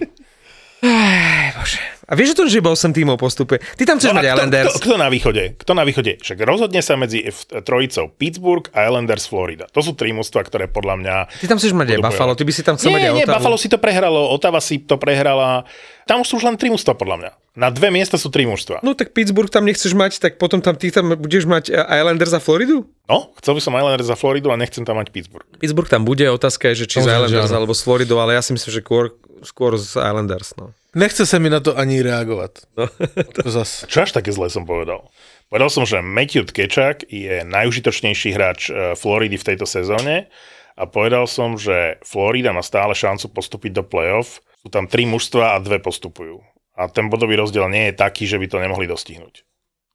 A 2.08 2.12
vieš, 2.12 2.32
že 2.32 2.36
to, 2.36 2.42
že 2.46 2.58
iba 2.58 2.68
8 2.68 2.92
tímov 2.92 3.16
postupuje? 3.16 3.60
Ty 3.76 3.82
tam 3.84 3.96
chceš 3.96 4.10
No 4.10 4.16
mať 4.18 4.24
kto, 4.24 4.32
Islanders. 4.34 4.66
kto, 4.68 4.80
kto 4.82 4.94
na 4.96 5.08
východe? 5.08 5.42
Kto 5.56 5.72
na 5.72 5.84
východe? 5.84 6.12
Však 6.18 6.38
rozhodne 6.42 6.80
sa 6.80 6.94
medzi 6.96 7.24
F- 7.24 7.48
trojicou 7.62 8.10
Pittsburgh 8.10 8.66
a 8.72 8.84
Islanders 8.84 9.24
Florida. 9.24 9.64
To 9.70 9.80
sú 9.80 9.92
tri 9.92 10.10
mužstva, 10.10 10.44
ktoré 10.44 10.66
podľa 10.66 10.94
mňa... 10.98 11.14
Ty 11.40 11.46
tam 11.46 11.58
chceš 11.60 11.72
mať 11.72 11.88
aj 11.88 11.98
Buffalo, 12.02 12.32
ty 12.34 12.44
by 12.44 12.52
si 12.52 12.62
tam 12.62 12.74
chcel 12.76 12.90
mať 12.90 13.00
Nie, 13.00 13.08
aj 13.08 13.16
nie. 13.16 13.24
Buffalo 13.24 13.56
si 13.56 13.68
to 13.68 13.78
prehralo, 13.78 14.28
Ottawa 14.28 14.60
si 14.60 14.82
to 14.82 14.96
prehrala. 14.96 15.64
Tam 16.04 16.20
už 16.20 16.26
sú 16.26 16.34
už 16.36 16.44
len 16.44 16.56
tri 16.58 16.68
mužstva, 16.68 16.98
podľa 16.98 17.16
mňa. 17.16 17.30
Na 17.52 17.68
dve 17.68 17.92
miesta 17.92 18.16
sú 18.16 18.32
tri 18.32 18.48
mužstva. 18.48 18.80
No 18.80 18.96
tak 18.96 19.12
Pittsburgh 19.12 19.48
tam 19.48 19.62
nechceš 19.62 19.92
mať, 19.92 20.18
tak 20.18 20.32
potom 20.40 20.64
tam 20.64 20.72
ty 20.74 20.88
tam 20.88 21.12
budeš 21.14 21.44
mať 21.44 21.68
eh, 21.68 21.76
Islanders 21.78 22.32
a 22.32 22.40
Floridu? 22.40 22.88
No, 23.06 23.28
chcel 23.38 23.54
by 23.54 23.60
som 23.60 23.76
Islanders 23.76 24.08
za 24.08 24.16
Floridu 24.16 24.48
a 24.48 24.56
nechcem 24.56 24.82
tam 24.82 24.96
mať 24.96 25.12
Pittsburgh. 25.12 25.44
Pittsburgh 25.56 25.86
tam 25.86 26.02
bude, 26.02 26.24
otázka 26.26 26.72
je, 26.72 26.84
že 26.84 26.86
či 26.88 26.96
z 26.98 27.04
Samozrejme, 27.04 27.28
že 27.28 27.36
Islanders 27.38 27.52
alebo 27.52 27.72
z 27.72 27.82
Floridou, 27.84 28.18
ale 28.18 28.34
ja 28.34 28.42
si 28.42 28.50
myslím, 28.50 28.72
že 28.72 28.80
skôr, 28.80 29.04
skôr 29.44 29.76
z 29.76 29.94
Islanders. 29.94 30.56
No. 30.56 30.72
Nechce 30.92 31.24
sa 31.24 31.40
mi 31.40 31.48
na 31.48 31.64
to 31.64 31.72
ani 31.72 32.04
reagovať. 32.04 32.68
No. 32.76 32.84
To 33.40 33.48
zas. 33.48 33.88
Čo 33.88 34.04
až 34.04 34.10
také 34.12 34.28
zle 34.28 34.52
som 34.52 34.68
povedal? 34.68 35.08
Povedal 35.48 35.70
som, 35.72 35.84
že 35.88 36.04
Matthew 36.04 36.48
Tkečak 36.52 37.08
je 37.08 37.44
najužitočnejší 37.48 38.28
hráč 38.36 38.68
eh, 38.68 38.92
Floridy 38.96 39.40
v 39.40 39.46
tejto 39.52 39.64
sezóne 39.64 40.28
a 40.76 40.84
povedal 40.88 41.24
som, 41.28 41.56
že 41.56 42.00
Florida 42.04 42.52
má 42.52 42.64
stále 42.64 42.92
šancu 42.96 43.32
postúpiť 43.32 43.72
do 43.72 43.84
playoff. 43.84 44.40
Sú 44.60 44.68
tam 44.72 44.88
tri 44.88 45.08
mužstva 45.08 45.56
a 45.56 45.62
dve 45.64 45.80
postupujú. 45.80 46.40
A 46.72 46.88
ten 46.88 47.12
bodový 47.12 47.36
rozdiel 47.36 47.68
nie 47.68 47.92
je 47.92 47.98
taký, 48.00 48.24
že 48.24 48.40
by 48.40 48.46
to 48.48 48.62
nemohli 48.62 48.88
dostihnúť. 48.88 49.44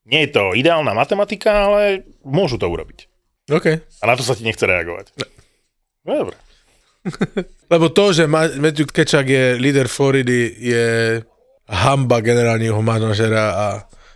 Nie 0.08 0.30
je 0.30 0.34
to 0.38 0.54
ideálna 0.54 0.94
matematika, 0.94 1.68
ale 1.68 2.06
môžu 2.22 2.62
to 2.62 2.70
urobiť. 2.70 3.10
OK. 3.50 3.68
A 3.82 4.04
na 4.06 4.14
to 4.16 4.24
sa 4.24 4.38
ti 4.38 4.46
nechce 4.46 4.62
reagovať. 4.64 5.12
No 6.08 6.26
dobre. 6.26 6.36
Lebo 7.74 7.90
to, 7.90 8.12
že 8.12 8.24
Ma- 8.24 8.52
Matthew 8.54 8.88
Kečak 8.88 9.26
je 9.26 9.56
líder 9.56 9.88
Floridy, 9.88 10.56
je 10.58 10.86
hamba 11.66 12.20
generálneho 12.20 12.80
manažera 12.80 13.46
a, 13.50 13.68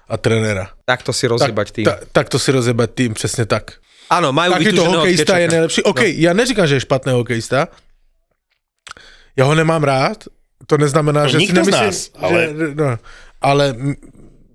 a 0.07 0.15
trenera. 0.15 0.71
Takto 0.81 1.11
si 1.11 1.27
rozjebať 1.27 1.67
tým. 1.71 1.85
Ta, 1.85 1.99
takto 2.11 2.39
si 2.39 2.49
rozjebať 2.49 2.89
tým, 2.91 3.11
presne 3.11 3.43
tak. 3.43 3.79
Áno, 4.07 4.31
majú 4.31 4.55
Takýto 4.55 4.83
hokejista 4.83 5.35
je 5.35 5.47
najlepší. 5.47 5.81
OK, 5.83 6.01
no. 6.01 6.15
ja 6.19 6.31
neříkam, 6.31 6.65
že 6.65 6.75
je 6.75 6.83
špatný 6.83 7.11
hokejista. 7.13 7.71
Ja 9.33 9.43
ho 9.43 9.55
nemám 9.55 9.79
rád. 9.79 10.27
To 10.67 10.75
neznamená, 10.75 11.25
No, 11.25 11.27
že 11.27 11.37
si 11.37 11.49
nikto 11.49 11.57
z 11.57 11.59
nemyslím, 11.65 11.87
nás, 11.89 11.97
ale- 12.15 12.41
Že, 12.47 12.65
no, 12.75 12.89
ale 13.41 13.65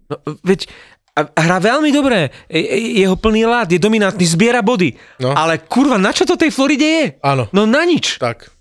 No, 0.06 0.16
veď 0.46 0.70
a 1.16 1.40
hrá 1.40 1.56
veľmi 1.58 1.88
dobre, 1.90 2.28
Je- 2.46 2.60
je- 2.60 3.00
jeho 3.00 3.16
plný 3.16 3.42
lát, 3.42 3.64
je 3.64 3.80
dominantný, 3.80 4.22
zbiera 4.22 4.60
body. 4.60 4.92
No. 5.18 5.32
Ale 5.32 5.58
kurva, 5.58 5.96
na 5.96 6.12
čo 6.12 6.22
to 6.22 6.36
tej 6.36 6.52
Floride 6.52 6.84
je? 6.84 7.04
áno, 7.18 7.48
No 7.50 7.64
na 7.64 7.82
nič. 7.82 8.20
tak. 8.20 8.52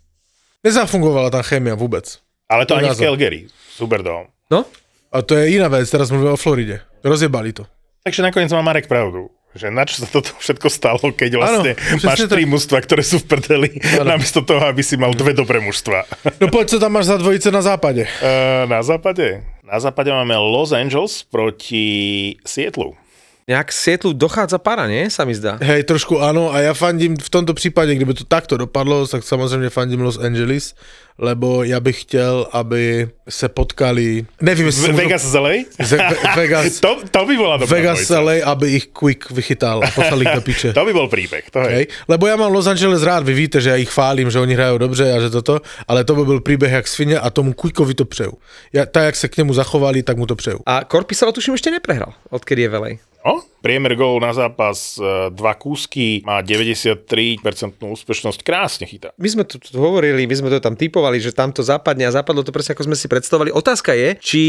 Nezafungovala 0.63 1.29
tá 1.29 1.43
chémia 1.43 1.75
vôbec. 1.75 2.17
Ale 2.47 2.63
to 2.63 2.73
To 2.73 2.79
ani 2.79 2.87
v 2.87 2.91
názor. 2.93 3.03
Calgary, 3.05 3.41
s 3.51 3.77
Huberdom. 3.77 4.25
No, 4.47 4.65
A 5.11 5.21
to 5.21 5.31
je 5.33 5.51
iná 5.51 5.67
vec, 5.67 5.85
teraz 5.85 6.09
mluvíme 6.09 6.31
o 6.31 6.37
Floride. 6.37 6.83
Rozjebali 6.99 7.51
to. 7.51 7.63
Takže 8.01 8.19
nakoniec 8.21 8.51
má 8.51 8.59
Marek 8.61 8.85
pravdu. 8.85 9.31
Že 9.55 9.71
na 9.71 9.87
čo 9.87 10.03
sa 10.03 10.07
toto 10.11 10.35
všetko 10.35 10.67
stalo, 10.67 10.99
keď 11.15 11.39
vlastne 11.39 11.71
Áno, 11.79 12.03
máš 12.03 12.27
tri 12.27 12.43
tak. 12.43 12.51
mužstva, 12.51 12.77
ktoré 12.83 13.03
sú 13.07 13.23
v 13.23 13.25
prdeli, 13.31 13.69
namiesto 14.03 14.43
toho, 14.43 14.59
aby 14.67 14.83
si 14.83 14.99
mal 14.99 15.15
dve 15.15 15.31
dobré 15.31 15.63
mužstva. 15.63 16.03
No 16.43 16.51
poď, 16.51 16.75
co 16.75 16.77
tam 16.83 16.91
máš 16.91 17.07
za 17.07 17.15
dvojice 17.15 17.55
na 17.55 17.63
západe? 17.63 18.03
Uh, 18.19 18.67
na 18.67 18.83
západe? 18.83 19.47
Na 19.63 19.79
západe 19.79 20.11
máme 20.11 20.35
Los 20.35 20.75
Angeles 20.75 21.23
proti 21.23 22.35
Sietlu. 22.43 22.99
Nejak 23.45 23.69
Sietlu 23.69 24.09
dochádza 24.17 24.57
para, 24.57 24.89
nie? 24.89 25.05
Sa 25.05 25.21
mi 25.21 25.37
zdá. 25.37 25.61
Hej, 25.61 25.85
trošku 25.85 26.17
áno, 26.17 26.49
a 26.49 26.65
ja 26.65 26.73
fandím 26.73 27.13
v 27.13 27.29
tomto 27.29 27.53
prípade, 27.53 27.93
kdyby 27.93 28.17
to 28.17 28.25
takto 28.25 28.57
dopadlo, 28.57 29.05
tak 29.05 29.21
samozrejme 29.21 29.69
fandím 29.69 30.01
Los 30.01 30.17
Angeles, 30.17 30.73
lebo 31.21 31.61
ja 31.61 31.77
bych 31.77 32.01
chtěl, 32.09 32.49
aby 32.51 33.05
se 33.29 33.45
potkali, 33.49 34.25
nevím, 34.41 34.65
jestli 34.65 34.93
Vegas 34.93 35.21
z 35.21 35.33
LA? 35.37 35.55
Ve- 35.77 36.17
Vegas, 36.35 36.79
To, 36.85 36.97
to 37.11 37.21
by 37.25 37.37
bola 37.37 37.57
dobrá 37.61 37.77
Vegas 37.77 38.01
dvojica. 38.09 38.19
LA, 38.19 38.35
aby 38.49 38.65
ich 38.81 38.85
Quick 38.89 39.29
vychytal 39.31 39.77
a 39.85 39.93
poslali 39.93 40.25
ich 40.25 40.35
do 40.35 40.41
piče. 40.41 40.73
To 40.77 40.81
by 40.85 40.93
bol 40.97 41.05
príbeh. 41.07 41.45
To. 41.53 41.61
Hej. 41.69 41.87
Lebo 42.09 42.25
ja 42.25 42.35
mám 42.41 42.49
Los 42.49 42.65
Angeles 42.65 43.05
rád, 43.05 43.21
vy 43.29 43.45
víte, 43.45 43.61
že 43.61 43.69
ja 43.69 43.77
ich 43.77 43.93
chválím, 43.93 44.25
že 44.33 44.41
oni 44.41 44.57
hrajú 44.57 44.81
dobře 44.81 45.05
a 45.13 45.21
že 45.21 45.29
toto, 45.29 45.61
ale 45.85 46.01
to 46.01 46.17
by 46.17 46.25
byl 46.25 46.39
príbeh 46.41 46.71
jak 46.81 46.87
svině 46.89 47.21
a 47.21 47.29
tomu 47.29 47.53
Quickovi 47.53 47.93
to 47.93 48.05
přeju. 48.09 48.33
Ja, 48.73 48.89
tak, 48.89 49.03
jak 49.05 49.15
se 49.15 49.27
k 49.29 49.37
němu 49.37 49.53
zachovali, 49.53 50.01
tak 50.03 50.17
mu 50.17 50.25
to 50.25 50.35
přeju. 50.35 50.59
A 50.65 50.81
Korpisalo 50.83 51.29
tuším 51.31 51.53
ešte 51.53 51.69
neprehral, 51.71 52.09
odkedy 52.33 52.65
je 52.65 52.69
velej. 52.73 52.93
No, 53.25 53.41
priemer 53.65 53.97
gól 53.97 54.21
na 54.21 54.37
zápas, 54.37 55.01
e, 55.01 55.33
dva 55.33 55.57
kúsky, 55.57 56.21
má 56.21 56.45
93% 56.45 57.81
úspešnosť, 57.81 58.45
krásne 58.45 58.85
chytá. 58.85 59.09
My 59.17 59.25
sme 59.25 59.43
tu 59.49 59.57
tu 59.57 59.73
hovorili, 59.81 60.29
my 60.29 60.35
sme 60.37 60.53
to 60.53 60.61
tam 60.61 60.77
typovali, 60.77 61.17
že 61.17 61.33
tam 61.33 61.49
to 61.49 61.65
zapadne 61.65 62.05
a 62.05 62.13
zapadlo 62.13 62.45
to 62.45 62.53
presne 62.53 62.77
ako 62.77 62.85
sme 62.85 62.93
si 62.93 63.09
predstavovali. 63.09 63.49
Otázka 63.49 63.97
je, 63.97 64.09
či 64.21 64.43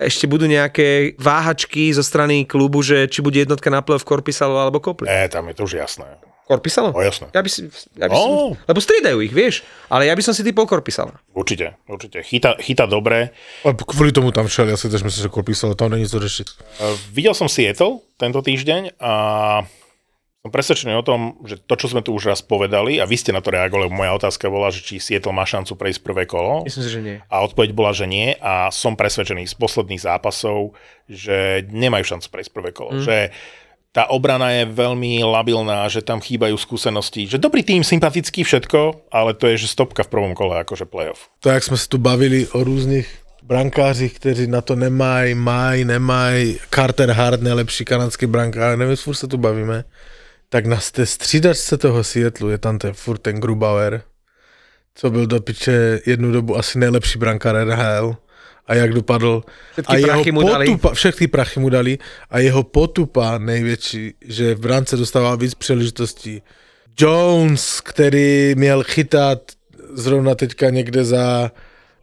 ešte 0.00 0.24
budú 0.24 0.48
nejaké 0.48 1.20
váhačky 1.20 1.92
zo 1.92 2.00
strany 2.00 2.48
klubu, 2.48 2.80
že 2.80 3.12
či 3.12 3.20
bude 3.20 3.36
jednotka 3.36 3.68
na 3.68 3.84
play 3.84 4.00
v 4.00 4.08
Korpisalo 4.08 4.56
alebo 4.56 4.80
Kopli. 4.80 5.04
E, 5.04 5.28
tam 5.28 5.52
je 5.52 5.54
to 5.60 5.68
už 5.68 5.84
jasné. 5.84 6.33
Korpisalo? 6.44 6.92
No 6.92 7.00
jasné. 7.00 7.32
Ja 7.32 7.40
by 7.40 7.48
si, 7.48 7.72
ja 7.96 8.06
by 8.06 8.12
No. 8.12 8.20
som, 8.20 8.32
lebo 8.68 8.78
striedajú 8.78 9.18
ich, 9.24 9.32
vieš, 9.32 9.64
ale 9.88 10.06
ja 10.06 10.14
by 10.14 10.20
som 10.20 10.36
si 10.36 10.44
typol 10.44 10.68
Korpisala. 10.68 11.16
Určite, 11.32 11.80
určite. 11.88 12.20
Chytá, 12.20 12.60
chytá 12.60 12.84
dobre. 12.84 13.32
A 13.64 13.72
kvôli 13.72 14.12
tomu 14.12 14.28
tam 14.28 14.44
šel, 14.44 14.68
ja 14.68 14.76
si 14.76 14.92
tež 14.92 15.00
myslím, 15.00 15.24
že 15.24 15.32
Korpisalo, 15.32 15.72
tam 15.72 15.96
není 15.96 16.04
co 16.04 16.20
řešiť. 16.20 16.48
E, 16.52 16.84
Videl 17.16 17.32
som 17.32 17.48
Seattle 17.48 18.04
tento 18.20 18.44
týždeň 18.44 19.00
a 19.00 19.12
som 20.44 20.52
presvedčený 20.52 20.92
o 20.92 21.00
tom, 21.00 21.40
že 21.48 21.56
to, 21.56 21.72
čo 21.72 21.88
sme 21.88 22.04
tu 22.04 22.12
už 22.12 22.28
raz 22.28 22.44
povedali, 22.44 23.00
a 23.00 23.08
vy 23.08 23.16
ste 23.16 23.32
na 23.32 23.40
to 23.40 23.48
reagovali, 23.48 23.88
moja 23.88 24.12
otázka 24.12 24.52
bola, 24.52 24.68
že 24.68 24.84
či 24.84 25.00
Seattle 25.00 25.32
má 25.32 25.48
šancu 25.48 25.72
prejsť 25.72 26.04
prvé 26.04 26.28
kolo. 26.28 26.68
Myslím 26.68 26.84
si, 26.84 26.92
že 26.92 27.00
nie. 27.00 27.16
A 27.32 27.40
odpoveď 27.40 27.72
bola, 27.72 27.96
že 27.96 28.04
nie 28.04 28.36
a 28.36 28.68
som 28.68 28.92
presvedčený 28.92 29.48
z 29.48 29.56
posledných 29.56 30.04
zápasov, 30.04 30.76
že 31.08 31.64
nemajú 31.72 32.04
šancu 32.04 32.28
prejsť 32.28 32.50
prvé 32.52 32.76
kolo. 32.76 32.92
Mm. 32.92 33.00
Že 33.00 33.16
tá 33.94 34.10
obrana 34.10 34.50
je 34.50 34.66
veľmi 34.74 35.22
labilná, 35.22 35.86
že 35.86 36.02
tam 36.02 36.18
chýbajú 36.18 36.58
skúsenosti. 36.58 37.30
Že 37.30 37.38
dobrý 37.38 37.62
tým, 37.62 37.86
sympatický 37.86 38.42
všetko, 38.42 39.06
ale 39.14 39.38
to 39.38 39.46
je, 39.54 39.62
že 39.62 39.70
stopka 39.70 40.02
v 40.02 40.10
prvom 40.10 40.34
kole, 40.34 40.58
akože 40.66 40.82
playoff. 40.90 41.30
To, 41.46 41.54
jak 41.54 41.62
sme 41.62 41.78
sa 41.78 41.86
tu 41.86 42.02
bavili 42.02 42.50
o 42.50 42.66
rôznych 42.66 43.06
brankáři, 43.46 44.10
kteří 44.10 44.46
na 44.50 44.60
to 44.60 44.74
nemají, 44.74 45.34
mají, 45.34 45.84
nemají, 45.84 46.58
Carter 46.74 47.10
Hart, 47.10 47.40
nejlepší 47.40 47.84
kanadský 47.84 48.26
brankár, 48.26 48.78
nevím, 48.78 48.96
furt 48.96 49.14
se 49.14 49.26
tu 49.30 49.38
bavíme, 49.38 49.84
tak 50.48 50.66
na 50.66 50.78
té 50.92 51.06
střídačce 51.06 51.76
toho 51.76 52.04
Seattleu 52.04 52.48
je 52.48 52.58
tam 52.58 52.78
ten 52.78 52.92
furt 52.92 53.18
ten 53.18 53.36
Grubauer, 53.40 54.02
co 54.94 55.10
byl 55.10 55.26
do 55.26 55.40
piče 55.40 56.00
jednu 56.06 56.32
dobu 56.32 56.56
asi 56.56 56.78
nejlepší 56.78 57.18
brankár 57.18 57.66
NHL 57.66 58.16
a 58.66 58.74
jak 58.74 58.92
dopadl. 58.92 59.42
Všetky 59.72 59.92
a 59.92 59.96
jeho 59.96 60.08
prachy 60.08 60.32
mu 60.32 60.42
dali. 60.42 60.66
potupa, 60.66 60.94
všechny 60.94 61.26
prachy 61.26 61.60
mu 61.60 61.68
dali 61.68 61.98
a 62.30 62.38
jeho 62.38 62.62
potupa 62.62 63.38
největší, 63.38 64.14
že 64.24 64.54
v 64.54 64.60
brance 64.60 64.96
dostával 64.96 65.36
víc 65.36 65.54
příležitostí. 65.54 66.42
Jones, 66.98 67.80
který 67.80 68.54
měl 68.54 68.82
chytat 68.82 69.38
zrovna 69.92 70.34
teďka 70.34 70.70
někde 70.70 71.04
za 71.04 71.50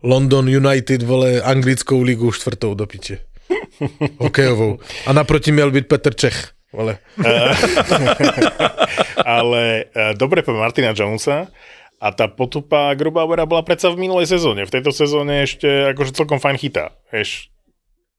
London 0.04 0.50
United, 0.50 1.02
vole, 1.02 1.41
anglickou 1.41 2.02
ligu 2.02 2.32
čtvrtou 2.32 2.74
do 2.74 2.88
piče. 2.88 3.17
Hokejovou. 4.17 4.80
A 5.06 5.13
naproti 5.13 5.52
měl 5.52 5.71
být 5.71 5.88
Petr 5.88 6.13
Čech. 6.13 6.50
Vole. 6.74 6.97
Ale 9.26 9.84
e, 9.95 10.13
dobre 10.13 10.41
pre 10.41 10.54
Martina 10.54 10.93
Jonesa 10.95 11.47
a 12.02 12.10
tá 12.10 12.26
potupa 12.26 12.90
Grubauera 12.98 13.46
bola 13.46 13.62
predsa 13.62 13.94
v 13.94 14.02
minulej 14.02 14.26
sezóne. 14.26 14.66
V 14.66 14.74
tejto 14.74 14.90
sezóne 14.90 15.46
ešte 15.46 15.94
akože 15.94 16.18
celkom 16.18 16.42
fajn 16.42 16.58
chytá. 16.58 16.98
Vieš, 17.14 17.54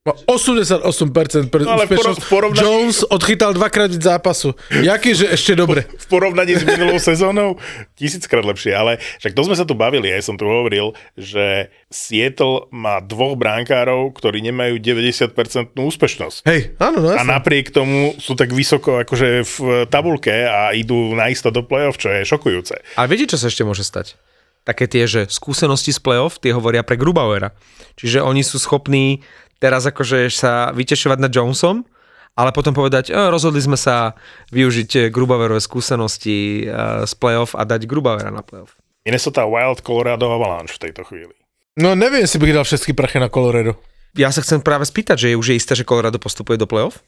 88% 0.02 1.46
pre, 1.46 1.62
No 1.62 1.78
ale 1.78 1.86
úspešnosť. 1.86 2.26
porovnaní- 2.26 2.58
Jones 2.58 3.06
odchytal 3.06 3.54
dvakrát 3.54 3.86
víc 3.86 4.02
zápasu. 4.02 4.50
Jaký, 4.74 5.14
že 5.14 5.30
ešte 5.30 5.54
dobre. 5.54 5.86
v 6.02 6.06
porovnaní 6.10 6.58
s 6.58 6.66
minulou 6.66 6.98
sezónou 6.98 7.54
tisíckrát 7.94 8.42
lepšie, 8.42 8.74
ale 8.74 8.98
však 9.22 9.30
to 9.30 9.46
sme 9.46 9.54
sa 9.54 9.62
tu 9.62 9.78
bavili, 9.78 10.10
aj 10.10 10.26
som 10.26 10.34
tu 10.34 10.42
hovoril, 10.42 10.90
že 11.14 11.70
Seattle 11.86 12.66
má 12.74 12.98
dvoch 12.98 13.38
bránkárov, 13.38 14.10
ktorí 14.10 14.42
nemajú 14.42 14.82
90% 14.82 15.38
úspešnosť. 15.78 16.38
Hej, 16.50 16.74
áno, 16.82 16.98
no 16.98 17.14
A 17.14 17.22
napriek 17.22 17.70
tomu 17.70 18.18
sú 18.18 18.34
tak 18.34 18.50
vysoko 18.50 19.06
akože 19.06 19.46
v 19.46 19.56
tabulke 19.86 20.34
a 20.50 20.74
idú 20.74 21.14
naisto 21.14 21.54
do 21.54 21.62
play-off, 21.62 21.94
čo 21.94 22.10
je 22.10 22.26
šokujúce. 22.26 22.74
Ale 22.98 23.06
viete, 23.06 23.30
čo 23.30 23.38
sa 23.38 23.46
ešte 23.46 23.62
môže 23.62 23.86
stať? 23.86 24.18
Také 24.62 24.86
tie, 24.86 25.06
že 25.06 25.26
skúsenosti 25.26 25.90
z 25.90 25.98
playoff, 25.98 26.38
tie 26.38 26.50
hovoria 26.50 26.82
pre 26.82 26.94
Grubauera. 26.94 27.50
Čiže 27.94 28.22
oni 28.22 28.42
sú 28.42 28.58
schopní 28.58 29.22
teraz 29.62 29.86
akože 29.86 30.26
sa 30.34 30.74
vytešovať 30.74 31.18
nad 31.22 31.30
Jonesom, 31.30 31.86
ale 32.34 32.50
potom 32.50 32.74
povedať, 32.74 33.14
e, 33.14 33.30
rozhodli 33.30 33.62
sme 33.62 33.78
sa 33.78 34.18
využiť 34.50 34.90
eh, 34.98 35.02
Grubauerové 35.12 35.62
skúsenosti 35.62 36.66
eh, 36.66 37.06
z 37.06 37.12
playoff 37.14 37.54
a 37.54 37.62
dať 37.62 37.86
Grubauera 37.86 38.34
na 38.34 38.42
playoff. 38.42 38.74
Minnesota 39.06 39.46
Wild, 39.46 39.86
Colorado 39.86 40.26
Avalanche 40.26 40.74
v 40.74 40.82
tejto 40.90 41.06
chvíli. 41.06 41.34
No 41.78 41.94
neviem, 41.94 42.26
jestli 42.26 42.38
bych 42.42 42.54
dal 42.54 42.66
všetky 42.66 42.92
prachy 42.92 43.18
na 43.22 43.30
Colorado. 43.30 43.78
Ja 44.12 44.28
sa 44.28 44.44
chcem 44.44 44.60
práve 44.60 44.84
spýtať, 44.84 45.16
že 45.16 45.28
je 45.32 45.36
už 45.40 45.46
je 45.52 45.56
isté, 45.56 45.72
že 45.72 45.88
Colorado 45.88 46.20
postupuje 46.20 46.60
do 46.60 46.68
playoff? 46.68 47.00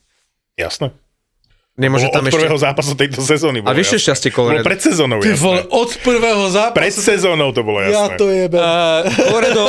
Jasné. 0.57 0.95
Nemôže 1.75 2.07
tam 2.15 2.23
od 2.23 2.31
ešte... 2.31 2.39
prvého 2.39 2.55
zápasu 2.55 2.95
tejto 2.95 3.19
sezóny. 3.19 3.59
A 3.59 3.75
bolo 3.75 3.83
jasné. 3.83 3.99
šťastie 3.99 4.31
Colorado? 4.31 4.63
Bolo 4.63 4.71
pred 4.71 4.79
sezónou 4.79 5.19
Ty 5.19 5.35
vole, 5.35 5.61
od 5.75 5.91
prvého 6.07 6.45
zápasu. 6.47 6.79
Pred 6.79 6.95
sezónou 6.95 7.51
to 7.51 7.67
bolo 7.67 7.83
Ja 7.83 7.91
jasné. 7.91 8.15
to 8.15 8.27
jebe. 8.31 8.59
Uh, 8.63 9.03
Colorado, 9.11 9.65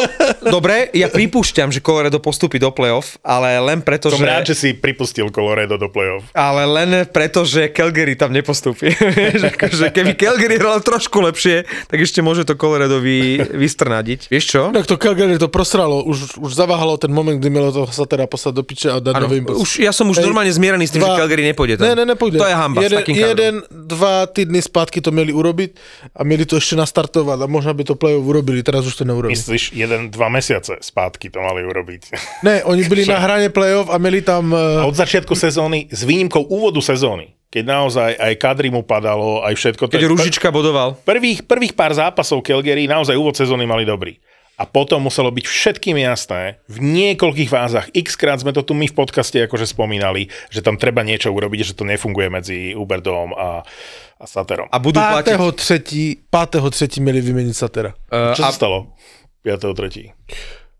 dobre, 0.46 0.94
ja 0.94 1.10
pripúšťam, 1.10 1.74
že 1.74 1.82
Colorado 1.82 2.22
postupí 2.22 2.62
do 2.62 2.70
playoff, 2.70 3.18
ale 3.26 3.58
len 3.58 3.82
preto, 3.82 4.13
Som 4.13 4.22
že... 4.22 4.30
rád, 4.30 4.46
že 4.46 4.54
si 4.54 4.70
pripustil 4.78 5.34
Colorado 5.34 5.82
do 5.82 5.89
play-off. 5.89 6.30
Ale 6.38 6.70
len 6.70 7.10
preto, 7.10 7.41
že 7.41 7.74
Calgary 7.74 8.13
tam 8.13 8.30
nepostupí. 8.30 8.94
Vieš, 9.18 9.58
akože 9.58 9.89
keby 9.89 10.13
Calgary 10.13 10.62
hral 10.62 10.86
trošku 10.86 11.26
lepšie, 11.26 11.65
tak 11.89 11.98
ešte 11.98 12.22
môže 12.22 12.46
to 12.46 12.54
Colorado 12.54 13.02
vy, 13.02 13.41
vystrnadiť. 13.50 14.30
Vieš 14.30 14.46
čo? 14.46 14.62
Tak 14.70 14.86
to 14.86 15.02
Calgary 15.02 15.41
to 15.41 15.50
prosralo, 15.50 16.06
už, 16.06 16.38
už 16.38 16.54
zaváhalo 16.54 17.02
ten 17.02 17.10
moment, 17.10 17.41
kdy 17.41 17.50
mělo 17.50 17.74
to 17.74 17.89
sa 17.89 18.06
teda 18.06 18.30
poslať 18.30 18.54
do 18.54 18.62
piče 18.62 18.94
a 18.94 19.02
dať 19.02 19.13
Áno, 19.18 19.26
nový 19.26 19.41
impuls. 19.41 19.58
už, 19.58 19.82
ja 19.82 19.89
som 19.89 20.06
už 20.06 20.22
Hej, 20.22 20.30
normálne 20.30 20.54
zmieraný 20.54 20.86
s 20.86 20.94
tým, 20.94 21.02
že 21.02 21.10
dva- 21.10 21.18
Calgary 21.18 21.41
nepôjde 21.50 21.82
tam. 21.82 21.86
Ne, 21.89 21.94
ne, 21.95 22.05
nepôjde. 22.05 22.38
To 22.38 22.45
je 22.45 22.55
hamba 22.55 22.84
jeden, 22.86 22.97
s 22.97 23.01
takým 23.01 23.15
kádrom. 23.15 23.29
jeden, 23.31 23.53
dva 23.71 24.27
týdny 24.29 24.62
zpátky 24.62 25.01
to 25.01 25.10
měli 25.10 25.31
urobiť 25.34 25.69
a 26.15 26.21
měli 26.23 26.45
to 26.45 26.62
ešte 26.62 26.75
nastartovať 26.77 27.41
a 27.41 27.47
možno 27.49 27.73
by 27.73 27.84
to 27.88 27.95
play-off 27.97 28.27
urobili, 28.27 28.62
teraz 28.62 28.86
už 28.86 29.01
to 29.01 29.03
neurobili. 29.08 29.34
Myslíš, 29.34 29.73
jeden, 29.73 30.12
dva 30.13 30.29
mesiace 30.29 30.77
spátky 30.84 31.34
to 31.34 31.41
mali 31.41 31.65
urobiť. 31.65 32.01
Ne, 32.43 32.62
oni 32.67 32.84
byli 32.86 33.08
na 33.08 33.17
hraně 33.17 33.49
play-off 33.49 33.89
a 33.89 33.97
měli 33.97 34.21
tam... 34.21 34.53
A 34.53 34.65
Uh, 34.65 34.89
od 34.89 34.97
začiatku 34.97 35.36
sezóny, 35.38 35.88
s 35.93 36.03
výnimkou 36.03 36.41
úvodu 36.41 36.81
sezóny, 36.81 37.38
keď 37.53 37.63
naozaj 37.69 38.12
aj 38.19 38.34
kadri 38.36 38.73
mu 38.73 38.81
padalo, 38.81 39.45
aj 39.45 39.55
všetko. 39.55 39.88
Keď 39.88 40.03
Ružička 40.10 40.51
bodoval. 40.51 40.97
Prvých, 41.05 41.45
prvých 41.45 41.71
pár 41.77 41.93
zápasov 41.93 42.41
Calgary 42.41 42.89
naozaj 42.89 43.15
úvod 43.15 43.38
sezóny 43.38 43.63
mali 43.63 43.86
dobrý. 43.86 44.17
A 44.56 44.63
potom 44.63 45.04
muselo 45.04 45.36
byť 45.36 45.46
všetkým 45.46 46.00
jasné, 46.00 46.63
v 46.72 46.78
niekoľkých 46.80 47.52
fázach, 47.52 47.91
x 47.91 48.15
krát 48.15 48.39
sme 48.39 48.56
to 48.56 48.63
tu 48.63 48.72
my 48.72 48.88
v 48.88 48.96
podcaste 48.96 49.36
akože 49.36 49.68
spomínali, 49.68 50.32
že 50.48 50.63
tam 50.63 50.80
treba 50.80 51.04
niečo 51.04 51.28
urobiť, 51.36 51.60
že 51.72 51.74
to 51.76 51.84
nefunguje 51.84 52.32
medzi 52.32 52.58
Uberdom 52.72 53.36
a, 53.36 53.68
a 54.15 54.26
Saterom. 54.26 54.72
A 54.72 54.80
budú 54.80 55.04
platiť... 55.04 55.36
5. 55.36 55.56
třetí, 55.60 56.04
5. 56.32 56.72
třetí 56.72 57.02
měli 57.04 57.22
vyměnit 57.22 57.54
Satera. 57.54 57.91
Uh, 58.08 58.32
Čo 58.32 58.44
a, 58.44 58.48
sa 58.48 58.56
stalo? 58.56 58.96
5.3. 59.44 60.15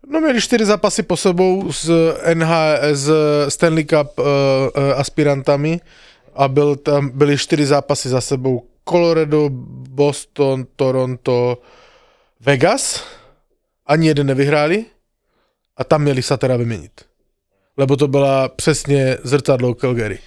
No 0.08 0.20
měli 0.20 0.40
čtyři 0.40 0.64
zápasy 0.64 1.02
po 1.02 1.16
sebou 1.16 1.72
s 1.72 1.90
NH, 2.34 2.52
s 2.92 3.10
Stanley 3.48 3.84
Cup 3.84 4.18
uh, 4.18 4.24
uh, 4.24 5.00
aspirantami 5.00 5.80
a 6.34 6.48
byl 6.48 6.76
tam, 6.76 7.08
byly 7.08 7.38
čtyři 7.38 7.66
zápasy 7.66 8.08
za 8.08 8.20
sebou 8.20 8.64
Colorado, 8.88 9.48
Boston, 9.90 10.66
Toronto, 10.76 11.58
Vegas. 12.40 13.04
Ani 13.86 14.06
jeden 14.06 14.26
nevyhráli 14.26 14.84
a 15.76 15.84
tam 15.84 16.02
měli 16.02 16.22
Satera 16.22 16.56
vyměnit. 16.56 16.92
Lebo 17.76 17.96
to 17.96 18.08
byla 18.08 18.48
přesně 18.48 19.16
zrcadlo 19.22 19.74
Calgary. 19.74 20.18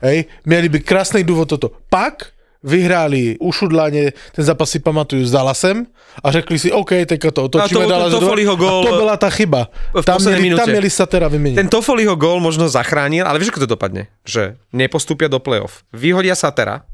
Hej, 0.00 0.24
měli 0.44 0.68
by 0.68 0.80
krásný 0.80 1.24
důvod 1.24 1.48
toto. 1.48 1.70
Pak 1.90 2.26
vyhráli 2.62 3.38
ušudláně, 3.40 4.12
ten 4.36 4.44
zápas 4.44 4.70
si 4.70 4.78
pamatuju 4.78 5.24
s 5.24 5.30
Dallasem 5.32 5.86
a 6.24 6.30
řekli 6.32 6.58
si, 6.58 6.72
OK, 6.72 6.90
teďka 7.08 7.30
to 7.30 7.44
otočíme 7.44 7.80
A 7.80 7.82
to- 7.82 7.88
to 7.88 7.88
Dallas 7.90 8.12
Toffoliho 8.12 8.56
dva. 8.56 8.60
gól 8.68 8.84
A 8.84 8.90
to 8.90 8.96
byla 8.96 9.16
ta 9.16 9.30
chyba. 9.30 9.68
v 9.94 10.04
Tam 10.04 10.16
poslednej 10.20 10.40
měli, 10.40 10.56
tam 10.56 10.66
minúte. 10.66 10.72
měli 10.72 10.90
Satera 10.90 11.28
vyměnit. 11.28 11.56
ten 11.56 11.68
Toffoliho 11.68 12.16
gól 12.16 12.40
možno 12.40 12.68
zachránil, 12.68 13.24
ale 13.24 13.38
vieš, 13.40 13.48
ako 13.56 13.60
to 13.64 13.72
dopadne? 13.80 14.12
Že 14.28 14.60
nepostúpia 14.76 15.32
do 15.32 15.40
playoff. 15.40 15.88
Vyhodia 15.96 16.36
Satera 16.36 16.84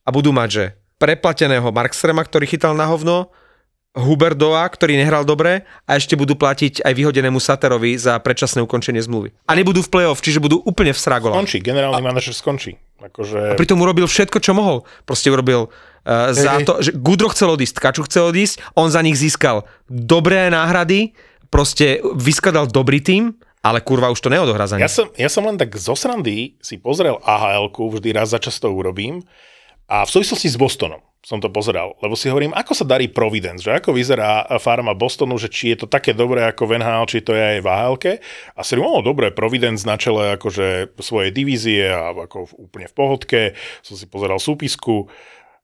a 0.00 0.08
budú 0.08 0.32
mať, 0.32 0.48
že 0.48 0.64
preplateného 0.96 1.68
Markstrema, 1.68 2.24
ktorý 2.24 2.48
chytal 2.48 2.72
na 2.72 2.88
hovno, 2.88 3.28
Huberdoa, 3.90 4.70
ktorý 4.70 4.94
nehral 4.94 5.26
dobre 5.26 5.66
a 5.82 5.98
ešte 5.98 6.14
budú 6.14 6.38
platiť 6.38 6.86
aj 6.86 6.94
vyhodenému 6.94 7.42
Saterovi 7.42 7.98
za 7.98 8.22
predčasné 8.22 8.62
ukončenie 8.62 9.02
zmluvy. 9.02 9.34
A 9.50 9.58
nebudú 9.58 9.82
v 9.82 9.90
playoff, 9.90 10.22
čiže 10.22 10.38
budú 10.38 10.62
úplne 10.62 10.94
v 10.94 11.00
sragola. 11.02 11.34
Skončí, 11.34 11.58
generálny 11.58 11.98
manažer 11.98 12.30
skončí. 12.30 12.78
Akože... 13.02 13.58
Pritom 13.58 13.82
urobil 13.82 14.06
všetko, 14.06 14.38
čo 14.38 14.54
mohol. 14.54 14.86
Proste 15.02 15.34
urobil 15.34 15.74
uh, 15.74 16.30
za 16.30 16.62
to, 16.62 16.78
že 16.78 16.94
Gudro 16.94 17.34
chcel 17.34 17.50
odísť, 17.50 17.82
Kaču 17.82 18.06
chcel 18.06 18.30
odísť, 18.30 18.62
on 18.78 18.94
za 18.94 19.02
nich 19.02 19.18
získal 19.18 19.66
dobré 19.90 20.46
náhrady, 20.54 21.10
proste 21.50 21.98
vyskladal 22.14 22.70
dobrý 22.70 23.02
tým, 23.02 23.34
ale 23.66 23.82
kurva 23.82 24.14
už 24.14 24.22
to 24.22 24.30
neodohrá 24.30 24.70
za 24.70 24.78
Ja 24.78 24.86
som, 24.86 25.10
ja 25.18 25.26
som 25.26 25.42
len 25.50 25.58
tak 25.58 25.74
zo 25.74 25.98
srandy 25.98 26.54
si 26.62 26.78
pozrel 26.78 27.18
AHL-ku, 27.26 27.90
vždy 27.90 28.14
raz 28.14 28.30
za 28.30 28.38
čas 28.38 28.62
to 28.62 28.70
urobím, 28.70 29.26
a 29.90 30.06
v 30.06 30.10
súvislosti 30.14 30.46
s 30.46 30.54
Bostonom 30.54 31.02
som 31.20 31.36
to 31.36 31.52
pozeral, 31.52 32.00
lebo 32.00 32.16
si 32.16 32.32
hovorím, 32.32 32.56
ako 32.56 32.72
sa 32.72 32.88
darí 32.88 33.04
Providence, 33.04 33.60
že 33.60 33.76
ako 33.76 33.92
vyzerá 33.92 34.48
farma 34.56 34.96
Bostonu, 34.96 35.36
že 35.36 35.52
či 35.52 35.76
je 35.76 35.84
to 35.84 35.86
také 35.86 36.16
dobré 36.16 36.48
ako 36.48 36.64
v 36.64 36.80
či 37.04 37.20
to 37.20 37.36
je 37.36 37.44
aj 37.56 37.60
v 37.60 37.68
ahl 37.68 37.94
A 38.56 38.60
si 38.64 38.80
hovorím, 38.80 39.04
dobre, 39.04 39.28
Providence 39.28 39.84
na 39.84 40.00
čele 40.00 40.40
akože 40.40 40.96
svojej 40.96 41.28
divízie 41.28 41.92
a 41.92 42.16
ako 42.16 42.56
úplne 42.56 42.88
v 42.88 42.94
pohodke, 42.96 43.40
som 43.84 44.00
si 44.00 44.08
pozeral 44.08 44.40
súpisku 44.40 45.12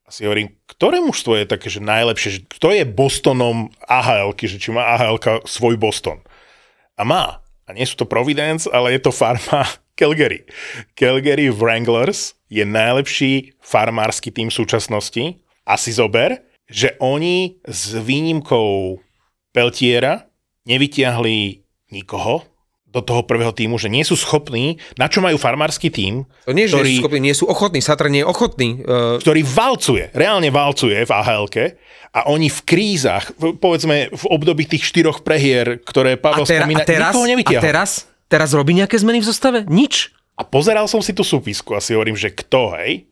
a 0.06 0.12
si 0.12 0.28
hovorím, 0.28 0.54
ktoré 0.68 1.00
mužstvo 1.00 1.34
je 1.40 1.46
také, 1.48 1.72
že 1.72 1.80
najlepšie, 1.80 2.30
že 2.30 2.40
kto 2.46 2.76
je 2.76 2.84
Bostonom 2.84 3.72
ahl 3.88 4.36
že 4.38 4.60
či 4.60 4.70
má 4.70 4.94
ahl 4.94 5.16
svoj 5.48 5.80
Boston. 5.80 6.20
A 6.94 7.02
má. 7.02 7.40
A 7.66 7.74
nie 7.74 7.82
sú 7.82 7.98
to 7.98 8.06
Providence, 8.06 8.70
ale 8.70 8.94
je 8.94 9.00
to 9.02 9.10
farma 9.10 9.66
Calgary. 9.98 10.46
Calgary 10.94 11.50
Wranglers 11.50 12.36
je 12.46 12.62
najlepší 12.62 13.58
farmársky 13.58 14.30
tým 14.30 14.52
súčasnosti. 14.52 15.45
A 15.66 15.74
si 15.74 15.90
zober, 15.90 16.46
že 16.70 16.94
oni 17.02 17.58
s 17.66 17.94
výnimkou 17.94 19.02
Peltiera 19.50 20.30
nevytiahli 20.66 21.62
nikoho 21.90 22.46
do 22.96 23.04
toho 23.04 23.28
prvého 23.28 23.52
týmu, 23.52 23.76
že 23.76 23.92
nie 23.92 24.00
sú 24.08 24.16
schopní, 24.16 24.80
na 24.96 25.04
čo 25.10 25.20
majú 25.20 25.36
farmársky 25.36 25.92
tým, 25.92 26.24
To 26.48 26.56
nie, 26.56 26.64
ktorý, 26.64 26.88
nie 26.88 26.96
sú 26.96 27.02
schopní, 27.04 27.20
nie 27.20 27.36
sú 27.36 27.44
ochotní, 27.44 27.80
Satr 27.84 28.08
nie 28.08 28.24
je 28.24 28.28
ochotný. 28.28 28.68
Uh, 28.80 29.20
ktorý 29.20 29.44
valcuje, 29.44 30.04
reálne 30.16 30.48
valcuje 30.48 31.04
v 31.04 31.12
ahl 31.12 31.44
a 32.16 32.20
oni 32.32 32.48
v 32.48 32.60
krízach, 32.64 33.36
povedzme 33.36 34.08
v 34.08 34.24
období 34.32 34.64
tých 34.64 34.88
štyroch 34.88 35.20
prehier, 35.20 35.76
ktoré 35.84 36.16
a, 36.16 36.20
Pavel 36.20 36.48
tera, 36.48 36.64
spomína, 36.64 36.80
a, 36.80 36.88
teraz, 36.88 37.12
nikoho 37.12 37.26
a 37.28 37.30
nevytiahol. 37.36 37.64
teraz, 37.68 37.90
teraz 38.32 38.50
robí 38.56 38.72
nejaké 38.72 38.96
zmeny 38.96 39.20
v 39.20 39.26
zostave? 39.28 39.58
Nič. 39.68 40.16
A 40.40 40.44
pozeral 40.44 40.88
som 40.88 41.04
si 41.04 41.12
tú 41.12 41.20
súpisku 41.20 41.76
a 41.76 41.84
si 41.84 41.92
hovorím, 41.92 42.16
že 42.16 42.32
kto, 42.32 42.72
hej? 42.80 43.04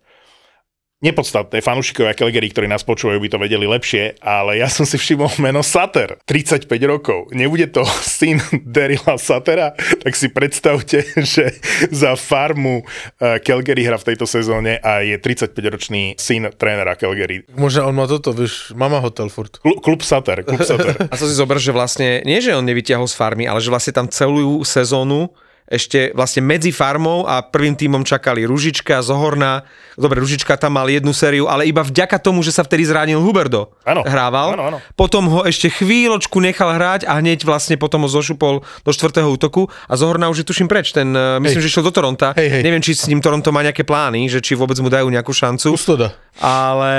Nepodstatné. 1.05 1.61
Fanúšikovia 1.61 2.17
Calgary, 2.17 2.49
ktorí 2.49 2.65
nás 2.65 2.81
počúvajú, 2.81 3.21
by 3.21 3.29
to 3.29 3.39
vedeli 3.39 3.69
lepšie, 3.69 4.17
ale 4.25 4.65
ja 4.65 4.73
som 4.73 4.89
si 4.89 4.97
všimol 4.97 5.37
meno 5.45 5.61
Sater, 5.61 6.17
35 6.25 6.65
rokov. 6.89 7.29
Nebude 7.37 7.69
to 7.69 7.85
syn 8.17 8.41
Derila 8.65 9.21
Satera? 9.21 9.77
Tak 9.77 10.17
si 10.17 10.33
predstavte, 10.33 11.05
že 11.37 11.61
za 11.93 12.17
farmu 12.17 12.81
eh, 13.21 13.37
Calgary 13.45 13.85
hra 13.85 14.01
v 14.01 14.09
tejto 14.15 14.25
sezóne 14.25 14.81
a 14.81 15.05
je 15.05 15.21
35-ročný 15.21 16.17
syn 16.17 16.49
trénera 16.57 16.97
Calgary. 16.97 17.45
Možno 17.53 17.85
on 17.85 17.95
má 17.95 18.09
toto, 18.09 18.33
vieš, 18.33 18.73
mama 18.73 19.05
hotel 19.05 19.29
furt. 19.29 19.61
Klub, 19.61 19.85
klub 19.85 20.01
Sater, 20.01 20.41
klub 20.41 20.65
Sater. 20.65 20.97
A 21.13 21.15
to 21.21 21.29
si 21.29 21.37
zober, 21.37 21.61
že 21.61 21.75
vlastne, 21.75 22.25
nie 22.25 22.41
že 22.41 22.57
on 22.57 22.65
nevyťahol 22.65 23.05
z 23.05 23.15
farmy, 23.15 23.45
ale 23.45 23.61
že 23.61 23.69
vlastne 23.69 23.93
tam 23.93 24.09
celú 24.09 24.65
sezónu 24.65 25.29
ešte 25.65 26.12
vlastne 26.12 26.45
medzi 26.45 26.69
farmou 26.69 27.25
a 27.25 27.41
prvým 27.41 27.73
týmom 27.73 28.05
čakali 28.05 28.45
Ružička, 28.45 29.01
Zohorná. 29.01 29.65
Dobre, 29.97 30.21
Ružička 30.21 30.61
tam 30.61 30.77
mal 30.77 30.93
jednu 30.93 31.17
sériu, 31.17 31.49
ale 31.49 31.65
iba 31.65 31.81
vďaka 31.81 32.21
tomu, 32.21 32.45
že 32.45 32.53
sa 32.53 32.61
vtedy 32.61 32.85
zranil 32.85 33.17
Huberdo. 33.25 33.73
Áno, 33.89 34.05
Hrával. 34.05 34.61
áno, 34.61 34.65
áno. 34.69 34.79
Potom 34.93 35.25
ho 35.33 35.41
ešte 35.49 35.73
chvíľočku 35.73 36.37
nechal 36.37 36.77
hrať 36.77 37.09
a 37.09 37.17
hneď 37.17 37.49
vlastne 37.49 37.81
potom 37.81 38.05
ho 38.05 38.11
zošupol 38.12 38.61
do 38.61 38.91
štvrtého 38.93 39.29
útoku 39.33 39.73
a 39.89 39.97
Zohorná 39.97 40.29
už 40.29 40.45
je 40.45 40.47
tuším 40.53 40.69
preč. 40.69 40.93
Ten, 40.93 41.17
myslím, 41.41 41.61
Hej. 41.61 41.67
že 41.67 41.73
šiel 41.73 41.89
do 41.89 41.95
Toronta. 41.97 42.37
Hej, 42.37 42.61
hej. 42.61 42.62
Neviem, 42.62 42.85
či 42.85 42.93
s 42.93 43.09
ním 43.09 43.25
Toronto 43.25 43.49
má 43.49 43.65
nejaké 43.65 43.89
plány, 43.89 44.29
že 44.29 44.45
či 44.45 44.53
vôbec 44.53 44.77
mu 44.85 44.93
dajú 44.93 45.09
nejakú 45.09 45.33
šancu. 45.33 45.73
Kustoda. 45.81 46.12
Ale 46.45 46.95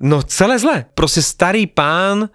no 0.00 0.24
celé 0.24 0.56
zle. 0.56 0.88
Proste 0.96 1.20
starý 1.20 1.68
pán 1.68 2.32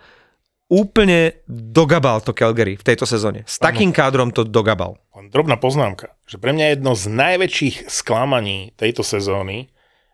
úplne 0.68 1.40
dogabal 1.48 2.20
to 2.20 2.36
Calgary 2.36 2.76
v 2.76 2.84
tejto 2.84 3.08
sezóne. 3.08 3.48
S 3.48 3.60
takým 3.60 3.96
kádrom 3.96 4.36
to 4.36 4.44
dogabal. 4.44 5.00
Drobná 5.28 5.60
poznámka, 5.60 6.16
že 6.24 6.40
pre 6.40 6.56
mňa 6.56 6.78
jedno 6.78 6.96
z 6.96 7.12
najväčších 7.12 7.92
sklamaní 7.92 8.72
tejto 8.80 9.04
sezóny 9.04 9.68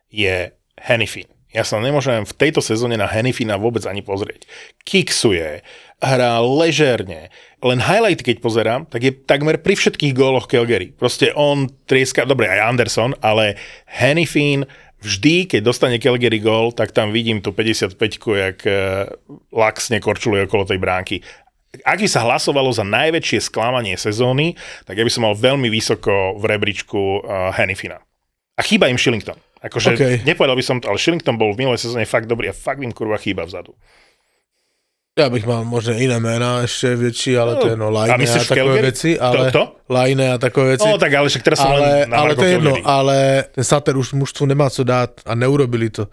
je 0.09 0.53
Hennifin. 0.81 1.29
Ja 1.53 1.61
sa 1.61 1.77
nemôžem 1.77 2.25
v 2.25 2.33
tejto 2.33 2.65
sezóne 2.65 2.97
na 2.97 3.05
Hennifina 3.05 3.61
vôbec 3.61 3.85
ani 3.85 4.01
pozrieť. 4.01 4.49
Kiksuje, 4.89 5.61
hrá 6.01 6.41
ležerne. 6.41 7.29
Len 7.61 7.77
highlight, 7.77 8.25
keď 8.25 8.41
pozerám, 8.41 8.81
tak 8.89 9.05
je 9.05 9.13
takmer 9.13 9.61
pri 9.61 9.77
všetkých 9.77 10.17
góloch 10.17 10.49
Calgary. 10.49 10.97
Proste 10.97 11.29
on 11.37 11.69
trieska, 11.85 12.25
dobre, 12.25 12.49
aj 12.49 12.73
Anderson, 12.73 13.13
ale 13.21 13.53
Hennifin 13.85 14.65
vždy, 15.03 15.51
keď 15.51 15.61
dostane 15.61 15.99
Calgary 15.99 16.39
gól, 16.39 16.71
tak 16.71 16.95
tam 16.95 17.11
vidím 17.11 17.43
tú 17.43 17.51
55-ku, 17.51 18.33
jak 18.33 18.57
eh, 18.63 19.05
laxne 19.51 19.99
korčuluje 19.99 20.47
okolo 20.47 20.63
tej 20.63 20.79
bránky. 20.79 21.19
Ak 21.83 21.99
by 21.99 22.07
sa 22.07 22.23
hlasovalo 22.23 22.69
za 22.69 22.85
najväčšie 22.85 23.49
sklamanie 23.49 23.97
sezóny, 23.97 24.53
tak 24.85 24.95
ja 24.95 25.03
by 25.03 25.11
som 25.11 25.25
mal 25.25 25.33
veľmi 25.33 25.67
vysoko 25.73 26.37
v 26.37 26.43
rebríčku 26.45 27.25
uh, 27.25 27.49
Hennifina. 27.49 27.97
A 28.53 28.61
chýba 28.61 28.93
im 28.93 29.01
Shillington. 29.01 29.33
Akože 29.57 29.97
OK. 29.97 30.03
nepovedal 30.21 30.53
by 30.53 30.61
som 30.61 30.77
to, 30.77 30.93
ale 30.93 31.01
Shillington 31.01 31.33
bol 31.33 31.49
v 31.57 31.65
minulej 31.65 31.81
sezóne 31.81 32.05
fakt 32.05 32.29
dobrý 32.29 32.51
a 32.51 32.53
fakt 32.53 32.85
im 32.85 32.93
kurva 32.93 33.17
chýba 33.17 33.41
vzadu. 33.49 33.73
Ja 35.13 35.29
bych 35.29 35.45
mal 35.45 35.61
možná 35.61 35.93
iné 35.93 36.17
jména 36.17 36.65
ešte 36.65 36.97
väčší, 36.97 37.37
ale 37.37 37.61
to 37.61 37.69
je 37.69 37.77
no 37.77 37.93
A 37.93 38.17
Lajne 38.17 38.25
a, 38.25 38.33
v 38.33 38.49
takové 38.49 38.57
Calgary? 38.57 38.81
veci. 38.89 39.11
Ale, 39.13 39.45
kto? 39.53 39.61
Lajne 39.85 40.25
a 40.33 40.35
takové 40.41 40.65
veci. 40.73 40.89
No 40.89 40.97
tak 40.97 41.13
ale 41.13 41.29
však 41.29 41.43
teraz 41.45 41.59
som 41.61 41.69
ale, 41.69 41.81
len 41.85 42.09
na 42.09 42.17
ale 42.17 42.33
to 42.33 42.41
je 42.41 42.51
jedno, 42.57 42.73
ale 42.81 43.45
ten 43.53 43.61
Sater 43.61 43.93
už 43.93 44.17
mužstvu 44.17 44.49
nemá 44.49 44.73
co 44.73 44.81
dát 44.81 45.13
a 45.21 45.37
neurobili 45.37 45.93
to. 45.93 46.09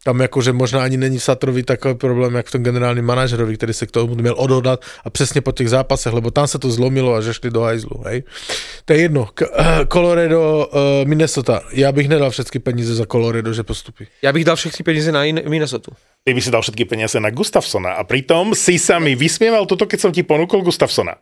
Tam 0.00 0.16
jakože 0.20 0.52
možná 0.56 0.80
ani 0.80 0.96
není 0.96 1.18
v 1.18 1.24
Satrovi 1.28 1.62
takový 1.62 1.94
problém, 1.94 2.34
jak 2.34 2.46
v 2.46 2.52
tom 2.52 2.62
generálním 2.62 3.04
manažerovi, 3.04 3.56
který 3.56 3.72
se 3.72 3.86
k 3.86 3.90
tomu 3.90 4.14
měl 4.14 4.34
odhodlat 4.38 4.80
a 5.04 5.10
přesně 5.10 5.40
po 5.40 5.52
těch 5.52 5.68
zápasech, 5.68 6.12
lebo 6.12 6.30
tam 6.30 6.46
se 6.48 6.58
to 6.58 6.70
zlomilo 6.70 7.14
a 7.14 7.20
že 7.20 7.34
šli 7.34 7.50
do 7.50 7.60
hajzlu, 7.60 8.00
hej. 8.06 8.22
To 8.84 8.92
je 8.92 8.98
jedno. 9.00 9.28
K- 9.34 9.44
eh, 9.52 9.84
Colorado, 9.92 10.68
uh, 10.72 11.08
Minnesota. 11.08 11.60
Já 11.72 11.92
bych 11.92 12.08
nedal 12.08 12.30
všechny 12.30 12.60
peníze 12.60 12.94
za 12.94 13.04
Colorado, 13.06 13.52
že 13.52 13.62
postupí. 13.62 14.06
Ja 14.24 14.32
bych 14.32 14.44
dal 14.48 14.56
všetky 14.56 14.80
peniaze 14.82 15.12
na 15.12 15.24
in- 15.28 15.44
Minnesota. 15.44 15.92
Ty 16.28 16.36
by 16.36 16.44
si 16.44 16.52
dal 16.52 16.60
všetky 16.60 16.84
peniaze 16.84 17.16
na 17.16 17.32
Gustafsona 17.32 17.96
a 17.96 18.04
pritom 18.04 18.52
si 18.52 18.76
sa 18.76 19.00
mi 19.00 19.16
vysmieval 19.16 19.64
toto, 19.64 19.88
keď 19.88 19.96
som 19.96 20.12
ti 20.12 20.20
ponúkol 20.20 20.60
Gustafsona. 20.60 21.16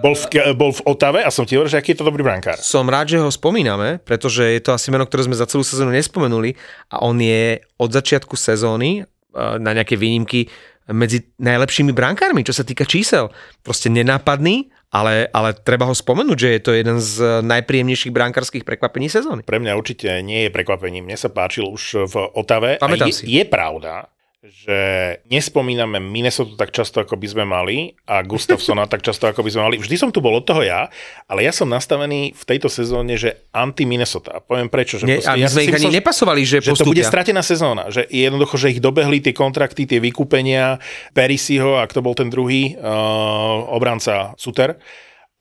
Bol 0.00 0.16
v, 0.16 0.56
bol 0.56 0.72
v 0.72 0.80
Otave 0.88 1.20
a 1.20 1.28
som 1.28 1.44
ti 1.44 1.60
hovoril, 1.60 1.76
že 1.76 1.76
aký 1.76 1.92
je 1.92 2.00
to 2.00 2.08
dobrý 2.08 2.24
brankár. 2.24 2.56
Som 2.56 2.88
rád, 2.88 3.12
že 3.12 3.20
ho 3.20 3.28
spomíname, 3.28 4.00
pretože 4.00 4.48
je 4.48 4.64
to 4.64 4.72
asi 4.72 4.88
meno, 4.88 5.04
ktoré 5.04 5.28
sme 5.28 5.36
za 5.36 5.44
celú 5.44 5.60
sezónu 5.60 5.92
nespomenuli 5.92 6.56
a 6.88 7.04
on 7.04 7.20
je 7.20 7.60
od 7.76 7.92
začiatku 7.92 8.32
sezóny 8.32 9.04
eh, 9.04 9.60
na 9.60 9.76
nejaké 9.76 10.00
výnimky 10.00 10.48
medzi 10.88 11.28
najlepšími 11.36 11.92
brankármi, 11.92 12.40
čo 12.40 12.56
sa 12.56 12.64
týka 12.64 12.88
čísel. 12.88 13.28
Proste 13.60 13.92
nenápadný, 13.92 14.72
ale, 14.88 15.28
ale 15.36 15.52
treba 15.52 15.84
ho 15.84 15.92
spomenúť, 15.92 16.38
že 16.40 16.48
je 16.48 16.60
to 16.64 16.72
jeden 16.72 16.96
z 16.96 17.44
najpríjemnejších 17.44 18.08
brankárskych 18.08 18.64
prekvapení 18.64 19.12
sezóny. 19.12 19.44
Pre 19.44 19.60
mňa 19.60 19.76
určite 19.76 20.08
nie 20.24 20.48
je 20.48 20.50
prekvapením. 20.54 21.04
Mne 21.04 21.20
sa 21.20 21.28
páčil 21.28 21.68
už 21.68 22.08
v 22.08 22.14
Otave. 22.32 22.80
A 22.80 22.88
Pamätám 22.88 23.12
je, 23.12 23.20
si. 23.20 23.28
je 23.28 23.44
pravda, 23.44 24.15
že 24.46 24.78
nespomíname 25.26 25.98
Minnesota 25.98 26.54
tak 26.54 26.70
často, 26.70 27.02
ako 27.02 27.18
by 27.18 27.26
sme 27.26 27.44
mali 27.44 27.98
a 28.06 28.22
Gustafsona 28.22 28.86
tak 28.86 29.02
často, 29.02 29.26
ako 29.26 29.42
by 29.42 29.50
sme 29.50 29.62
mali. 29.66 29.76
Vždy 29.82 29.96
som 29.98 30.10
tu 30.14 30.22
bol 30.22 30.38
od 30.38 30.46
toho 30.46 30.62
ja, 30.62 30.86
ale 31.26 31.42
ja 31.42 31.50
som 31.50 31.66
nastavený 31.66 32.30
v 32.30 32.44
tejto 32.46 32.70
sezóne, 32.70 33.18
že 33.18 33.42
anti-Minnesota. 33.50 34.38
A 34.38 34.40
poviem 34.42 34.70
prečo. 34.70 35.02
Že 35.02 35.06
Nie, 35.06 35.18
proste 35.18 35.30
a 35.30 35.34
my 35.34 35.42
ja 35.42 35.50
sme 35.50 35.62
ich 35.66 35.74
ani 35.74 35.90
nepasovali, 35.98 36.42
že, 36.46 36.56
že 36.62 36.78
to 36.78 36.86
bude 36.86 37.02
stratená 37.02 37.42
sezóna. 37.42 37.90
Že 37.90 38.06
jednoducho, 38.06 38.54
že 38.54 38.78
ich 38.78 38.80
dobehli 38.80 39.18
tie 39.18 39.34
kontrakty, 39.34 39.82
tie 39.88 39.98
vykúpenia 39.98 40.78
Perisiho 41.10 41.82
a 41.82 41.84
kto 41.90 41.98
bol 42.06 42.14
ten 42.14 42.30
druhý 42.30 42.78
uh, 42.78 43.66
obranca 43.74 44.38
Suter. 44.38 44.78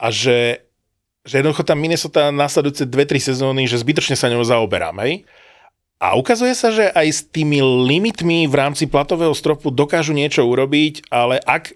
A 0.01 0.09
že, 0.09 0.65
že 1.21 1.45
jednoducho 1.45 1.61
tam 1.61 1.77
Minnesota 1.77 2.33
nasledujúce 2.33 2.89
2-3 2.89 3.33
sezóny, 3.33 3.69
že 3.69 3.77
zbytočne 3.77 4.17
sa 4.17 4.33
ňou 4.33 4.41
zaoberám, 4.41 4.97
hej? 5.05 5.23
A 5.95 6.19
ukazuje 6.19 6.51
sa, 6.51 6.75
že 6.75 6.91
aj 6.91 7.07
s 7.07 7.21
tými 7.31 7.63
limitmi 7.63 8.51
v 8.51 8.55
rámci 8.55 8.83
platového 8.85 9.31
stropu 9.31 9.71
dokážu 9.71 10.11
niečo 10.11 10.43
urobiť, 10.43 11.07
ale 11.07 11.39
ak 11.39 11.71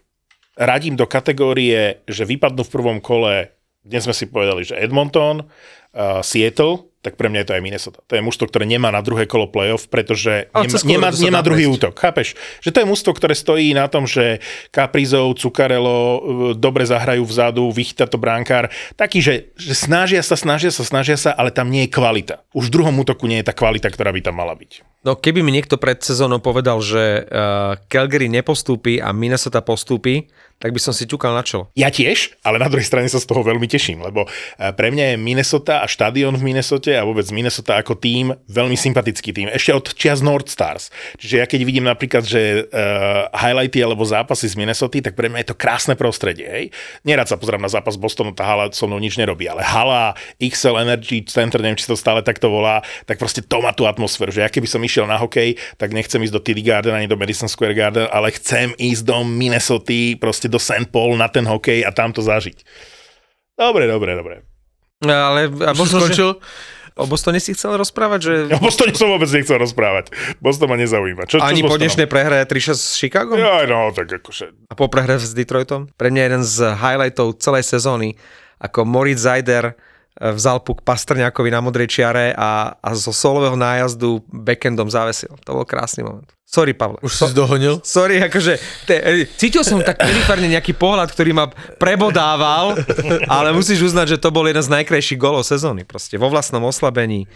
radím 0.59 0.99
do 0.99 1.07
kategórie, 1.07 2.03
že 2.03 2.27
vypadnú 2.27 2.67
v 2.67 2.73
prvom 2.73 2.99
kole, 2.99 3.55
dnes 3.79 4.03
sme 4.03 4.11
si 4.11 4.27
povedali, 4.27 4.67
že 4.67 4.75
Edmonton, 4.75 5.47
uh, 5.47 6.19
Seattle, 6.19 6.91
tak 7.09 7.17
pre 7.17 7.25
mňa 7.25 7.41
je 7.41 7.47
to 7.49 7.55
aj 7.57 7.63
Minnesota. 7.65 7.99
To 8.05 8.13
je 8.13 8.21
mužstvo, 8.21 8.45
ktoré 8.45 8.69
nemá 8.69 8.93
na 8.93 9.01
druhé 9.01 9.25
kolo 9.25 9.49
playoff, 9.49 9.89
pretože 9.89 10.45
nemá, 10.53 10.77
nemá, 10.85 11.09
nemá 11.09 11.41
druhý 11.41 11.65
prejsť. 11.65 11.77
útok. 11.81 11.93
Chápeš? 11.97 12.37
Že 12.61 12.69
to 12.69 12.77
je 12.77 12.87
mužstvo, 12.93 13.11
ktoré 13.17 13.33
stojí 13.33 13.73
na 13.73 13.89
tom, 13.89 14.05
že 14.05 14.37
Caprizov, 14.69 15.33
Cukarelo 15.41 15.97
uh, 15.97 16.17
dobre 16.53 16.85
zahrajú 16.85 17.25
vzadu, 17.25 17.73
vychytá 17.73 18.05
to 18.05 18.21
bránkár. 18.21 18.69
Taký, 18.93 19.25
že, 19.25 19.33
že 19.57 19.73
snažia 19.73 20.21
sa, 20.21 20.37
snažia 20.37 20.69
sa, 20.69 20.85
snažia 20.85 21.17
sa, 21.17 21.33
ale 21.33 21.49
tam 21.49 21.73
nie 21.73 21.89
je 21.89 21.97
kvalita. 21.97 22.45
Už 22.53 22.69
v 22.69 22.77
druhom 22.77 22.93
útoku 23.01 23.25
nie 23.25 23.41
je 23.41 23.49
tá 23.49 23.57
kvalita, 23.57 23.89
ktorá 23.89 24.13
by 24.13 24.21
tam 24.21 24.37
mala 24.37 24.53
byť. 24.53 24.85
No 24.99 25.15
keby 25.15 25.41
mi 25.41 25.55
niekto 25.55 25.79
pred 25.79 25.97
sezónou 26.03 26.43
povedal, 26.43 26.77
že 26.83 27.23
uh, 27.25 27.79
Calgary 27.87 28.27
nepostúpi 28.27 28.99
a 28.99 29.15
Minnesota 29.15 29.63
postúpi, 29.63 30.27
tak 30.59 30.75
by 30.75 30.79
som 30.83 30.91
si 30.91 31.07
ťukal 31.07 31.31
na 31.31 31.39
čelo. 31.39 31.71
Ja 31.73 31.87
tiež, 31.87 32.35
ale 32.43 32.59
na 32.59 32.67
druhej 32.67 32.83
strane 32.83 33.07
sa 33.07 33.23
z 33.23 33.25
toho 33.25 33.47
veľmi 33.47 33.63
teším, 33.65 34.03
lebo 34.03 34.27
eh, 34.27 34.75
pre 34.75 34.91
mňa 34.91 35.15
je 35.15 35.17
Minnesota 35.17 35.79
a 35.79 35.87
štadión 35.87 36.35
v 36.35 36.51
Minnesote 36.51 36.91
a 36.99 37.07
vôbec 37.07 37.23
Minnesota 37.31 37.79
ako 37.79 37.95
tým 37.95 38.35
veľmi 38.51 38.75
sympatický 38.75 39.31
tým. 39.31 39.47
Ešte 39.49 39.71
od 39.71 39.85
čias 39.95 40.19
North 40.19 40.51
Stars. 40.51 40.91
Čiže 41.15 41.35
ja 41.39 41.45
keď 41.47 41.59
vidím 41.63 41.87
napríklad, 41.87 42.27
že 42.27 42.67
uh, 42.67 43.31
highlighty 43.31 43.79
alebo 43.79 44.03
zápasy 44.03 44.51
z 44.51 44.59
Minnesota, 44.59 44.99
tak 44.99 45.15
pre 45.15 45.31
mňa 45.31 45.41
je 45.41 45.49
to 45.49 45.57
krásne 45.57 45.95
prostredie. 45.95 46.47
Hej? 46.47 46.65
Nerad 47.07 47.31
sa 47.31 47.39
pozerám 47.39 47.63
na 47.63 47.71
zápas 47.71 47.95
Bostonu, 47.95 48.35
tá 48.35 48.43
hala 48.43 48.67
so 48.75 48.85
mnou 48.85 48.99
nič 48.99 49.15
nerobí, 49.15 49.47
ale 49.47 49.63
hala, 49.63 50.13
XL 50.37 50.83
Energy 50.83 51.23
Center, 51.23 51.63
neviem, 51.63 51.79
či 51.79 51.87
to 51.87 51.95
stále 51.95 52.19
takto 52.19 52.51
volá, 52.51 52.83
tak 53.07 53.17
proste 53.17 53.39
to 53.39 53.63
má 53.63 53.71
tú 53.71 53.87
atmosféru, 53.87 54.29
že 54.29 54.43
ja 54.43 54.49
keby 54.51 54.67
som 54.67 54.83
išiel 54.83 55.07
na 55.07 55.15
hokej, 55.15 55.55
tak 55.79 55.95
nechcem 55.95 56.19
ísť 56.19 56.33
do 56.35 56.43
TD 56.43 56.59
Garden 56.67 56.93
ani 56.93 57.07
do 57.07 57.15
Madison 57.15 57.47
Square 57.47 57.77
Garden, 57.77 58.07
ale 58.11 58.35
chcem 58.35 58.75
ísť 58.75 59.07
do 59.07 59.23
Minnesota, 59.23 60.19
proste 60.19 60.51
do 60.51 60.59
St. 60.59 60.91
Paul 60.91 61.15
na 61.15 61.31
ten 61.31 61.47
hokej 61.47 61.87
a 61.87 61.95
tam 61.95 62.11
to 62.11 62.19
zažiť. 62.19 62.61
Dobre, 63.59 63.87
dobre, 63.87 64.15
dobre. 64.15 64.35
Ale 65.03 65.47
a 65.63 65.71
možno, 65.75 66.03
že, 66.03 66.11
skončil? 66.11 66.39
O 66.99 67.05
Bostone 67.07 67.39
si 67.39 67.55
chcel 67.55 67.79
rozprávať, 67.79 68.19
že 68.19 68.33
O 68.51 68.59
Bostone 68.59 68.91
som 68.91 69.07
vôbec 69.07 69.31
nechcel 69.31 69.55
rozprávať. 69.55 70.11
Boston 70.43 70.67
ma 70.67 70.75
nezaujíma. 70.75 71.23
Čo, 71.25 71.39
čo 71.39 71.47
ani 71.47 71.63
s 71.63 71.69
po 71.71 71.79
dnešnej 71.79 72.07
prehre 72.11 72.43
3 72.43 72.75
s 72.75 72.99
Chicago? 72.99 73.39
Ja, 73.39 73.63
no, 73.63 73.95
tak 73.95 74.11
akože... 74.11 74.67
A 74.67 74.73
po 74.75 74.91
prehre 74.91 75.15
s 75.15 75.31
Detroitom? 75.31 75.87
Pre 75.95 76.09
mňa 76.11 76.21
jeden 76.27 76.43
z 76.43 76.75
highlightov 76.75 77.39
celej 77.39 77.63
sezóny, 77.63 78.19
ako 78.59 78.83
Moritz 78.83 79.23
Zajder 79.23 79.79
vzal 80.19 80.59
puk 80.59 80.83
Pastrňákovi 80.83 81.47
na 81.47 81.63
modrej 81.63 81.87
čiare 81.87 82.35
a, 82.35 82.75
a 82.75 82.89
zo 82.91 83.15
solového 83.15 83.55
nájazdu 83.55 84.19
backendom 84.27 84.91
zavesil. 84.91 85.31
To 85.47 85.55
bol 85.55 85.65
krásny 85.65 86.03
moment. 86.03 86.27
Sorry, 86.43 86.73
Pavle. 86.73 86.97
Už 87.05 87.13
si 87.13 87.25
zdohonil? 87.29 87.77
Sorry, 87.85 88.19
akože 88.25 88.57
te, 88.89 88.97
e, 88.97 89.29
cítil 89.37 89.61
som 89.61 89.85
tak 89.85 90.01
periférne 90.01 90.49
nejaký 90.49 90.73
pohľad, 90.73 91.13
ktorý 91.13 91.31
ma 91.31 91.45
prebodával, 91.77 92.73
ale 93.29 93.53
musíš 93.53 93.93
uznať, 93.93 94.17
že 94.17 94.21
to 94.21 94.33
bol 94.33 94.43
jeden 94.49 94.65
z 94.65 94.73
najkrajších 94.73 95.21
golov 95.21 95.45
sezóny. 95.45 95.85
Proste 95.85 96.17
vo 96.17 96.27
vlastnom 96.27 96.65
oslabení. 96.65 97.29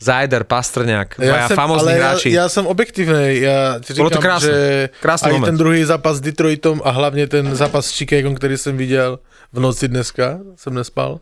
Zajder, 0.00 0.48
Pastrňák, 0.48 1.20
ja 1.20 1.48
jsem, 1.48 1.56
famózni 1.56 1.92
ale 1.92 2.00
hráči. 2.00 2.30
Já, 2.32 2.42
já 2.42 2.48
jsem 2.48 2.66
objektivný, 2.66 3.40
já 3.40 3.78
ti 3.84 3.94
Bylo 3.94 4.08
to 4.10 4.14
říkám, 4.16 4.22
krásné. 4.22 4.48
že 4.48 4.88
Krásný 5.00 5.26
aj 5.26 5.32
moment. 5.32 5.44
ten 5.44 5.56
druhý 5.56 5.84
zápas 5.84 6.16
s 6.16 6.20
Detroitom 6.20 6.80
a 6.84 6.90
hlavně 6.90 7.26
ten 7.26 7.56
zápas 7.56 7.86
s 7.86 7.92
Chicagom, 7.92 8.34
který 8.34 8.56
jsem 8.56 8.76
viděl 8.76 9.18
v 9.52 9.60
noci 9.60 9.88
dneska, 9.88 10.40
jsem 10.56 10.74
nespal, 10.74 11.20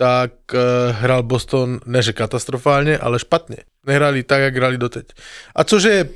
tak 0.00 0.32
uh, 0.56 0.96
hral 0.96 1.22
Boston 1.22 1.76
ne 1.84 2.00
že 2.00 2.16
katastrofálně, 2.16 2.98
ale 2.98 3.18
špatně. 3.18 3.56
Nehrali 3.86 4.22
tak, 4.22 4.40
jak 4.40 4.56
hrali 4.56 4.78
doteď. 4.78 5.06
A 5.56 5.64
což 5.64 5.82
je, 5.82 6.08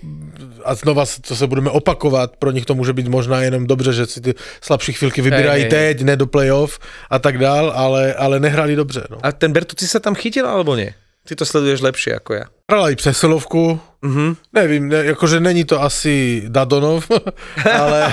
a 0.64 0.74
znova 0.74 1.04
to 1.20 1.36
se 1.36 1.46
budeme 1.46 1.70
opakovat, 1.70 2.36
pro 2.36 2.50
nich 2.50 2.64
to 2.64 2.74
může 2.74 2.92
být 2.92 3.08
možná 3.08 3.42
jenom 3.42 3.66
dobře, 3.66 3.92
že 3.92 4.06
si 4.06 4.20
ty 4.20 4.34
slabší 4.60 4.92
chvilky 4.92 5.22
vybírají 5.22 5.62
hej. 5.62 5.70
teď, 5.70 6.02
ne 6.02 6.16
do 6.16 6.26
playoff 6.26 6.78
a 7.10 7.18
tak 7.18 7.38
dál, 7.38 7.72
ale, 7.76 8.14
ale 8.14 8.40
nehrali 8.40 8.76
dobře. 8.76 9.04
No. 9.10 9.18
A 9.22 9.32
ten 9.32 9.52
Bertucci 9.52 9.84
sa 9.84 10.00
tam 10.00 10.16
chytil, 10.16 10.48
alebo 10.48 10.76
nie? 10.76 10.96
Ty 11.24 11.40
to 11.40 11.44
sleduješ 11.48 11.80
lepšie 11.80 12.20
ako 12.20 12.30
ja. 12.36 12.44
Hrala 12.68 12.90
i 12.92 12.96
přesilovku, 12.96 13.80
Mhm. 14.04 14.36
nevím, 14.52 14.88
ne, 14.88 14.96
jakože 15.16 15.40
není 15.40 15.64
to 15.64 15.80
asi 15.80 16.44
Dadonov, 16.48 17.08
ale 17.80 18.12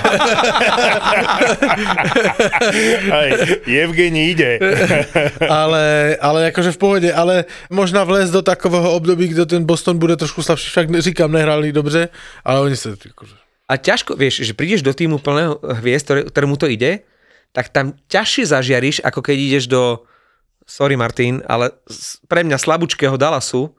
Aj, 3.12 3.28
Evgeni 3.68 4.32
ide. 4.32 4.56
ale, 5.48 6.16
ale 6.20 6.38
jakože 6.48 6.72
v 6.72 6.78
pohodě, 6.78 7.12
ale 7.12 7.44
možná 7.70 8.04
vlézt 8.04 8.32
do 8.32 8.42
takového 8.42 8.92
období, 8.96 9.28
kde 9.28 9.46
ten 9.46 9.64
Boston 9.64 9.98
bude 9.98 10.16
trošku 10.16 10.42
slabší, 10.42 10.68
však 10.68 10.86
říkám, 11.00 11.32
nehrali 11.32 11.72
dobře, 11.72 12.08
ale 12.44 12.60
oni 12.60 12.76
se 12.76 12.96
jakože... 13.04 13.34
A 13.68 13.76
ťažko, 13.76 14.16
vieš, 14.16 14.44
že 14.44 14.52
prídeš 14.52 14.82
do 14.84 14.92
týmu 14.92 15.16
plného 15.16 15.56
hviezd, 15.80 16.04
ktoré, 16.04 16.20
ktorému 16.28 16.56
to 16.60 16.68
ide, 16.68 17.08
tak 17.56 17.72
tam 17.72 17.96
ťažšie 18.08 18.44
zažiariš, 18.52 18.96
ako 19.00 19.20
keď 19.24 19.36
ideš 19.38 19.64
do, 19.68 20.04
sorry 20.66 20.94
Martin, 20.94 21.42
ale 21.46 21.72
pre 22.26 22.42
mňa 22.42 22.58
slabúčkého 22.58 23.14
Dallasu. 23.16 23.72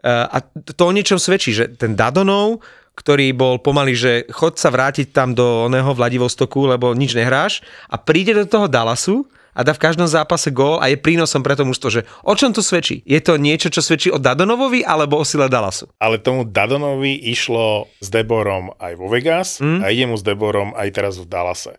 Uh, 0.00 0.26
a 0.32 0.40
to 0.74 0.82
o 0.88 0.92
niečom 0.96 1.20
svedčí, 1.20 1.52
že 1.52 1.76
ten 1.76 1.92
Dadonov, 1.92 2.64
ktorý 2.96 3.32
bol 3.36 3.60
pomaly, 3.60 3.92
že 3.92 4.12
chod 4.32 4.56
sa 4.56 4.72
vrátiť 4.72 5.12
tam 5.12 5.32
do 5.36 5.68
oného 5.68 5.92
Vladivostoku, 5.92 6.68
lebo 6.68 6.92
nič 6.96 7.12
nehráš 7.12 7.60
a 7.88 8.00
príde 8.00 8.32
do 8.32 8.44
toho 8.48 8.64
Dallasu 8.68 9.28
a 9.50 9.60
dá 9.66 9.74
v 9.74 9.82
každom 9.82 10.06
zápase 10.08 10.54
gól 10.54 10.78
a 10.80 10.88
je 10.88 10.96
prínosom 10.96 11.42
pre 11.42 11.58
to 11.58 11.66
mužstvo, 11.66 11.88
že 11.90 12.02
o 12.24 12.32
čom 12.32 12.54
to 12.54 12.62
svedčí? 12.64 13.02
Je 13.04 13.18
to 13.20 13.36
niečo, 13.36 13.68
čo 13.68 13.82
svedčí 13.82 14.08
o 14.08 14.16
Dadonovovi 14.16 14.86
alebo 14.86 15.20
o 15.20 15.24
sile 15.24 15.50
Dallasu? 15.52 15.90
Ale 16.00 16.22
tomu 16.22 16.46
Dadonovi 16.46 17.18
išlo 17.28 17.90
s 18.00 18.08
Deborom 18.08 18.72
aj 18.78 18.92
vo 18.96 19.10
Vegas 19.10 19.60
Mm. 19.60 19.80
a 19.82 19.86
ide 19.92 20.06
mu 20.06 20.16
s 20.16 20.24
Deborom 20.24 20.72
aj 20.76 20.88
teraz 20.94 21.14
v 21.20 21.26
Dallase. 21.28 21.76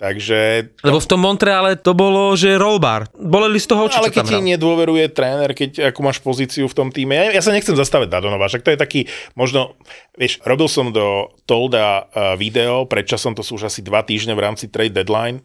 Takže 0.00 0.72
Lebo 0.82 0.98
v 0.98 1.06
tom 1.06 1.20
Montreale 1.22 1.78
to 1.78 1.94
bolo, 1.94 2.34
že 2.34 2.58
rollbar. 2.58 3.06
Boleli 3.14 3.60
z 3.62 3.70
toho 3.70 3.86
oči, 3.86 4.02
ale 4.02 4.10
čo 4.10 4.18
tam 4.18 4.26
keď 4.26 4.34
ti 4.34 4.38
nedôveruje 4.42 5.04
tréner, 5.14 5.54
keď 5.54 5.94
akú 5.94 6.02
máš 6.02 6.18
pozíciu 6.18 6.66
v 6.66 6.74
tom 6.74 6.88
týme, 6.90 7.14
ja, 7.14 7.30
ja 7.30 7.42
sa 7.44 7.54
nechcem 7.54 7.76
zastavať 7.76 8.10
Dadonova, 8.10 8.50
však 8.50 8.66
to 8.66 8.72
je 8.74 8.78
taký, 8.80 9.00
možno, 9.38 9.78
vieš, 10.18 10.42
robil 10.42 10.66
som 10.66 10.90
do 10.90 11.30
Tolda 11.46 12.08
uh, 12.08 12.34
video, 12.34 12.88
predčasom 12.88 13.36
to 13.36 13.46
sú 13.46 13.60
už 13.60 13.70
asi 13.70 13.84
dva 13.84 14.02
týždne 14.02 14.34
v 14.34 14.42
rámci 14.42 14.72
trade 14.72 14.96
deadline, 14.96 15.44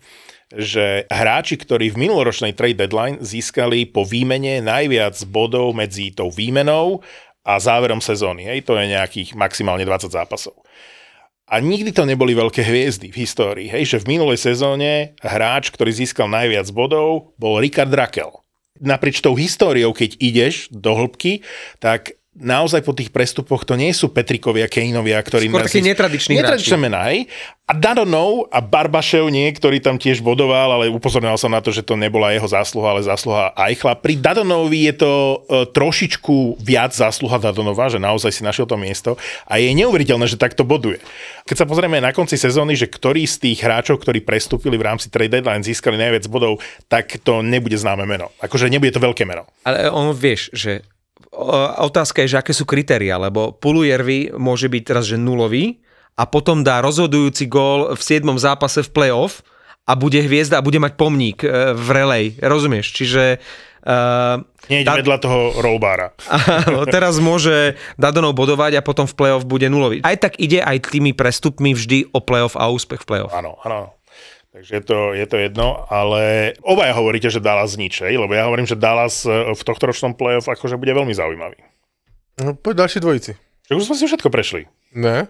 že 0.50 1.04
hráči, 1.12 1.60
ktorí 1.60 1.92
v 1.92 2.08
minuloročnej 2.08 2.56
trade 2.56 2.80
deadline 2.80 3.20
získali 3.20 3.84
po 3.92 4.08
výmene 4.08 4.64
najviac 4.64 5.20
bodov 5.28 5.76
medzi 5.76 6.16
tou 6.16 6.32
výmenou 6.32 7.04
a 7.44 7.60
záverom 7.60 8.00
sezóny, 8.00 8.48
hej, 8.48 8.64
to 8.64 8.74
je 8.80 8.96
nejakých 8.96 9.36
maximálne 9.36 9.84
20 9.84 10.08
zápasov. 10.08 10.56
A 11.48 11.64
nikdy 11.64 11.96
to 11.96 12.04
neboli 12.04 12.36
veľké 12.36 12.60
hviezdy 12.60 13.08
v 13.08 13.24
histórii. 13.24 13.72
Hej, 13.72 13.96
že 13.96 13.98
v 14.04 14.20
minulej 14.20 14.36
sezóne 14.36 15.16
hráč, 15.24 15.72
ktorý 15.72 15.96
získal 15.96 16.28
najviac 16.28 16.68
bodov, 16.76 17.32
bol 17.40 17.64
Richard 17.64 17.96
Rakel. 17.96 18.44
Naprieč 18.84 19.24
tou 19.24 19.32
históriou, 19.32 19.96
keď 19.96 20.20
ideš 20.20 20.68
do 20.76 20.92
hĺbky, 20.92 21.48
tak 21.80 22.20
naozaj 22.38 22.86
po 22.86 22.94
tých 22.94 23.10
prestupoch 23.10 23.66
to 23.66 23.74
nie 23.74 23.90
sú 23.92 24.14
Petrikovia, 24.14 24.70
Kejnovia, 24.70 25.18
ktorí... 25.20 25.50
Skôr 25.50 25.66
takí 25.66 25.82
netradiční 25.82 26.38
Netradičné 26.38 26.78
mená, 26.78 27.10
hej? 27.10 27.26
A 27.68 27.76
Dadonov 27.76 28.48
a 28.48 28.64
Barbašev 28.64 29.28
nie, 29.28 29.52
ktorý 29.52 29.84
tam 29.84 30.00
tiež 30.00 30.24
bodoval, 30.24 30.72
ale 30.80 30.88
upozorňoval 30.88 31.36
som 31.36 31.52
na 31.52 31.60
to, 31.60 31.76
že 31.76 31.84
to 31.84 32.00
nebola 32.00 32.32
jeho 32.32 32.48
zásluha, 32.48 32.96
ale 32.96 33.04
zásluha 33.04 33.52
Eichla. 33.60 34.00
Pri 34.00 34.16
Dadonovi 34.16 34.88
je 34.88 35.04
to 35.04 35.12
e, 35.12 35.36
trošičku 35.76 36.64
viac 36.64 36.96
zásluha 36.96 37.36
Dadonova, 37.44 37.92
že 37.92 38.00
naozaj 38.00 38.32
si 38.32 38.42
našiel 38.48 38.72
to 38.72 38.80
miesto 38.80 39.20
a 39.44 39.60
je 39.60 39.68
neuveriteľné, 39.84 40.32
že 40.32 40.40
takto 40.40 40.64
boduje. 40.64 41.04
Keď 41.44 41.56
sa 41.60 41.68
pozrieme 41.68 42.00
na 42.00 42.16
konci 42.16 42.40
sezóny, 42.40 42.80
že 42.80 42.88
ktorí 42.88 43.28
z 43.28 43.52
tých 43.52 43.60
hráčov, 43.60 44.00
ktorí 44.00 44.24
prestúpili 44.24 44.80
v 44.80 44.88
rámci 44.88 45.12
trade 45.12 45.36
deadline, 45.36 45.60
získali 45.60 46.00
najviac 46.00 46.24
bodov, 46.32 46.64
tak 46.88 47.20
to 47.20 47.44
nebude 47.44 47.76
známe 47.76 48.08
meno. 48.08 48.32
Akože 48.40 48.72
nebude 48.72 48.96
to 48.96 49.04
veľké 49.04 49.28
meno. 49.28 49.44
Ale 49.68 49.92
on 49.92 50.16
vieš, 50.16 50.56
že 50.56 50.88
otázka 51.82 52.24
je, 52.26 52.34
že 52.34 52.40
aké 52.40 52.54
sú 52.54 52.66
kritéria, 52.66 53.18
lebo 53.22 53.54
Pulujervi 53.54 54.34
môže 54.36 54.68
byť 54.70 54.84
teraz, 54.84 55.06
že 55.10 55.18
nulový 55.20 55.82
a 56.18 56.26
potom 56.26 56.66
dá 56.66 56.82
rozhodujúci 56.82 57.46
gól 57.46 57.94
v 57.94 58.02
7. 58.02 58.26
zápase 58.42 58.82
v 58.82 58.90
playoff 58.90 59.46
a 59.88 59.94
bude 59.94 60.20
hviezda 60.20 60.60
a 60.60 60.66
bude 60.66 60.82
mať 60.82 60.98
pomník 60.98 61.46
e, 61.46 61.78
v 61.78 61.88
relej, 61.94 62.26
rozumieš? 62.44 62.92
Čiže 62.92 63.40
uh, 63.88 64.42
Nie 64.68 64.84
Da- 64.84 65.00
vedľa 65.00 65.18
toho 65.22 65.40
rollbára. 65.64 66.12
Áno, 66.68 66.84
teraz 66.90 67.22
môže 67.24 67.80
Dadonov 67.96 68.36
bodovať 68.36 68.82
a 68.82 68.86
potom 68.86 69.08
v 69.08 69.16
playoff 69.16 69.48
bude 69.48 69.72
nulový. 69.72 70.04
Aj 70.04 70.18
tak 70.20 70.42
ide 70.42 70.60
aj 70.60 70.92
tými 70.92 71.16
prestupmi 71.16 71.72
vždy 71.72 72.12
o 72.12 72.20
playoff 72.20 72.60
a 72.60 72.68
úspech 72.68 73.06
v 73.06 73.08
playoff. 73.08 73.32
Áno, 73.32 73.56
áno. 73.64 73.97
Takže 74.58 74.74
je 74.74 74.84
to, 74.90 75.00
je 75.14 75.26
to 75.30 75.38
jedno, 75.38 75.86
ale 75.86 76.58
obaja 76.66 76.98
hovoríte, 76.98 77.30
že 77.30 77.38
Dallas 77.38 77.78
nič, 77.78 78.02
hej? 78.02 78.18
lebo 78.18 78.34
ja 78.34 78.50
hovorím, 78.50 78.66
že 78.66 78.74
Dallas 78.74 79.22
e, 79.22 79.54
v 79.54 79.62
tohto 79.62 79.86
ročnom 79.86 80.18
playoff 80.18 80.50
akože 80.50 80.82
bude 80.82 80.98
veľmi 80.98 81.14
zaujímavý. 81.14 81.62
No, 82.42 82.58
poď 82.58 82.82
ďalší 82.82 82.98
dvojici. 83.06 83.38
Že 83.70 83.74
už 83.78 83.86
sme 83.86 83.96
si 84.02 84.10
všetko 84.10 84.34
prešli. 84.34 84.66
Ne? 84.98 85.30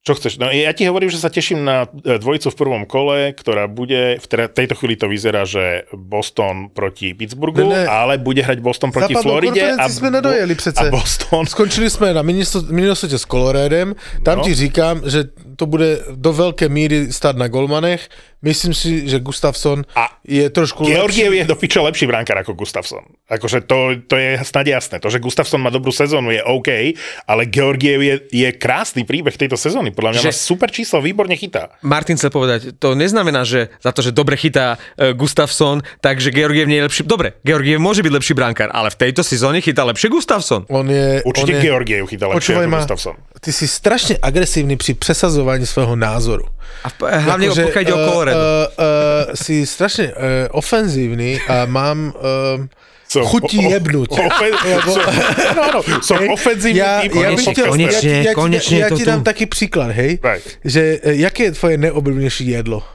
Čo 0.00 0.16
chceš? 0.16 0.40
No 0.40 0.48
ja 0.48 0.72
ti 0.72 0.88
hovorím, 0.88 1.12
že 1.12 1.20
sa 1.20 1.28
teším 1.28 1.60
na 1.60 1.84
e, 1.84 2.16
dvojicu 2.16 2.48
v 2.48 2.56
prvom 2.56 2.82
kole, 2.88 3.36
ktorá 3.36 3.68
bude, 3.68 4.16
v 4.16 4.26
tejto 4.48 4.72
chvíli 4.72 4.96
to 4.96 5.12
vyzerá, 5.12 5.44
že 5.44 5.84
Boston 5.92 6.72
proti 6.72 7.12
Pittsburghu, 7.12 7.68
Ne, 7.68 7.84
ne. 7.84 7.86
ale 7.86 8.16
bude 8.16 8.40
hrať 8.40 8.64
Boston 8.64 8.88
proti 8.88 9.12
Západnou 9.12 9.32
Floride. 9.36 9.60
konferenci 9.60 9.94
jsme 9.94 10.10
nedojeli 10.10 10.54
přece. 10.54 10.88
A 10.88 10.90
Boston. 10.90 11.46
Skončili 11.46 11.90
jsme 11.90 12.14
na 12.14 12.22
Minnesota 12.70 13.18
s 13.18 13.26
Coloradem, 13.28 13.92
tam 14.24 14.38
No. 14.38 14.44
ti 14.44 14.54
říkám, 14.54 15.02
že 15.04 15.24
to 15.56 15.66
bude 15.66 16.00
do 16.16 16.32
velké 16.32 16.68
míry 16.68 17.12
stát 17.12 17.36
na 17.36 17.48
golmanech. 17.48 18.08
Myslím 18.42 18.72
si, 18.74 19.04
že 19.04 19.20
Gustafsson 19.20 19.84
A 19.94 20.16
je 20.24 20.48
trošku 20.50 20.84
Georgiev 20.88 21.28
lepší. 21.28 21.36
je 21.36 21.44
do 21.44 21.56
piča 21.60 21.82
lepší 21.84 22.06
brankár 22.08 22.40
ako 22.40 22.56
Gustafsson. 22.56 23.04
Akože 23.28 23.60
to, 23.68 24.00
to 24.08 24.16
je 24.16 24.40
snad 24.40 24.64
jasné. 24.66 24.96
To, 24.96 25.12
že 25.12 25.20
Gustafsson 25.20 25.60
má 25.60 25.68
dobrú 25.68 25.92
sezónu 25.92 26.32
je 26.32 26.40
OK, 26.40 26.96
ale 27.28 27.44
Georgiev 27.44 28.00
je, 28.00 28.14
je 28.32 28.48
krásny 28.56 29.04
príbeh 29.04 29.36
tejto 29.36 29.60
sezóny. 29.60 29.89
Podľa 29.90 30.10
mňa 30.10 30.20
Že- 30.20 30.30
má 30.30 30.34
super 30.34 30.68
číslo, 30.70 31.02
výborne 31.02 31.34
chytá. 31.36 31.74
Martin 31.82 32.16
chcel 32.16 32.30
povedať, 32.30 32.60
to 32.78 32.94
neznamená, 32.94 33.44
že 33.44 33.68
za 33.78 33.90
to, 33.92 34.00
že 34.02 34.10
dobre 34.10 34.36
chytá 34.36 34.78
e, 34.96 35.12
Gustafsson, 35.12 35.82
takže 36.00 36.30
Georgiev 36.30 36.66
nie 36.66 36.78
je 36.80 36.84
lepší. 36.86 37.02
Dobre, 37.06 37.38
Georgiev 37.42 37.78
môže 37.78 38.02
byť 38.02 38.12
lepší 38.12 38.32
brankár, 38.34 38.70
ale 38.70 38.90
v 38.90 38.96
tejto 38.96 39.22
sezóne 39.22 39.60
chytá 39.60 39.84
lepšie 39.84 40.08
Gustafsson. 40.08 40.64
On 40.68 40.86
je, 40.86 41.22
Určite 41.26 41.52
on 41.52 41.58
je, 41.58 41.62
Georgiev 41.62 42.02
chytá 42.08 42.24
lepšie 42.30 42.38
Počúvaj 42.54 42.66
ma, 42.66 42.78
Gustafsson. 42.82 43.14
ty 43.40 43.52
si 43.52 43.68
strašně 43.68 44.18
agresívny 44.22 44.76
při 44.76 44.94
přesazování 44.94 45.66
svého 45.66 45.96
názoru. 45.96 46.44
A 46.84 46.88
v, 46.88 46.94
hlavne 47.02 47.50
Akože, 47.50 47.62
pokiaľ 47.66 47.82
ide 47.82 47.92
o 47.92 47.98
eh, 47.98 48.06
Colorado. 48.08 48.38
eh, 48.38 48.66
eh, 48.78 49.36
si 49.36 49.66
strašně 49.66 50.06
uh, 50.06 50.14
ofenzívny 50.54 51.40
a 51.48 51.66
mám 51.66 52.14
uh, 52.14 52.66
Som 53.10 53.26
chutí 53.26 53.58
jebnúť. 53.58 54.06
Ofe- 54.14 54.54
som, 54.94 55.02
áno, 55.50 55.60
áno, 55.66 55.78
som 55.98 56.16
Hej, 56.22 56.30
ofenzívny 56.30 56.78
ja, 56.78 57.02
typ. 57.02 57.10
ja, 57.10 57.34
konečne, 57.34 57.50
ja, 57.50 57.70
ti- 57.74 58.22
ja, 58.22 58.32
ti- 58.62 58.78
ja, 58.78 58.88
ti 58.94 59.02
dám 59.02 59.22
taký 59.26 59.50
příklad, 59.50 59.90
hej, 59.90 60.22
Right. 60.22 60.46
že 60.62 61.02
eh, 61.02 61.18
jaké 61.26 61.50
je 61.50 61.52
tvoje 61.58 61.74
neoblíbenější 61.78 62.46
jedlo? 62.54 62.86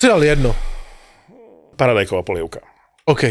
Střel 0.00 0.22
jedno. 0.22 0.56
Paradajková 1.76 2.22
polievka. 2.22 2.60
OK. 3.04 3.24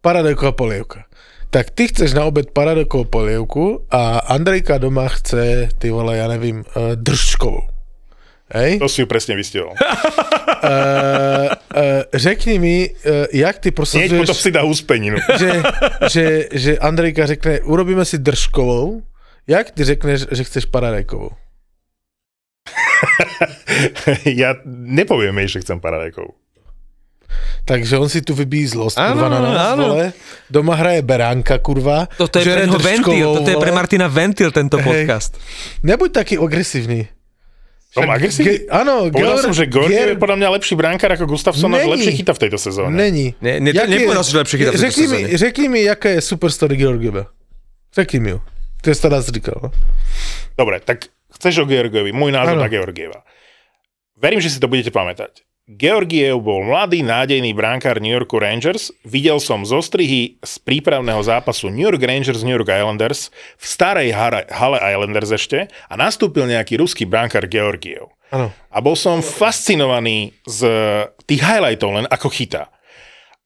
Paradajková 0.00 0.52
polievka. 0.52 1.04
Tak 1.50 1.70
ty 1.70 1.88
chceš 1.88 2.12
na 2.12 2.24
obed 2.24 2.50
paradajkovou 2.52 3.04
polievku 3.04 3.86
a 3.90 4.18
Andrejka 4.18 4.78
doma 4.78 5.08
chce, 5.08 5.68
ty 5.78 5.90
vole, 5.90 6.16
já 6.16 6.28
nevím, 6.28 6.56
uh, 6.60 6.94
držčkovou. 6.94 7.62
Hej? 8.50 8.82
To 8.82 8.90
si 8.90 9.00
ju 9.02 9.06
presne 9.06 9.38
vystihol. 9.38 9.70
Uh, 9.70 9.78
uh, 10.66 12.02
řekni 12.10 12.58
mi, 12.58 12.90
uh, 12.90 13.30
jak 13.30 13.62
ty 13.62 13.70
Hneď 13.70 13.74
potom 13.74 14.26
prosazuješ, 14.26 14.42
si 14.42 14.50
dá 14.50 14.62
úspeninu. 14.66 15.18
že, 15.40 15.50
že, 16.10 16.24
že 16.52 16.70
Andrejka 16.78 17.26
řekne, 17.26 17.60
urobíme 17.62 18.04
si 18.04 18.18
držkovou, 18.18 19.02
jak 19.46 19.70
ty 19.70 19.84
řekneš, 19.84 20.26
že 20.30 20.44
chceš 20.44 20.64
paradajkovou? 20.66 21.30
ja 24.26 24.58
nepoviem 24.66 25.38
jej, 25.46 25.48
že 25.58 25.62
chcem 25.64 25.78
paradajkovú. 25.80 26.34
Takže 27.64 28.02
on 28.02 28.10
si 28.10 28.18
tu 28.18 28.34
vybíjí 28.34 28.66
zlost, 28.66 28.98
Áno, 28.98 29.22
kurva, 29.22 29.28
na 29.30 29.38
nás, 29.46 29.56
áno. 29.78 29.94
vole. 29.94 30.06
Doma 30.50 30.74
hraje 30.74 31.06
beránka, 31.06 31.62
kurva. 31.62 32.10
Toto 32.18 32.42
je 32.42 32.50
pre 32.50 32.66
ventil, 32.66 33.28
toto 33.30 33.46
je 33.46 33.58
pre. 33.62 33.70
Martina 33.70 34.10
ventil, 34.10 34.50
tento 34.50 34.74
Hej. 34.82 34.86
podcast. 34.86 35.38
Nebuď 35.86 36.10
taký 36.10 36.34
agresívny. 36.42 37.19
Však 37.90 38.06
agresívny? 38.06 38.46
Ge- 38.46 38.62
áno, 38.70 38.94
Povedal 39.10 39.18
Georg- 39.34 39.44
som, 39.44 39.52
že 39.52 39.64
je 39.66 39.70
Ger- 39.74 40.14
podľa 40.14 40.36
mňa 40.38 40.48
lepší 40.54 40.74
brankár 40.78 41.10
ako 41.10 41.26
Gustafsson 41.26 41.74
a 41.74 41.82
že 41.82 41.90
lepšie 41.90 42.12
chytá 42.14 42.32
v 42.32 42.40
tejto 42.46 42.58
sezóne. 42.58 42.94
Není. 42.94 43.34
Ne, 43.42 43.58
ne, 43.58 43.74
je- 43.74 43.82
nepovedal 43.82 44.22
si, 44.22 44.30
že 44.30 44.38
lepšie 44.38 44.56
chytá 44.56 44.70
v 44.70 44.74
tejto 44.74 44.86
řekni 44.86 45.04
mi, 45.04 45.18
sezóne. 45.18 45.36
řekni 45.36 45.66
mi, 45.68 45.80
jaká 45.82 46.08
je 46.14 46.20
superstory 46.22 46.74
Georgieva. 46.78 47.26
Řekni 47.90 48.18
mi 48.22 48.30
ju. 48.30 48.38
To 48.80 48.86
je 48.86 48.94
stará 48.94 49.18
říkal. 49.20 49.58
No? 49.58 49.68
Dobre, 50.54 50.78
tak 50.80 51.10
chceš 51.34 51.58
o 51.58 51.66
Georgievi, 51.66 52.14
môj 52.14 52.30
názor 52.30 52.54
Áno. 52.56 52.62
na 52.62 52.70
Georgieva. 52.70 53.26
Verím, 54.14 54.38
že 54.38 54.54
si 54.54 54.62
to 54.62 54.70
budete 54.70 54.94
pamätať. 54.94 55.42
Georgiev 55.70 56.42
bol 56.42 56.66
mladý, 56.66 57.06
nádejný 57.06 57.54
bránkár 57.54 58.02
New 58.02 58.10
Yorku 58.10 58.42
Rangers. 58.42 58.90
Videl 59.06 59.38
som 59.38 59.62
zostrihy 59.62 60.42
z 60.42 60.54
prípravného 60.66 61.22
zápasu 61.22 61.70
New 61.70 61.86
York 61.86 62.02
Rangers 62.02 62.42
New 62.42 62.50
York 62.50 62.66
Islanders 62.66 63.30
v 63.54 63.64
starej 63.70 64.10
hale, 64.10 64.50
Islanders 64.82 65.30
ešte 65.30 65.70
a 65.86 65.94
nastúpil 65.94 66.50
nejaký 66.50 66.74
ruský 66.74 67.06
bránkár 67.06 67.46
Georgiev. 67.46 68.10
Áno. 68.34 68.50
A 68.50 68.78
bol 68.82 68.98
som 68.98 69.22
fascinovaný 69.22 70.34
z 70.42 70.66
tých 71.30 71.38
highlightov 71.38 72.02
len 72.02 72.06
ako 72.10 72.34
chytá. 72.34 72.66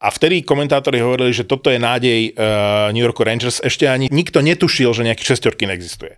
A 0.00 0.08
vtedy 0.08 0.40
komentátori 0.40 1.04
hovorili, 1.04 1.32
že 1.32 1.44
toto 1.44 1.68
je 1.68 1.76
nádej 1.76 2.32
uh, 2.32 2.88
New 2.96 3.04
York 3.04 3.20
Rangers. 3.20 3.60
Ešte 3.60 3.84
ani 3.84 4.08
nikto 4.08 4.40
netušil, 4.40 4.96
že 4.96 5.04
nejaký 5.04 5.24
šestorky 5.28 5.68
neexistuje. 5.68 6.16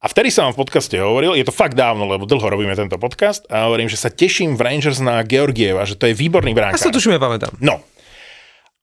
A 0.00 0.08
vtedy 0.08 0.32
som 0.32 0.48
vám 0.48 0.56
v 0.56 0.64
podcaste 0.64 0.96
hovoril, 0.96 1.36
je 1.36 1.44
to 1.44 1.52
fakt 1.52 1.76
dávno, 1.76 2.08
lebo 2.08 2.24
dlho 2.24 2.48
robíme 2.48 2.72
tento 2.72 2.96
podcast, 2.96 3.44
a 3.52 3.68
hovorím, 3.68 3.84
že 3.84 4.00
sa 4.00 4.08
teším 4.08 4.56
v 4.56 4.64
Rangers 4.64 4.96
na 4.96 5.20
Georgieva, 5.20 5.84
že 5.84 5.92
to 5.92 6.08
je 6.08 6.16
výborný 6.16 6.56
bránkár. 6.56 6.80
sa 6.80 6.88
tuším, 6.88 7.16
ja 7.16 7.20
pamätám. 7.20 7.52
No. 7.60 7.84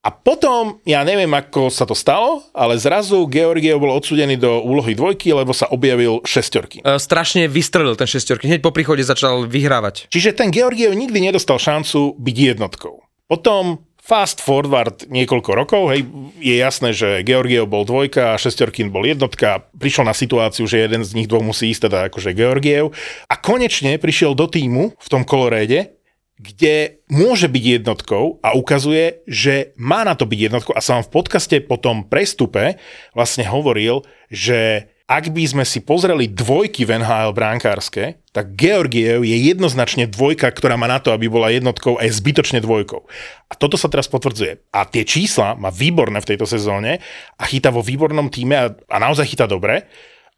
A 0.05 0.13
potom, 0.13 0.77
ja 0.85 1.01
neviem, 1.01 1.33
ako 1.33 1.73
sa 1.73 1.89
to 1.89 1.97
stalo, 1.97 2.45
ale 2.53 2.77
zrazu 2.77 3.25
Georgiev 3.33 3.81
bol 3.81 3.97
odsudený 3.97 4.37
do 4.37 4.61
úlohy 4.61 4.93
dvojky, 4.93 5.33
lebo 5.33 5.57
sa 5.57 5.65
objavil 5.73 6.21
šestorky. 6.21 6.85
E, 6.85 7.01
strašne 7.01 7.49
vystrelil 7.49 7.97
ten 7.97 8.05
šestorky. 8.05 8.45
Hneď 8.45 8.61
po 8.61 8.69
príchode 8.69 9.01
začal 9.01 9.49
vyhrávať. 9.49 10.13
Čiže 10.13 10.37
ten 10.37 10.53
Georgiev 10.53 10.93
nikdy 10.93 11.17
nedostal 11.17 11.57
šancu 11.57 12.13
byť 12.13 12.37
jednotkou. 12.53 13.01
Potom 13.25 13.86
fast 14.07 14.39
forward 14.39 15.03
niekoľko 15.11 15.51
rokov, 15.51 15.91
hej, 15.91 16.07
je 16.39 16.55
jasné, 16.55 16.95
že 16.95 17.27
Georgiev 17.27 17.67
bol 17.67 17.83
dvojka 17.83 18.39
Šestorkin 18.39 18.87
bol 18.87 19.03
jednotka, 19.03 19.67
prišiel 19.75 20.07
na 20.07 20.15
situáciu, 20.15 20.63
že 20.63 20.79
jeden 20.79 21.03
z 21.03 21.11
nich 21.11 21.27
dvoch 21.27 21.43
musí 21.43 21.67
ísť 21.75 21.91
teda 21.91 21.99
akože 22.07 22.31
Georgiev. 22.31 22.95
A 23.27 23.35
konečne 23.35 23.99
prišiel 23.99 24.31
do 24.31 24.47
týmu 24.47 24.95
v 24.95 25.07
tom 25.11 25.27
koloréde, 25.27 25.99
kde 26.39 27.03
môže 27.11 27.49
byť 27.51 27.63
jednotkou 27.81 28.39
a 28.45 28.55
ukazuje, 28.55 29.25
že 29.27 29.75
má 29.75 30.05
na 30.07 30.13
to 30.13 30.23
byť 30.23 30.39
jednotkou. 30.39 30.71
A 30.77 30.85
sa 30.85 30.95
vám 30.95 31.05
v 31.09 31.13
podcaste 31.17 31.57
po 31.65 31.75
tom 31.75 32.05
prestupe 32.07 32.79
vlastne 33.17 33.43
hovoril, 33.43 34.05
že 34.29 34.87
ak 35.07 35.31
by 35.31 35.43
sme 35.47 35.63
si 35.63 35.79
pozreli 35.79 36.27
dvojky 36.27 36.83
v 36.83 36.99
NHL 36.99 37.31
bránkárske, 37.31 38.19
tak 38.35 38.59
Georgiev 38.59 39.23
je 39.23 39.39
jednoznačne 39.39 40.03
dvojka, 40.03 40.51
ktorá 40.51 40.75
má 40.75 40.83
na 40.83 40.99
to, 40.99 41.15
aby 41.15 41.31
bola 41.31 41.47
jednotkou 41.47 41.95
a 41.95 42.03
je 42.03 42.11
zbytočne 42.11 42.59
dvojkou. 42.59 43.07
A 43.47 43.53
toto 43.55 43.79
sa 43.79 43.87
teraz 43.87 44.11
potvrdzuje. 44.11 44.67
A 44.75 44.83
tie 44.83 45.07
čísla 45.07 45.55
má 45.55 45.71
výborné 45.71 46.19
v 46.19 46.35
tejto 46.35 46.43
sezóne 46.43 46.99
a 47.39 47.43
chytá 47.47 47.71
vo 47.71 47.79
výbornom 47.79 48.27
týme 48.27 48.55
a, 48.59 48.67
a 48.75 48.97
naozaj 48.99 49.31
chytá 49.31 49.47
dobre. 49.47 49.87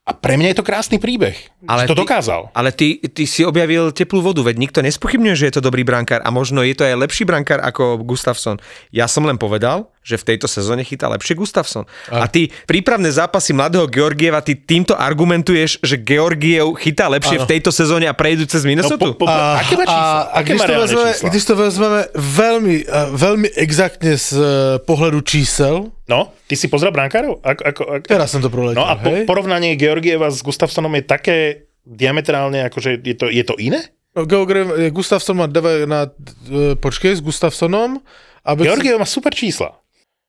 A 0.05 0.13
pre 0.13 0.37
mňa 0.41 0.53
je 0.53 0.57
to 0.57 0.65
krásny 0.65 0.97
príbeh, 0.97 1.37
ale 1.69 1.85
že 1.85 1.93
to 1.93 1.97
ty- 1.97 2.01
dokázal. 2.01 2.41
Ale 2.53 2.69
ty, 2.73 2.97
ty 2.97 3.29
si 3.29 3.45
objavil 3.45 3.93
teplú 3.93 4.25
vodu, 4.25 4.41
veď 4.41 4.57
nikto 4.57 4.81
nespochybňuje, 4.81 5.37
že 5.37 5.47
je 5.49 5.53
to 5.57 5.65
dobrý 5.65 5.85
brankár 5.85 6.25
a 6.25 6.29
možno 6.33 6.65
je 6.65 6.73
to 6.73 6.81
aj 6.81 6.97
lepší 6.97 7.29
brankár 7.29 7.61
ako 7.61 8.01
Gustafsson. 8.01 8.57
Ja 8.89 9.05
som 9.05 9.29
len 9.29 9.37
povedal, 9.37 9.93
že 9.99 10.15
v 10.15 10.33
tejto 10.33 10.47
sezóne 10.47 10.81
chytá 10.81 11.11
lepšie 11.11 11.35
Gustafsson. 11.35 11.83
A 12.09 12.25
ty 12.25 12.49
prípravné 12.65 13.11
zápasy 13.11 13.51
mladého 13.51 13.85
Georgieva, 13.85 14.39
ty 14.39 14.55
týmto 14.55 14.95
argumentuješ, 14.95 15.83
že 15.83 15.99
Georgiev 15.99 16.73
chytá 16.79 17.11
lepšie 17.11 17.37
Áno. 17.39 17.45
v 17.45 17.49
tejto 17.51 17.71
sezóne 17.75 18.07
a 18.07 18.15
prejdú 18.15 18.47
cez 18.47 18.63
Minnesota? 18.63 19.11
po, 19.11 19.15
po, 19.19 19.25
A, 19.27 19.59
aké 19.59 19.75
má 19.75 19.85
čísla? 19.85 19.99
a, 19.99 20.21
a 20.31 20.39
aké 20.39 20.51
když, 20.55 20.59
má 20.59 20.65
to 20.65 20.81
vezmeme, 20.81 21.11
čísla? 21.13 21.27
když 21.29 21.43
to 21.45 21.55
vezmeme 21.55 22.01
veľmi, 22.15 22.75
veľmi 23.15 23.47
exaktne 23.59 24.13
z 24.15 24.29
eh, 24.35 24.45
pohľadu 24.83 25.19
čísel, 25.21 25.91
No, 26.09 26.33
ty 26.49 26.57
si 26.57 26.65
pozrel 26.65 26.89
brankárov? 26.89 27.37
Ako, 27.45 27.61
ako, 27.61 27.81
ako... 28.01 28.05
teraz 28.09 28.33
som 28.33 28.41
to 28.41 28.49
proletel, 28.49 28.81
No 28.81 28.89
a 28.89 28.97
po, 28.97 29.13
hej? 29.13 29.29
porovnanie 29.29 29.77
Georgieva 29.77 30.33
s 30.33 30.41
Gustafsonom 30.41 30.89
je 30.97 31.05
také 31.05 31.37
diametrálne, 31.85 32.65
akože 32.65 32.97
je 33.05 33.13
to, 33.13 33.29
je 33.29 33.45
to 33.45 33.53
iné? 33.61 33.93
No, 34.17 34.25
Georgiev, 34.25 34.73
eh, 34.73 35.33
má 35.37 35.45
na, 35.85 36.09
eh, 36.09 36.73
počkej, 36.73 37.13
s 37.13 37.21
Gustafsonom, 37.21 38.01
aby 38.41 38.65
Georgiev 38.65 38.97
má 38.97 39.05
super 39.05 39.37
čísla. 39.37 39.77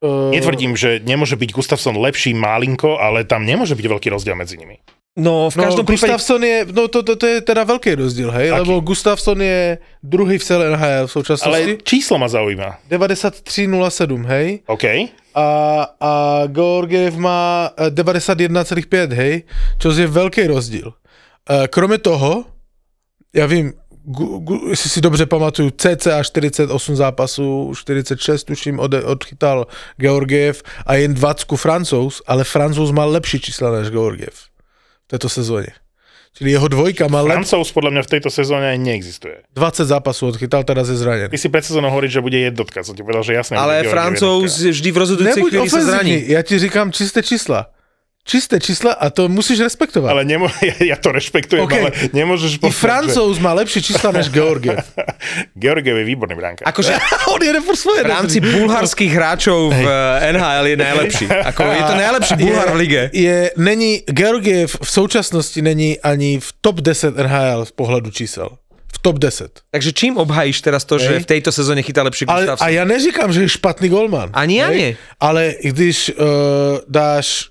Eh, 0.03 0.31
Netvrdím, 0.35 0.77
že 0.77 1.01
nemôže 1.05 1.37
byť 1.37 1.51
Gustafsson 1.53 1.97
lepší 1.97 2.35
malinko, 2.35 2.99
ale 2.99 3.25
tam 3.25 3.45
nemôže 3.45 3.75
byť 3.75 3.87
veľký 3.87 4.09
rozdiel 4.11 4.37
medzi 4.37 4.57
nimi. 4.57 4.81
No, 5.19 5.51
v 5.51 5.57
No, 5.59 5.63
každom 5.67 5.85
prípade... 5.85 6.07
Gustafsson 6.07 6.39
je, 6.45 6.57
no 6.71 6.87
to, 6.87 7.03
to, 7.03 7.19
to 7.19 7.27
je 7.27 7.39
teda 7.43 7.67
veľký 7.67 7.99
rozdiel, 7.99 8.31
hej, 8.31 8.55
Aký? 8.55 8.59
lebo 8.63 8.79
Gustafsson 8.81 9.43
je 9.43 9.79
druhý 10.07 10.39
v 10.39 10.45
celé 10.47 10.71
NHL 10.71 11.07
v 11.07 11.13
současnosti. 11.13 11.51
Ale 11.67 11.83
číslo 11.83 12.15
ma 12.19 12.29
zaujíma. 12.31 12.79
93,07, 12.87 14.23
hej. 14.31 14.47
OK. 14.71 14.85
A, 15.35 15.47
a 16.01 16.13
Georgiev 16.47 17.19
má 17.19 17.75
eh, 17.75 17.91
91,5, 17.91 19.11
hej, 19.13 19.35
čo 19.83 19.91
je 19.91 20.07
veľký 20.07 20.47
rozdíl. 20.47 20.95
Eh, 21.51 21.67
Kromě 21.69 21.99
toho, 21.99 22.45
já 23.35 23.47
vím, 23.47 23.73
jestli 24.71 24.91
si 24.91 25.01
dobře 25.01 25.27
pamatuju, 25.27 25.71
cca 25.71 26.23
48 26.23 26.97
zápasů, 26.97 27.73
46 27.77 28.45
tuším 28.45 28.81
od, 28.81 28.95
odchytal 28.95 29.67
Georgiev 29.97 30.63
a 30.87 30.95
jen 30.95 31.15
20 31.15 31.47
Francouz, 31.57 32.23
ale 32.27 32.45
Francouz 32.45 32.91
má 32.91 33.05
lepší 33.05 33.41
čísla 33.41 33.71
než 33.71 33.91
Georgiev 33.91 34.35
v 35.05 35.09
této 35.09 35.29
sezóně. 35.29 35.69
Čili 36.31 36.51
jeho 36.55 36.69
dvojka 36.69 37.09
má 37.11 37.27
lep, 37.27 37.43
Francouz 37.43 37.75
podľa 37.75 37.91
mňa 37.91 38.03
v 38.07 38.11
tejto 38.17 38.31
sezóne 38.31 38.79
neexistuje. 38.79 39.43
20 39.51 39.85
zápasů 39.85 40.31
odchytal, 40.31 40.63
teraz 40.63 40.87
je 40.89 40.97
zraněný. 40.97 41.29
Ty 41.29 41.39
si 41.39 41.49
pred 41.51 41.65
sezónou 41.67 41.91
hovoríš, 41.91 42.13
že 42.13 42.21
bude 42.23 42.39
jednotka. 42.39 42.87
Som 42.87 42.95
ti 42.95 43.03
povedal, 43.03 43.27
že 43.27 43.35
jasné. 43.35 43.59
Ale 43.59 43.83
Francouz 43.91 44.63
vždy 44.63 44.89
v 44.95 44.97
rozhodujúcej 44.97 45.43
chvíli 45.43 45.67
sa 45.67 45.83
zraní. 45.83 46.23
já 46.31 46.43
ti 46.43 46.59
říkám 46.59 46.93
čisté 46.95 47.23
čísla. 47.23 47.75
Čisté 48.21 48.61
čísla 48.61 48.93
a 48.93 49.11
to 49.11 49.29
musíš 49.33 49.65
respektovat. 49.65 50.13
Ale 50.13 50.25
nemo, 50.29 50.47
ja, 50.63 50.95
ja 50.95 50.97
to 51.01 51.09
rešpektujem, 51.09 51.65
OK. 51.65 51.73
ale 51.73 51.89
nemôžeš 52.13 52.57
I 52.57 52.59
povedať, 52.61 52.79
Francouz 52.79 53.41
má 53.41 53.57
lepší 53.57 53.81
čísla 53.83 54.13
než 54.13 54.29
Georgiev. 54.37 54.77
že 54.77 55.49
Georgiev 55.57 55.97
je 55.97 56.05
výborný 56.05 56.37
bránka. 56.37 56.63
Akože 56.69 56.95
On 57.33 57.41
jede 57.41 57.65
furt 57.65 57.81
svoje. 57.81 58.05
v 58.05 58.13
rámci 58.13 58.39
bulharských 58.45 59.13
hráčov 59.17 59.73
v 59.73 59.83
eh, 59.89 60.33
NHL 60.37 60.65
je 60.69 60.77
najlepší. 60.77 61.27
Ako 61.33 61.61
je 61.65 61.83
to 61.83 61.95
najlepší 61.97 62.35
Bulhar 62.37 62.69
v 62.71 62.77
lige. 62.77 63.03
Je, 63.17 63.51
není, 63.57 64.05
Georgiev 64.05 64.69
v 64.69 64.91
současnosti 64.91 65.63
není 65.63 65.97
ani 66.01 66.41
v 66.41 66.49
top 66.61 66.81
10 66.85 67.17
NHL 67.17 67.65
z 67.65 67.73
pohledu 67.73 68.11
čísel. 68.13 68.49
V 68.93 68.99
top 69.01 69.17
10. 69.19 69.49
Takže 69.71 69.91
čím 69.97 70.19
obhajíš 70.21 70.61
teraz 70.61 70.85
to, 70.85 70.99
že 70.99 71.09
Hej. 71.17 71.21
v 71.25 71.27
tejto 71.27 71.51
sezóne 71.55 71.81
chytá 71.81 72.03
lepšie 72.05 72.29
Ale, 72.29 72.45
Gustafsson? 72.45 72.67
a 72.67 72.75
já 72.75 72.85
neříkám, 72.85 73.33
že 73.33 73.41
je 73.47 73.49
špatný 73.49 73.89
golman. 73.89 74.29
Ani 74.37 74.61
ja 74.61 74.69
nie. 74.69 74.91
Ale 75.23 75.57
když 75.63 76.11
uh, 76.15 76.85
dáš 76.91 77.50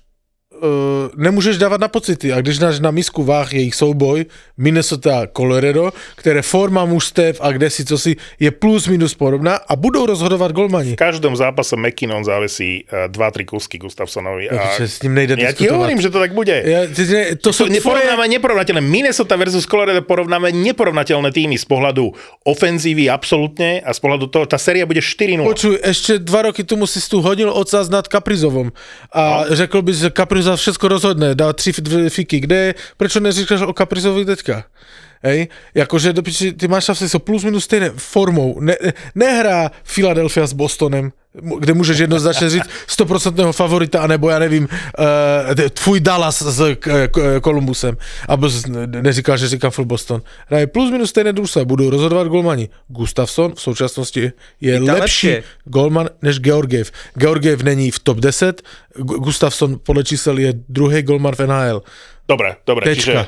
nemůžeš 1.16 1.58
dávat 1.58 1.80
na 1.80 1.88
pocity 1.88 2.32
a 2.32 2.40
když 2.40 2.58
dáš 2.58 2.80
na 2.80 2.90
misku 2.90 3.24
váh 3.24 3.52
jejich 3.52 3.74
souboj 3.74 4.26
Minnesota 4.56 5.26
Colorado, 5.36 5.92
které 6.16 6.42
forma 6.42 6.84
mužstev 6.84 7.40
a 7.40 7.52
kde 7.52 7.70
si 7.70 7.84
co 7.84 7.98
si 7.98 8.16
je 8.40 8.50
plus 8.50 8.88
minus 8.88 9.14
podobná 9.14 9.56
a 9.56 9.76
budou 9.76 10.06
rozhodovat 10.06 10.52
golmani. 10.52 10.92
V 10.92 10.96
každom 10.96 11.36
zápase 11.36 11.76
McKinnon 11.76 12.24
závesí 12.24 12.84
2-3 13.08 13.44
kusky 13.44 13.78
Gustafsonovi. 13.78 14.50
A 14.50 14.76
s 14.78 15.02
ním 15.02 15.14
nejde 15.14 15.36
ja 15.40 15.56
ti 15.56 15.72
hovorím, 15.72 16.00
že 16.04 16.12
to 16.12 16.20
tak 16.20 16.36
bude. 16.36 16.52
Ja, 16.52 16.84
ne, 16.84 17.36
to 17.40 17.48
sú 17.50 17.64
To 17.64 17.72
tvoje... 17.72 17.80
neporovnáme 17.80 18.24
neporovnateľné. 18.28 18.82
Minnesota 18.84 19.40
versus 19.40 19.64
Colorado 19.64 20.04
porovnáme 20.04 20.52
neporovnateľné 20.52 21.32
týmy 21.32 21.56
z 21.56 21.64
pohľadu 21.64 22.12
ofenzívy 22.44 23.08
absolútne 23.08 23.80
a 23.80 23.90
z 23.94 23.98
pohľadu 24.04 24.28
toho, 24.28 24.44
tá 24.44 24.60
séria 24.60 24.84
bude 24.84 25.00
4-0. 25.00 25.48
Počuj, 25.48 25.74
ešte 25.80 26.12
dva 26.20 26.52
roky 26.52 26.60
tomu 26.66 26.84
si 26.84 27.00
tu 27.00 27.24
hodil 27.24 27.48
ocas 27.48 27.88
nad 27.88 28.04
Kaprizovom 28.04 28.74
a 29.14 29.48
no. 29.48 29.56
řekl 29.56 29.82
bys, 29.82 29.96
že 29.96 30.10
Kaprizov 30.50 30.56
všetko 30.56 30.88
rozhodne, 30.88 31.34
dá 31.34 31.52
tři 31.52 31.72
fiky. 32.08 32.40
Kde 32.40 32.56
je, 32.56 32.74
prečo 32.96 33.20
neříkáš 33.20 33.60
o 33.60 33.72
Kaprizovi 33.72 34.24
teďka? 34.24 34.64
Hej, 35.22 35.48
piči, 36.22 36.52
ty 36.52 36.68
máš 36.68 36.84
so 37.08 37.18
plus 37.18 37.44
minus 37.44 37.64
stejné 37.64 37.90
formou. 37.96 38.60
Ne, 38.60 38.76
nehrá 39.14 39.70
Philadelphia 39.84 40.46
s 40.46 40.52
Bostonem, 40.52 41.12
kde 41.58 41.74
můžeš 41.74 41.98
jednoznačně 41.98 42.50
říct 42.50 42.64
100% 42.98 43.52
favorita, 43.52 44.00
anebo 44.02 44.30
já 44.30 44.38
nevím, 44.38 44.68
uh, 44.98 45.54
tvůj 45.70 46.00
Dallas 46.00 46.42
s 46.42 46.74
k- 46.74 47.08
k- 47.08 47.40
Columbusem. 47.44 47.96
Abo 48.28 48.48
z, 48.48 48.66
ne- 48.66 48.86
neříkal, 48.86 49.36
že 49.36 49.48
říkám 49.48 49.70
full 49.70 49.84
Boston. 49.86 50.22
Hraje 50.46 50.66
plus 50.66 50.90
minus 50.90 51.10
stejné 51.10 51.32
družstva, 51.32 51.64
budou 51.64 51.90
rozhodovat 51.90 52.26
golmani. 52.26 52.68
Gustafsson 52.88 53.54
v 53.54 53.60
současnosti 53.60 54.32
je 54.60 54.78
lepší 54.80 55.00
lepšie. 55.00 55.42
golman 55.64 56.08
než 56.22 56.38
Georgiev. 56.40 56.90
Georgiev 57.14 57.62
není 57.62 57.90
v 57.90 57.98
top 57.98 58.18
10, 58.18 58.62
Gu- 58.98 59.18
Gustafsson 59.18 59.78
podle 59.82 60.04
čísel 60.04 60.38
je 60.38 60.52
druhý 60.68 61.02
golman 61.02 61.34
v 61.34 61.40
NHL. 61.46 61.82
Dobre, 62.28 62.56
dobre. 62.66 62.84
Tečka. 62.84 63.02
Čiže, 63.02 63.26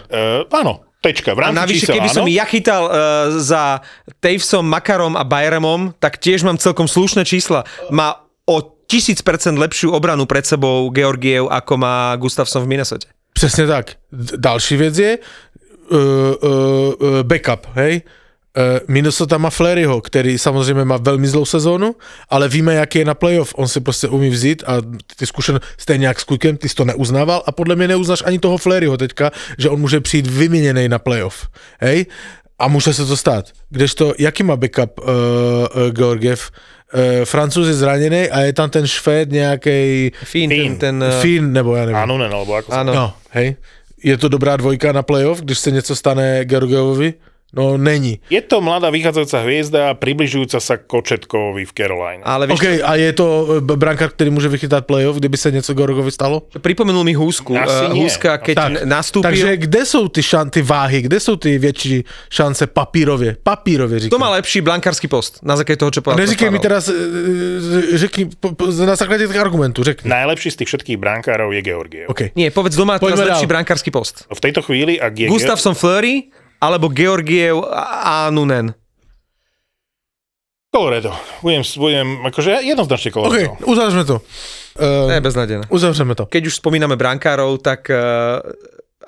uh, 0.51 0.59
áno, 0.61 0.81
tečka. 1.03 1.35
V 1.35 1.39
A 1.39 1.51
rámci 1.51 1.59
navyše, 1.59 1.85
čísel, 1.91 1.95
keby 1.99 2.09
áno. 2.09 2.17
som 2.23 2.27
ja 2.31 2.45
chytal 2.47 2.83
uh, 2.87 2.95
za 3.43 3.83
Tavesom, 4.23 4.63
Makarom 4.63 5.19
a 5.19 5.27
Bayramom, 5.27 5.91
tak 5.99 6.23
tiež 6.23 6.47
mám 6.47 6.57
celkom 6.63 6.87
slušné 6.87 7.27
čísla. 7.27 7.67
Má 7.91 8.23
o 8.47 8.57
1000% 8.87 9.59
lepšiu 9.59 9.91
obranu 9.91 10.25
pred 10.31 10.47
sebou 10.47 10.87
Georgiev, 10.95 11.51
ako 11.51 11.75
má 11.77 12.15
Gustafsson 12.17 12.63
v 12.63 12.79
Minnesota. 12.79 13.11
Přesně 13.35 13.67
tak. 13.67 13.99
D- 14.13 14.37
další 14.37 14.77
věc 14.77 14.99
je 14.99 15.19
uh, 15.19 15.99
uh, 15.99 16.95
uh, 16.99 17.23
backup, 17.23 17.67
hej? 17.75 18.03
Uh, 18.53 18.85
Minnesota 18.89 19.39
má 19.39 19.51
Fleryho, 19.51 20.01
který 20.01 20.39
samozřejmě 20.39 20.85
má 20.85 20.97
velmi 20.97 21.29
zlou 21.29 21.45
sezónu, 21.45 21.97
ale 22.29 22.49
víme, 22.49 22.75
jaký 22.75 22.99
je 22.99 23.05
na 23.05 23.15
playoff. 23.15 23.55
On 23.57 23.69
si 23.69 23.81
prostě 23.81 24.09
umí 24.09 24.29
vzít 24.29 24.63
a 24.67 24.85
ty 25.17 25.27
zkušen 25.27 25.61
stejně 25.79 26.07
jak 26.07 26.21
s 26.21 26.25
Quickem, 26.25 26.57
ty 26.57 26.69
jsi 26.69 26.75
to 26.75 26.85
neuznával 26.85 27.43
a 27.47 27.53
podle 27.53 27.77
mě 27.77 27.89
neuznáš 27.89 28.23
ani 28.27 28.39
toho 28.39 28.59
Fleryho 28.59 28.97
teďka, 28.97 29.31
že 29.59 29.69
on 29.69 29.81
může 29.81 30.01
přijít 30.01 30.27
vyměněný 30.27 30.89
na 30.89 30.99
playoff. 30.99 31.49
Hej? 31.81 32.07
A 32.59 32.69
může 32.69 32.95
se 32.95 33.07
to 33.07 33.17
stát. 33.17 33.49
Kdežto, 33.71 34.15
jaký 34.19 34.43
má 34.43 34.57
backup 34.57 35.01
uh, 35.01 35.09
uh, 35.09 35.91
Georgiev? 35.91 36.51
Uh, 36.95 37.25
Francouz 37.25 37.69
je 37.69 37.75
zraněný 37.75 38.29
a 38.29 38.41
je 38.41 38.53
tam 38.53 38.71
ten 38.71 38.87
Švéd 38.87 39.33
nějaký 39.33 40.13
Fín, 40.25 40.51
Fín. 40.51 40.77
ten, 40.77 41.01
ten 41.01 41.09
uh, 41.09 41.21
Fín, 41.21 41.53
nebo 41.53 41.77
já 41.77 41.89
nevím. 41.89 41.97
Áno, 41.97 42.19
ne, 42.21 42.29
alebo 42.29 42.53
ako 42.53 42.69
sa... 42.69 42.85
Áno. 42.85 42.93
No, 42.93 43.07
hej. 43.33 43.57
Je 44.05 44.13
to 44.21 44.29
dobrá 44.29 44.57
dvojka 44.61 44.93
na 44.93 45.03
playoff, 45.03 45.41
když 45.41 45.59
se 45.59 45.71
něco 45.71 45.97
stane 45.97 46.45
Georgievovi? 46.45 47.15
No, 47.53 47.77
není. 47.77 48.17
Je 48.33 48.41
to 48.41 48.65
mladá 48.65 48.89
vychádzajúca 48.89 49.45
hviezda, 49.45 49.93
približujúca 50.01 50.57
sa 50.57 50.81
Kočetkovi 50.81 51.69
v 51.69 51.73
Caroline. 51.77 52.25
ale 52.25 52.49
vieš, 52.49 52.57
OK, 52.57 52.67
a 52.81 52.93
je 52.97 53.13
to 53.13 53.27
eh, 53.61 53.77
brankár, 53.77 54.11
který 54.11 54.31
může 54.33 54.49
vychytat 54.49 54.87
playoff, 54.89 55.21
kdyby 55.21 55.37
se 55.37 55.51
něco 55.51 55.75
Georgovi 55.75 56.11
stalo? 56.11 56.43
pripomenul 56.59 57.05
mi 57.05 57.13
Húsku. 57.13 57.53
Asi 57.59 57.85
Uh. 57.93 57.93
Húska, 57.93 58.39
keď 58.39 58.55
Tak, 58.57 58.73
nastúpil... 58.85 59.29
Takže 59.31 59.57
kde 59.57 59.85
jsou 59.87 60.09
ty, 60.09 60.23
šan, 60.23 60.51
ty 60.51 60.63
váhy, 60.63 61.03
kde 61.03 61.21
jsou 61.21 61.37
ty 61.37 61.59
větší 61.59 62.05
šance 62.31 62.67
papírově? 62.67 63.37
Papírově 63.43 63.99
říkám. 64.01 64.17
To 64.17 64.25
má 64.25 64.31
lepší 64.31 64.61
blankársky 64.61 65.09
post, 65.09 65.39
na 65.43 65.57
základe 65.57 65.77
toho, 65.77 65.91
čo 65.91 66.01
povedal. 66.03 66.25
Neříkej 66.25 66.51
mi 66.51 66.59
teraz, 66.59 66.89
eh, 66.89 66.95
řekni, 67.99 68.31
na 68.87 68.97
základě 68.97 69.29
těch 69.29 69.37
argumentů, 69.37 69.85
řekni. 69.85 70.11
Najlepší 70.11 70.51
z 70.51 70.57
tých 70.57 70.69
všetkých 70.69 70.97
brankárov 70.97 71.53
je 71.53 71.63
Georgiev. 71.63 72.09
OK. 72.09 72.33
Nie, 72.37 72.51
povedz 72.51 72.77
doma 72.77 72.99
teraz 72.99 73.19
lepší 73.19 73.47
brankársky 73.47 73.91
post. 73.91 74.25
V 74.35 74.41
tejto 74.41 74.63
chvíli, 74.63 75.01
ak 75.01 75.13
je... 75.19 75.27
Gustafsson 75.29 75.75
Fleury 75.75 76.33
alebo 76.63 76.87
Georgiev 76.95 77.67
a 77.75 78.31
Nunen. 78.31 78.71
Colorado. 80.71 81.13
Budem, 81.43 81.63
budem 81.77 82.09
akože 82.31 82.65
jednoznačne 82.65 83.11
OK, 83.11 83.15
Colorado. 83.19 83.53
uzavřeme 83.67 84.05
to. 84.05 84.17
Uh, 84.79 85.13
je 85.13 85.21
beznadené. 85.21 85.65
uzavřeme 85.69 86.15
to. 86.15 86.25
Keď 86.27 86.43
už 86.49 86.55
spomíname 86.65 86.97
brankárov, 86.97 87.61
tak 87.61 87.93
uh, 87.93 88.41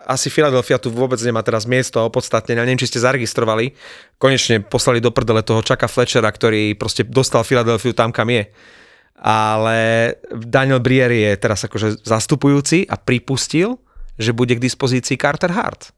asi 0.04 0.28
Philadelphia 0.28 0.76
tu 0.76 0.92
vôbec 0.92 1.16
nemá 1.24 1.40
teraz 1.40 1.64
miesto 1.64 1.96
a 1.96 2.04
opodstatnenie. 2.04 2.60
Neviem, 2.60 2.76
či 2.76 2.92
ste 2.92 3.00
zaregistrovali. 3.00 3.72
Konečne 4.20 4.60
poslali 4.60 5.00
do 5.00 5.08
prdele 5.08 5.40
toho 5.40 5.64
Chucka 5.64 5.88
Fletchera, 5.88 6.28
ktorý 6.28 6.76
proste 6.76 7.08
dostal 7.08 7.40
Philadelphia 7.48 7.96
tam, 7.96 8.12
kam 8.12 8.28
je. 8.28 8.44
Ale 9.24 9.78
Daniel 10.36 10.84
Brier 10.84 11.08
je 11.08 11.32
teraz 11.40 11.64
akože 11.64 12.04
zastupujúci 12.04 12.84
a 12.84 13.00
pripustil, 13.00 13.80
že 14.20 14.36
bude 14.36 14.52
k 14.52 14.60
dispozícii 14.60 15.16
Carter 15.16 15.48
Hart. 15.48 15.96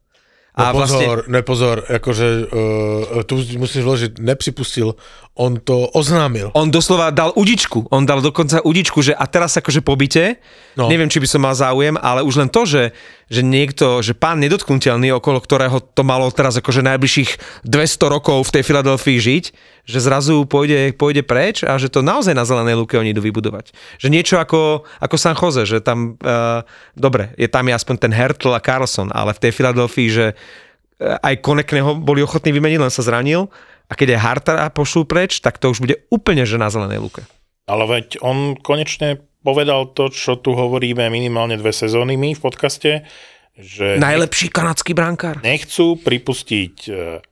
A 0.56 0.72
A 0.72 0.72
no 0.72 0.80
vlastne 0.80 1.04
pozor, 1.04 1.18
nepozor, 1.28 1.76
jakože 1.84 2.48
uh, 2.48 3.22
tu 3.28 3.36
musíš 3.60 3.84
vložiť, 3.84 4.12
nepřipustil, 4.24 4.96
on 5.36 5.60
to 5.60 5.92
oznámil. 5.92 6.48
on 6.56 6.72
doslova 6.72 7.12
dal 7.12 7.28
udičku. 7.36 7.92
On 7.92 8.08
dal 8.08 8.24
dokonca 8.24 8.64
udičku, 8.64 9.04
že 9.04 9.12
a 9.12 9.28
teraz 9.28 9.52
akože 9.60 9.84
pobyte, 9.84 10.40
No. 10.76 10.92
neviem, 10.92 11.08
či 11.08 11.20
by 11.20 11.28
som 11.28 11.40
mal 11.40 11.56
záujem, 11.56 11.96
ale 11.96 12.20
už 12.20 12.36
len 12.36 12.52
to, 12.52 12.68
že, 12.68 12.92
že 13.32 13.40
niekto, 13.40 14.04
že 14.04 14.12
pán 14.12 14.36
nedotknutelný, 14.44 15.08
okolo 15.16 15.40
ktorého 15.40 15.80
to 15.80 16.04
malo 16.04 16.28
teraz 16.28 16.56
akože 16.60 16.84
najbližších 16.84 17.64
200 17.64 18.12
rokov 18.12 18.44
v 18.44 18.60
tej 18.60 18.62
Filadelfii 18.64 19.16
žiť, 19.16 19.44
že 19.88 19.98
zrazu 20.04 20.44
pôjde, 20.44 20.92
pôjde 20.92 21.24
preč 21.24 21.64
a 21.64 21.80
že 21.80 21.88
to 21.88 22.04
naozaj 22.04 22.36
na 22.36 22.44
zelenej 22.44 22.76
lúke 22.76 22.96
oni 22.96 23.16
idú 23.16 23.24
vybudovať. 23.24 23.72
Že 23.96 24.08
niečo 24.12 24.36
ako, 24.36 24.84
ako 25.00 25.16
San 25.16 25.32
Jose, 25.32 25.64
že 25.64 25.80
tam, 25.80 26.20
uh, 26.20 26.60
dobre, 26.92 27.32
je 27.40 27.48
tam 27.48 27.64
je 27.68 27.72
aspoň 27.72 27.96
ten 27.96 28.12
Hertl 28.12 28.52
a 28.52 28.60
Carlson, 28.60 29.08
ale 29.12 29.32
v 29.32 29.48
tej 29.48 29.52
Filadelfii, 29.56 30.08
že 30.12 30.26
eh, 30.32 31.16
aj 31.24 31.40
Konekneho 31.40 31.96
boli 31.96 32.20
ochotní 32.20 32.52
vymeniť, 32.52 32.80
len 32.84 32.92
sa 32.92 33.00
zranil 33.00 33.48
a 33.86 33.92
keď 33.92 34.18
aj 34.18 34.20
Hartera 34.20 34.66
pošlú 34.68 35.04
preč, 35.04 35.38
tak 35.38 35.56
to 35.56 35.70
už 35.70 35.78
bude 35.78 36.02
úplne 36.08 36.42
že 36.42 36.56
na 36.56 36.66
zelenej 36.66 36.98
lúke. 36.98 37.22
Ale 37.66 37.82
veď 37.84 38.18
on 38.20 38.54
konečne 38.54 39.18
povedal 39.40 39.90
to, 39.90 40.10
čo 40.10 40.34
tu 40.34 40.52
hovoríme 40.52 41.06
minimálne 41.06 41.54
dve 41.54 41.70
sezóny 41.70 42.14
my 42.14 42.34
v 42.34 42.40
podcaste, 42.40 43.06
že 43.54 43.96
Najlepší 43.96 44.50
kanadský 44.50 44.92
brankár. 44.92 45.38
nechcú 45.40 45.96
pripustiť 45.96 46.74
e, 46.86 47.22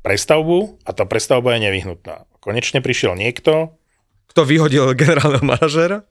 prestavbu 0.00 0.80
a 0.82 0.90
tá 0.90 1.04
prestavba 1.04 1.54
je 1.54 1.66
nevyhnutná. 1.66 2.24
Konečne 2.38 2.80
prišiel 2.80 3.14
niekto 3.14 3.74
Kto 4.28 4.44
vyhodil 4.44 4.94
generálneho 4.94 5.42
manažéra? 5.42 6.06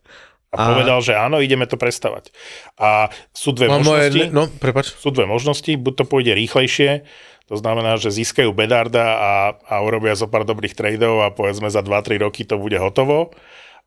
a, 0.48 0.56
A- 0.56 0.68
povedal, 0.72 1.00
že 1.02 1.12
áno, 1.12 1.40
ideme 1.40 1.66
to 1.66 1.76
prestavať. 1.76 2.32
A 2.78 3.08
sú 3.32 3.52
dve 3.52 3.68
Mám 3.68 3.84
moje, 3.84 4.08
možnosti. 4.10 4.32
no, 4.32 4.48
prepač. 4.48 4.94
sú 4.94 5.10
dve 5.12 5.26
možnosti, 5.26 5.72
buď 5.74 5.94
to 5.96 6.04
pôjde 6.06 6.34
rýchlejšie, 6.34 7.04
to 7.48 7.56
znamená, 7.56 7.96
že 7.96 8.12
získajú 8.12 8.52
Bedarda 8.52 9.06
a, 9.08 9.32
a 9.56 9.76
urobia 9.80 10.14
zo 10.20 10.28
pár 10.28 10.44
dobrých 10.44 10.76
tradeov 10.76 11.24
a 11.24 11.32
povedzme 11.32 11.72
za 11.72 11.80
2-3 11.80 12.20
roky 12.28 12.44
to 12.44 12.60
bude 12.60 12.76
hotovo, 12.76 13.32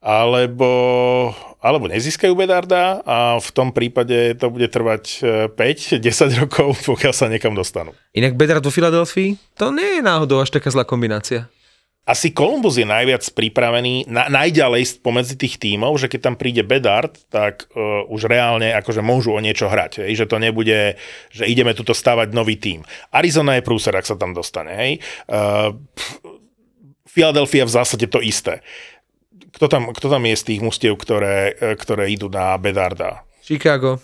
alebo, 0.00 0.72
alebo 1.61 1.84
nezískajú 1.92 2.32
Bedarda 2.32 3.04
a 3.04 3.36
v 3.36 3.50
tom 3.52 3.68
prípade 3.68 4.32
to 4.40 4.48
bude 4.48 4.72
trvať 4.72 5.04
5-10 5.52 6.00
rokov, 6.40 6.80
pokiaľ 6.88 7.12
sa 7.12 7.28
niekam 7.28 7.52
dostanú. 7.52 7.92
Inak 8.16 8.40
Bedard 8.40 8.64
vo 8.64 8.72
Filadelfii? 8.72 9.61
To 9.61 9.68
nie 9.68 10.00
je 10.00 10.02
náhodou 10.02 10.40
až 10.40 10.56
taká 10.56 10.72
zlá 10.72 10.88
kombinácia. 10.88 11.52
Asi 12.09 12.32
Columbus 12.34 12.80
je 12.80 12.88
najviac 12.88 13.22
pripravený, 13.22 14.09
na, 14.09 14.26
najďalej 14.32 14.98
spomedzi 14.98 15.36
tých 15.36 15.61
tímov, 15.61 15.94
že 16.01 16.09
keď 16.09 16.20
tam 16.32 16.34
príde 16.34 16.64
Bedard, 16.66 17.14
tak 17.30 17.70
uh, 17.70 18.03
už 18.09 18.26
reálne 18.26 18.72
akože 18.74 19.05
môžu 19.05 19.36
o 19.36 19.38
niečo 19.38 19.70
hrať. 19.70 20.03
Hej? 20.03 20.24
Že 20.24 20.26
to 20.26 20.36
nebude, 20.40 20.78
že 21.30 21.44
ideme 21.46 21.76
tuto 21.76 21.92
stavať 21.94 22.32
nový 22.34 22.59
tím. 22.59 22.82
Arizona 23.14 23.61
je 23.61 23.66
prúser, 23.68 23.94
ak 23.94 24.09
sa 24.09 24.18
tam 24.18 24.34
dostane. 24.34 24.72
Hej? 24.74 24.92
Uh, 25.28 25.76
Philadelphia 27.11 27.66
v 27.66 27.74
zásade 27.74 28.07
to 28.07 28.22
isté. 28.22 28.62
Kto 29.51 29.66
tam, 29.66 29.90
kto 29.90 30.07
tam 30.07 30.22
je 30.30 30.34
z 30.38 30.46
tých 30.46 30.61
mustiev, 30.62 30.94
ktoré, 30.94 31.59
eh, 31.59 31.74
ktoré 31.74 32.07
idú 32.09 32.30
na 32.30 32.55
Bedarda? 32.55 33.26
Chicago. 33.42 33.98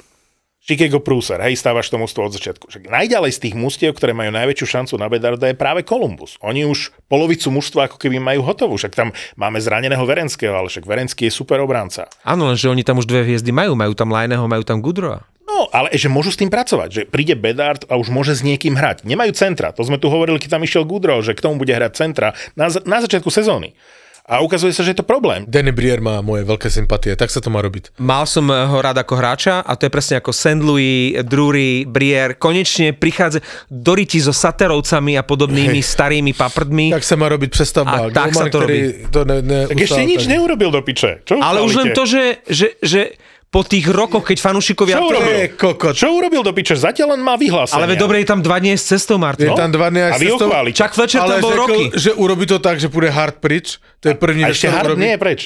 Chicago 0.66 0.98
Prúser, 0.98 1.38
hej, 1.46 1.54
stávaš 1.54 1.94
to 1.94 1.96
od 2.02 2.34
začiatku. 2.34 2.66
Však 2.66 2.90
najďalej 2.90 3.38
z 3.38 3.42
tých 3.46 3.54
mustiev, 3.54 3.94
ktoré 3.94 4.10
majú 4.10 4.34
najväčšiu 4.34 4.66
šancu 4.66 4.98
na 4.98 5.06
Bedarda 5.06 5.46
je 5.46 5.54
práve 5.54 5.86
Columbus. 5.86 6.34
Oni 6.42 6.66
už 6.66 6.90
polovicu 7.06 7.54
mužstva 7.54 7.86
ako 7.86 8.02
keby 8.02 8.18
majú 8.18 8.42
hotovú. 8.42 8.74
Však 8.74 8.98
tam 8.98 9.14
máme 9.38 9.62
zraneného 9.62 10.02
Verenského, 10.02 10.58
ale 10.58 10.66
však 10.66 10.82
Verenský 10.82 11.30
je 11.30 11.38
super 11.38 11.62
obranca. 11.62 12.10
Áno, 12.26 12.50
lenže 12.50 12.66
oni 12.66 12.82
tam 12.82 12.98
už 12.98 13.06
dve 13.06 13.22
hviezdy 13.22 13.54
majú. 13.54 13.78
Majú 13.78 13.94
tam 13.94 14.10
Lajného, 14.10 14.42
majú 14.50 14.66
tam 14.66 14.82
Gudroa. 14.82 15.22
No, 15.46 15.70
ale 15.70 15.94
že 15.94 16.10
môžu 16.10 16.34
s 16.34 16.40
tým 16.42 16.50
pracovať, 16.50 16.88
že 16.90 17.02
príde 17.06 17.38
Bedard 17.38 17.86
a 17.86 17.94
už 17.94 18.10
môže 18.10 18.34
s 18.34 18.42
niekým 18.42 18.74
hrať. 18.74 19.06
Nemajú 19.06 19.38
centra, 19.38 19.70
to 19.70 19.86
sme 19.86 20.02
tu 20.02 20.10
hovorili, 20.10 20.42
keď 20.42 20.58
tam 20.58 20.66
išiel 20.66 20.82
Gudro, 20.82 21.22
že 21.22 21.38
k 21.38 21.46
tomu 21.46 21.62
bude 21.62 21.70
hrať 21.70 21.92
centra 21.94 22.34
na, 22.58 22.66
na 22.82 22.98
začiatku 22.98 23.30
sezóny. 23.30 23.78
A 24.26 24.42
ukazuje 24.42 24.74
sa, 24.74 24.82
že 24.82 24.90
je 24.90 24.98
to 24.98 25.06
problém. 25.06 25.46
Danny 25.46 25.70
Brier 25.70 26.02
má 26.02 26.18
moje 26.18 26.42
veľké 26.42 26.66
sympatie, 26.66 27.14
tak 27.14 27.30
sa 27.30 27.38
to 27.38 27.46
má 27.46 27.62
robiť. 27.62 27.94
Mal 28.02 28.26
som 28.26 28.50
ho 28.50 28.78
rád 28.82 28.98
ako 28.98 29.14
hráča 29.14 29.62
a 29.62 29.78
to 29.78 29.86
je 29.86 29.90
presne 29.94 30.18
ako 30.18 30.34
St. 30.34 30.58
Louis, 30.58 31.14
Drury, 31.22 31.86
Brier. 31.86 32.34
Konečne 32.34 32.90
prichádza 32.90 33.38
do 33.70 33.94
riti 33.94 34.18
so 34.18 34.34
Saterovcami 34.34 35.14
a 35.14 35.22
podobnými 35.22 35.78
Hej. 35.78 35.94
starými 35.94 36.34
paprdmi. 36.34 36.90
Tak 36.90 37.06
sa 37.06 37.14
má 37.14 37.30
robiť 37.30 37.48
prestavba. 37.54 38.10
A 38.10 38.10
tak 38.10 38.34
sa 38.34 38.50
to 38.50 38.66
ktorý 38.66 39.06
to 39.14 39.22
ne, 39.22 39.38
ne, 39.46 39.60
Tak 39.70 39.78
ešte 39.78 40.02
nič 40.02 40.26
neurobil 40.26 40.74
do 40.74 40.82
piče. 40.82 41.22
Čo 41.22 41.38
Ale 41.38 41.62
už 41.62 41.72
len 41.78 41.86
to, 41.94 42.02
že, 42.02 42.42
že, 42.50 42.74
že 42.82 43.14
po 43.46 43.62
tých 43.62 43.86
rokoch, 43.88 44.26
keď 44.26 44.38
fanúšikovia... 44.42 44.98
Čo 44.98 45.06
urobil? 45.06 45.32
Je 45.32 45.48
kokot. 45.54 45.94
Čo 45.96 46.12
urobil 46.12 46.42
do 46.44 46.52
piče? 46.52 46.76
Zatiaľ 46.76 47.16
len 47.16 47.22
má 47.24 47.38
vyhlásenie. 47.40 47.78
Ale 47.78 47.96
dobre, 47.96 48.20
je 48.20 48.28
tam 48.28 48.44
dva 48.44 48.58
dní 48.60 48.76
s 48.76 48.84
cestou, 48.84 49.16
Je 49.16 49.22
Martin. 49.22 49.48
tam 49.54 49.70
dva 49.72 49.88
dny 49.88 50.12
A 50.12 50.18
vy 50.18 50.28
ho 50.28 50.36
chválite. 50.36 50.76
Chuck 50.76 50.92
Fletcher 50.92 51.22
tam 51.24 51.40
bol 51.40 51.52
řekl, 51.54 51.62
roky. 51.64 51.82
že 51.96 52.10
urobí 52.12 52.44
to 52.44 52.58
tak, 52.60 52.76
že 52.82 52.92
pôjde 52.92 53.14
hard 53.14 53.38
pryč. 53.40 53.78
To 54.04 54.12
je 54.12 54.14
první, 54.18 54.44
A 54.44 54.52
vec, 54.52 54.60
ešte 54.60 54.68
Hard 54.68 54.98
nie 54.98 55.14
je 55.14 55.20
preč. 55.22 55.40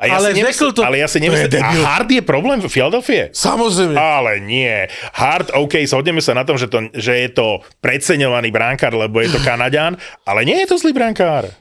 A 0.00 0.08
ja 0.08 0.16
Ale 0.16 0.32
si 0.32 0.64
to- 0.72 0.80
ale 0.80 0.96
ja 0.96 1.08
si 1.12 1.20
to 1.20 1.28
je 1.28 1.28
nemyslím, 1.28 1.60
a. 1.60 1.72
Hard 1.92 2.08
je 2.08 2.22
problém 2.24 2.56
v 2.56 2.72
Philadelphia? 2.72 3.28
Samozrejme. 3.36 3.92
Ale 4.00 4.40
nie. 4.40 4.88
Hard, 5.12 5.52
OK, 5.52 5.76
zhodneme 5.84 6.24
sa 6.24 6.32
na 6.32 6.40
tom, 6.48 6.56
že, 6.56 6.72
to, 6.72 6.88
že 6.96 7.12
je 7.20 7.28
to 7.36 7.60
preceňovaný 7.84 8.48
bránkár, 8.48 8.96
lebo 8.96 9.20
je 9.20 9.28
to 9.28 9.36
Kanaďan, 9.44 10.00
ale 10.24 10.48
nie 10.48 10.56
je 10.64 10.72
to 10.72 10.80
zlý 10.80 10.96
bránkár. 10.96 11.52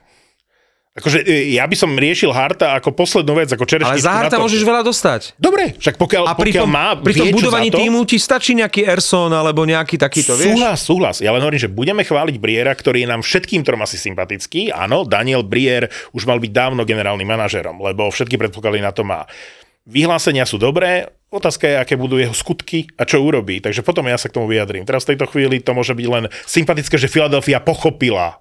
Akože 0.99 1.23
e, 1.23 1.55
ja 1.55 1.63
by 1.63 1.75
som 1.79 1.95
riešil 1.95 2.29
Harta 2.35 2.75
ako 2.75 2.91
poslednú 2.91 3.39
vec, 3.39 3.49
ako 3.49 3.63
čerešničku 3.63 3.95
Ale 3.95 4.03
za 4.03 4.11
na 4.11 4.17
Harta 4.19 4.35
torte. 4.35 4.43
môžeš 4.43 4.61
veľa 4.67 4.81
dostať. 4.83 5.21
Dobre, 5.39 5.79
však 5.79 5.95
pokiaľ, 5.95 6.23
A 6.27 6.35
pri 6.35 6.51
pokiaľ 6.51 6.65
tom, 6.67 6.71
má 6.71 6.87
pri 6.99 7.13
tom 7.15 7.27
budovaní 7.31 7.71
to, 7.71 7.79
týmu 7.79 8.03
ti 8.03 8.19
stačí 8.19 8.51
nejaký 8.59 8.83
Erson 8.83 9.31
alebo 9.31 9.63
nejaký 9.63 9.95
takýto, 9.95 10.35
vieš? 10.35 10.51
Súhlas, 10.51 10.79
súhlas. 10.83 11.15
Ja 11.23 11.31
len 11.31 11.39
hovorím, 11.39 11.63
že 11.63 11.71
budeme 11.71 12.03
chváliť 12.03 12.35
Briera, 12.35 12.75
ktorý 12.75 13.03
je 13.03 13.09
nám 13.09 13.23
všetkým 13.23 13.63
trom 13.63 13.79
asi 13.79 13.95
sympatický. 13.95 14.75
Áno, 14.75 15.07
Daniel 15.07 15.47
Brier 15.47 15.87
už 16.11 16.27
mal 16.27 16.37
byť 16.37 16.51
dávno 16.51 16.83
generálnym 16.83 17.25
manažerom, 17.25 17.79
lebo 17.79 18.11
všetky 18.11 18.35
predpoklady 18.35 18.83
na 18.83 18.91
to 18.91 19.07
má. 19.07 19.23
Vyhlásenia 19.89 20.45
sú 20.45 20.61
dobré, 20.61 21.09
otázka 21.33 21.65
je, 21.65 21.75
aké 21.81 21.93
budú 21.97 22.21
jeho 22.21 22.35
skutky 22.35 22.85
a 22.93 23.09
čo 23.09 23.25
urobí. 23.25 23.57
Takže 23.57 23.81
potom 23.81 24.05
ja 24.05 24.21
sa 24.21 24.29
k 24.29 24.37
tomu 24.37 24.45
vyjadrím. 24.45 24.85
Teraz 24.85 25.01
v 25.07 25.15
tejto 25.15 25.25
chvíli 25.31 25.63
to 25.65 25.73
môže 25.73 25.97
byť 25.97 26.07
len 26.09 26.29
sympatické, 26.45 26.99
že 27.01 27.09
Filadelfia 27.09 27.57
pochopila. 27.57 28.37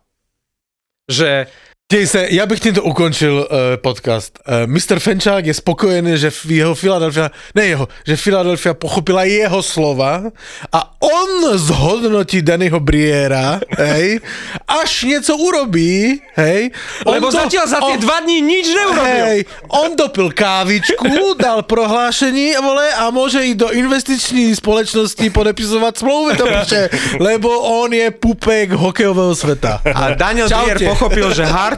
Že 1.08 1.48
Dej 1.92 2.06
já 2.28 2.46
bych 2.46 2.60
tímto 2.60 2.82
ukončil 2.82 3.48
uh, 3.48 3.56
podcast. 3.80 4.38
Uh, 4.44 4.68
Mr. 4.68 5.00
Fenčák 5.00 5.46
je 5.46 5.54
spokojený, 5.56 6.20
že 6.20 6.28
jeho 6.44 6.74
Philadelphia, 6.76 7.32
ne 7.56 7.64
jeho, 7.64 7.88
že 8.04 8.16
Philadelphia 8.16 8.76
pochopila 8.76 9.24
jeho 9.24 9.62
slova 9.64 10.28
a 10.68 10.80
on 11.00 11.56
zhodnotí 11.56 12.44
Dannyho 12.44 12.80
Briera, 12.80 13.60
hej, 13.78 14.20
až 14.68 15.02
něco 15.02 15.36
urobí, 15.36 16.20
hej. 16.36 16.70
On 17.08 17.14
Lebo 17.16 17.32
zatiaľ 17.32 17.64
za 17.64 17.80
tie 17.80 17.96
on- 17.96 18.04
dva 18.04 18.20
dní 18.20 18.44
nič 18.44 18.66
neurobil. 18.68 19.24
Hej, 19.24 19.40
on 19.72 19.96
dopil 19.96 20.28
kávičku, 20.36 21.40
dal 21.40 21.64
prohlášení 21.64 22.52
vole, 22.60 22.84
a 23.00 23.08
môže 23.08 23.40
ísť 23.40 23.56
do 23.64 23.68
investiční 23.72 24.52
společnosti 24.52 25.24
podepisovať 25.32 25.92
smlouvy, 26.04 26.36
to 26.36 26.44
píše, 26.52 26.82
lebo 27.16 27.48
on 27.80 27.88
je 27.96 28.12
pupek 28.12 28.76
hokejového 28.76 29.32
sveta. 29.32 29.80
A 29.88 30.12
Daniel 30.12 30.52
Čaute. 30.52 30.76
Brier 30.76 30.92
pochopil, 30.92 31.32
že 31.32 31.48
hard 31.48 31.77